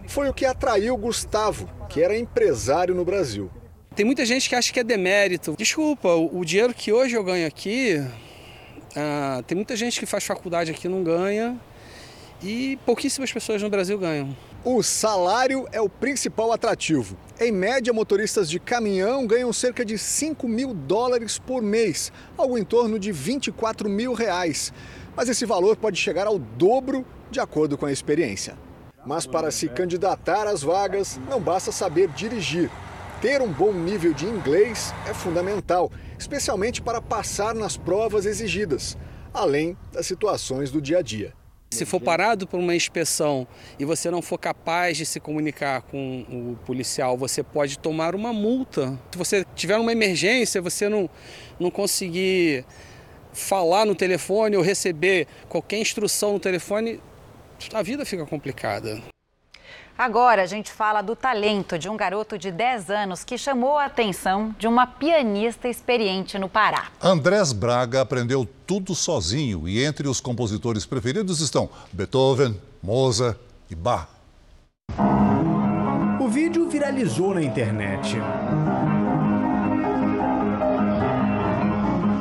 Foi 0.07 0.29
o 0.29 0.35
que 0.35 0.47
atraiu 0.47 0.97
Gustavo, 0.97 1.69
que 1.89 2.01
era 2.01 2.17
empresário 2.17 2.95
no 2.95 3.05
Brasil. 3.05 3.51
Tem 3.97 4.07
muita 4.07 4.25
gente 4.25 4.49
que 4.49 4.55
acha 4.55 4.73
que 4.73 4.79
é 4.79 4.85
demérito. 4.85 5.57
Desculpa, 5.59 6.15
o 6.15 6.45
dinheiro 6.45 6.73
que 6.73 6.93
hoje 6.93 7.17
eu 7.17 7.25
ganho 7.25 7.47
aqui, 7.47 8.01
ah, 8.95 9.43
tem 9.49 9.57
muita 9.57 9.75
gente 9.75 9.99
que 9.99 10.07
faz 10.07 10.25
faculdade 10.25 10.71
aqui 10.71 10.87
e 10.87 10.91
não 10.91 11.03
ganha 11.03 11.61
e 12.43 12.79
pouquíssimas 12.85 13.33
pessoas 13.33 13.63
no 13.63 13.71
Brasil 13.71 13.99
ganham. 13.99 14.37
O 14.65 14.83
salário 14.83 15.69
é 15.73 15.81
o 15.81 15.89
principal 15.89 16.53
atrativo. 16.53 17.17
Em 17.45 17.51
média, 17.51 17.93
motoristas 17.93 18.49
de 18.49 18.61
caminhão 18.61 19.27
ganham 19.27 19.53
cerca 19.53 19.85
de 19.85 19.99
5 19.99 20.47
mil 20.47 20.73
dólares 20.73 21.41
por 21.41 21.61
mês, 21.61 22.13
algo 22.39 22.57
em 22.57 22.63
torno 22.63 23.01
de 23.01 23.11
24 23.11 23.89
mil 23.89 24.15
reais. 24.15 24.73
Mas 25.17 25.29
esse 25.29 25.45
valor 25.45 25.77
pode 25.77 25.99
chegar 25.99 26.29
ao 26.29 26.39
dobro 26.39 27.05
de 27.33 27.41
acordo 27.41 27.77
com 27.77 27.85
a 27.85 27.91
experiência. 27.91 28.57
Mas 29.05 29.27
para 29.27 29.51
se 29.51 29.69
candidatar 29.69 30.47
às 30.47 30.63
vagas, 30.63 31.19
não 31.29 31.41
basta 31.41 31.73
saber 31.73 32.11
dirigir. 32.11 32.71
Ter 33.21 33.43
um 33.43 33.53
bom 33.53 33.73
nível 33.73 34.15
de 34.15 34.25
inglês 34.25 34.95
é 35.05 35.13
fundamental, 35.13 35.91
especialmente 36.17 36.81
para 36.81 37.03
passar 37.03 37.57
nas 37.57 37.77
provas 37.77 38.25
exigidas, 38.25 38.97
além 39.35 39.77
das 39.93 40.07
situações 40.07 40.71
do 40.71 40.81
dia 40.81 40.99
a 40.99 41.03
dia. 41.03 41.35
Se 41.73 41.87
for 41.87 42.01
parado 42.01 42.47
por 42.47 42.61
uma 42.61 42.75
inspeção 42.75 43.47
e 43.79 43.85
você 43.85 44.11
não 44.11 44.21
for 44.21 44.39
capaz 44.39 44.97
de 44.97 45.07
se 45.07 45.19
comunicar 45.19 45.83
com 45.83 46.21
o 46.29 46.59
policial, 46.67 47.17
você 47.17 47.43
pode 47.43 47.79
tomar 47.79 48.15
uma 48.15 48.33
multa. 48.33 48.99
Se 49.11 49.19
você 49.19 49.47
tiver 49.55 49.77
uma 49.79 49.93
emergência, 49.93 50.61
você 50.61 50.89
não, 50.89 51.09
não 51.59 51.71
conseguir 51.71 52.65
falar 53.33 53.87
no 53.87 53.95
telefone 53.95 54.57
ou 54.57 54.63
receber 54.63 55.27
qualquer 55.49 55.79
instrução 55.79 56.35
no 56.35 56.41
telefone, 56.41 57.01
a 57.73 57.83
vida 57.83 58.05
fica 58.05 58.27
complicada. 58.27 59.12
Agora 60.03 60.43
a 60.43 60.47
gente 60.47 60.73
fala 60.73 61.01
do 61.01 61.15
talento 61.15 61.79
de 61.79 61.89
um 61.89 61.97
garoto 61.97 62.37
de 62.37 62.51
10 62.51 62.91
anos 62.91 63.23
que 63.23 63.39
chamou 63.39 63.79
a 63.79 63.85
atenção 63.85 64.53
de 64.59 64.67
uma 64.67 64.85
pianista 64.85 65.69
experiente 65.69 66.37
no 66.41 66.49
Pará. 66.49 66.89
Andrés 67.01 67.53
Braga 67.53 68.01
aprendeu 68.01 68.45
tudo 68.67 68.97
sozinho 68.97 69.69
e 69.69 69.81
entre 69.81 70.09
os 70.09 70.21
compositores 70.21 70.85
preferidos 70.85 71.41
estão 71.41 71.71
Beethoven, 71.93 72.61
Mozart 72.83 73.39
e 73.71 73.77
Bach. 73.77 74.09
O 76.21 76.27
vídeo 76.27 76.69
viralizou 76.69 77.33
na 77.33 77.43
internet. 77.45 78.17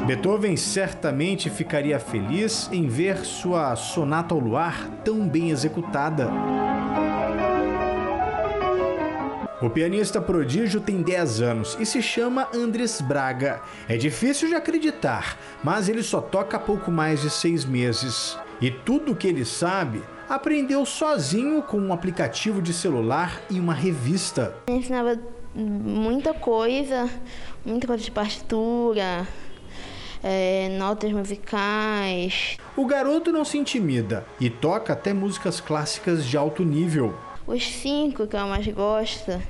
Beethoven 0.06 0.56
certamente 0.56 1.50
ficaria 1.50 2.00
feliz 2.00 2.70
em 2.72 2.88
ver 2.88 3.26
sua 3.26 3.76
sonata 3.76 4.36
ao 4.36 4.40
luar 4.40 4.88
tão 5.04 5.28
bem 5.28 5.50
executada. 5.50 6.30
O 9.62 9.70
pianista 9.70 10.20
prodígio 10.20 10.82
tem 10.82 11.04
10 11.04 11.42
anos 11.42 11.78
e 11.80 11.86
se 11.86 12.02
chama 12.02 12.50
Andres 12.52 13.00
Braga. 13.00 13.62
É 13.88 13.96
difícil 13.96 14.50
de 14.50 14.56
acreditar, 14.56 15.38
mas 15.64 15.88
ele 15.88 16.02
só 16.02 16.20
toca 16.20 16.58
há 16.58 16.60
pouco 16.60 16.90
mais 16.90 17.22
de 17.22 17.30
seis 17.30 17.64
meses. 17.64 18.36
E 18.60 18.72
tudo 18.72 19.12
o 19.12 19.16
que 19.16 19.28
ele 19.28 19.46
sabe, 19.46 20.02
aprendeu 20.28 20.84
sozinho 20.84 21.62
com 21.62 21.78
um 21.78 21.94
aplicativo 21.94 22.60
de 22.60 22.74
celular 22.74 23.40
e 23.52 23.60
uma 23.60 23.76
revista. 23.76 24.56
Ensinava 24.68 25.20
muita 25.54 26.34
coisa, 26.34 27.08
muita 27.64 27.86
coisa 27.86 28.04
de 28.04 28.10
partitura, 28.10 29.28
é, 30.24 30.76
notas 30.76 31.12
musicais. 31.12 32.58
O 32.76 32.88
garoto 32.88 33.32
não 33.32 33.46
se 33.46 33.60
intimida 33.60 34.26
e 34.40 34.50
toca 34.50 34.94
até 34.94 35.14
músicas 35.14 35.62
clássicas 35.62 36.26
de 36.26 36.36
alto 36.36 36.64
nível. 36.64 37.14
Os 37.48 37.64
cinco 37.64 38.28
que 38.28 38.36
eu 38.36 38.46
mais 38.46 38.68
gosto 38.68 39.42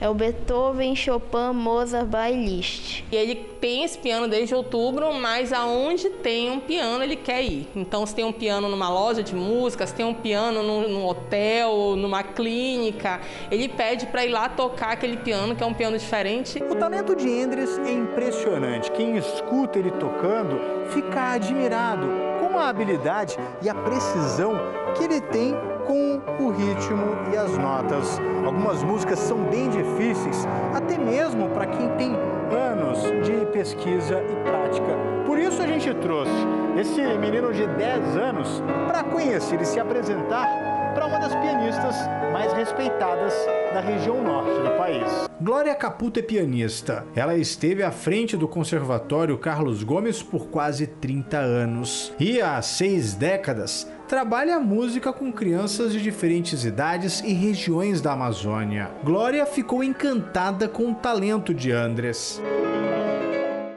é 0.00 0.08
o 0.08 0.14
Beethoven, 0.14 0.96
Chopin, 0.96 1.52
Mozart, 1.52 2.08
Liszt. 2.32 3.04
E 3.12 3.16
ele 3.16 3.34
tem 3.60 3.84
esse 3.84 3.98
piano 3.98 4.26
desde 4.26 4.54
outubro, 4.54 5.12
mas 5.14 5.52
aonde 5.52 6.08
tem 6.08 6.50
um 6.50 6.58
piano 6.58 7.04
ele 7.04 7.16
quer 7.16 7.42
ir. 7.42 7.68
Então, 7.76 8.06
se 8.06 8.14
tem 8.14 8.24
um 8.24 8.32
piano 8.32 8.68
numa 8.68 8.88
loja 8.88 9.22
de 9.22 9.34
música, 9.34 9.86
se 9.86 9.94
tem 9.94 10.06
um 10.06 10.14
piano 10.14 10.62
num, 10.62 10.88
num 10.88 11.06
hotel, 11.06 11.94
numa 11.96 12.22
clínica, 12.22 13.20
ele 13.50 13.68
pede 13.68 14.06
para 14.06 14.24
ir 14.24 14.30
lá 14.30 14.48
tocar 14.48 14.92
aquele 14.92 15.18
piano, 15.18 15.54
que 15.54 15.62
é 15.62 15.66
um 15.66 15.74
piano 15.74 15.98
diferente. 15.98 16.62
O 16.70 16.74
talento 16.74 17.14
de 17.14 17.28
Endres 17.28 17.78
é 17.78 17.92
impressionante. 17.92 18.90
Quem 18.90 19.16
escuta 19.16 19.78
ele 19.78 19.90
tocando 19.92 20.58
fica 20.90 21.32
admirado 21.32 22.06
com 22.40 22.58
a 22.58 22.68
habilidade 22.68 23.36
e 23.62 23.68
a 23.68 23.74
precisão 23.74 24.54
que 24.96 25.04
ele 25.04 25.20
tem 25.20 25.54
com 25.86 26.20
o 26.38 26.50
ritmo 26.50 27.32
e 27.32 27.36
as 27.36 27.56
notas. 27.56 28.20
Algumas 28.44 28.82
músicas 28.82 29.18
são 29.18 29.38
bem 29.44 29.68
difíceis, 29.70 30.46
até 30.74 30.98
mesmo 30.98 31.48
para 31.50 31.66
quem 31.66 31.88
tem 31.96 32.14
anos 32.54 33.02
de 33.26 33.46
pesquisa 33.52 34.22
e 34.22 34.36
prática. 34.48 34.96
Por 35.26 35.38
isso 35.38 35.62
a 35.62 35.66
gente 35.66 35.92
trouxe 35.94 36.32
esse 36.78 37.00
menino 37.18 37.52
de 37.52 37.66
10 37.66 38.16
anos 38.16 38.62
para 38.86 39.04
conhecer 39.04 39.60
e 39.60 39.64
se 39.64 39.80
apresentar 39.80 40.46
para 40.94 41.06
uma 41.06 41.18
das 41.18 41.34
pianistas 41.34 41.96
mais 42.32 42.52
respeitadas 42.52 43.34
da 43.72 43.80
região 43.80 44.22
norte 44.22 44.50
do 44.60 44.70
país. 44.76 45.28
Glória 45.40 45.74
Caputo 45.74 46.20
é 46.20 46.22
pianista. 46.22 47.04
Ela 47.14 47.36
esteve 47.36 47.82
à 47.82 47.90
frente 47.90 48.36
do 48.36 48.46
Conservatório 48.46 49.36
Carlos 49.36 49.82
Gomes 49.82 50.22
por 50.22 50.46
quase 50.46 50.86
30 50.86 51.36
anos. 51.36 52.12
E 52.18 52.40
há 52.40 52.62
seis 52.62 53.14
décadas 53.14 53.90
trabalha 54.08 54.56
a 54.56 54.60
música 54.60 55.12
com 55.12 55.32
crianças 55.32 55.92
de 55.92 56.00
diferentes 56.00 56.64
idades 56.64 57.20
e 57.20 57.32
regiões 57.32 58.00
da 58.00 58.12
Amazônia. 58.12 58.90
Glória 59.02 59.44
ficou 59.46 59.82
encantada 59.82 60.68
com 60.68 60.92
o 60.92 60.94
talento 60.94 61.54
de 61.54 61.72
Andres. 61.72 62.40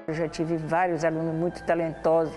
Eu 0.07 0.13
já 0.13 0.28
tive 0.28 0.57
vários 0.57 1.03
alunos 1.03 1.34
muito 1.34 1.63
talentosos 1.65 2.34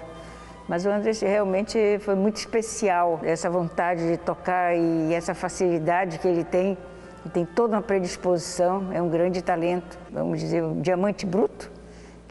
mas 0.70 0.86
o 0.86 0.88
Andrés 0.88 1.20
realmente 1.20 1.98
foi 1.98 2.14
muito 2.14 2.36
especial, 2.36 3.18
essa 3.24 3.50
vontade 3.50 4.08
de 4.08 4.16
tocar 4.16 4.72
e 4.76 5.12
essa 5.12 5.34
facilidade 5.34 6.20
que 6.20 6.28
ele 6.28 6.44
tem. 6.44 6.78
Ele 7.24 7.34
tem 7.34 7.44
toda 7.44 7.74
uma 7.74 7.82
predisposição, 7.82 8.86
é 8.92 9.02
um 9.02 9.08
grande 9.08 9.42
talento, 9.42 9.98
vamos 10.12 10.38
dizer, 10.38 10.62
um 10.62 10.80
diamante 10.80 11.26
bruto 11.26 11.68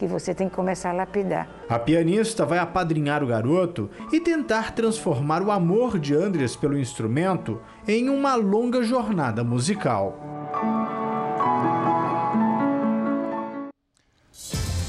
que 0.00 0.06
você 0.06 0.34
tem 0.34 0.48
que 0.48 0.56
começar 0.56 0.88
a 0.88 0.94
lapidar. 0.94 1.46
A 1.68 1.78
pianista 1.78 2.46
vai 2.46 2.58
apadrinhar 2.58 3.22
o 3.22 3.26
garoto 3.26 3.90
e 4.10 4.18
tentar 4.18 4.72
transformar 4.72 5.42
o 5.42 5.50
amor 5.50 5.98
de 5.98 6.14
Andres 6.14 6.56
pelo 6.56 6.78
instrumento 6.78 7.60
em 7.86 8.08
uma 8.08 8.34
longa 8.34 8.82
jornada 8.82 9.44
musical. 9.44 10.18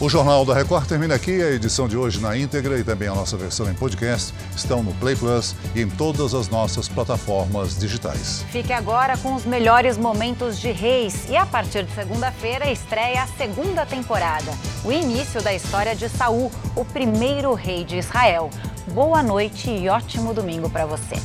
O 0.01 0.09
Jornal 0.09 0.43
da 0.43 0.55
Record 0.55 0.87
termina 0.87 1.13
aqui. 1.13 1.43
A 1.43 1.51
edição 1.51 1.87
de 1.87 1.95
hoje 1.95 2.19
na 2.19 2.35
íntegra 2.35 2.79
e 2.79 2.83
também 2.83 3.07
a 3.07 3.13
nossa 3.13 3.37
versão 3.37 3.69
em 3.69 3.73
podcast 3.75 4.33
estão 4.55 4.81
no 4.81 4.91
Play 4.95 5.15
Plus 5.15 5.55
e 5.75 5.81
em 5.81 5.87
todas 5.87 6.33
as 6.33 6.49
nossas 6.49 6.89
plataformas 6.89 7.77
digitais. 7.77 8.43
Fique 8.49 8.73
agora 8.73 9.15
com 9.15 9.35
os 9.35 9.45
melhores 9.45 9.99
momentos 9.99 10.59
de 10.59 10.71
Reis 10.71 11.29
e 11.29 11.35
a 11.35 11.45
partir 11.45 11.83
de 11.83 11.93
segunda-feira 11.93 12.71
estreia 12.71 13.21
a 13.21 13.27
segunda 13.27 13.85
temporada, 13.85 14.51
o 14.83 14.91
início 14.91 15.39
da 15.39 15.53
história 15.53 15.95
de 15.95 16.09
Saul, 16.09 16.51
o 16.75 16.83
primeiro 16.83 17.53
rei 17.53 17.83
de 17.83 17.97
Israel. 17.97 18.49
Boa 18.91 19.21
noite 19.21 19.69
e 19.69 19.87
ótimo 19.87 20.33
domingo 20.33 20.67
para 20.67 20.87
você. 20.87 21.15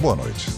Boa 0.00 0.16
noite. 0.16 0.50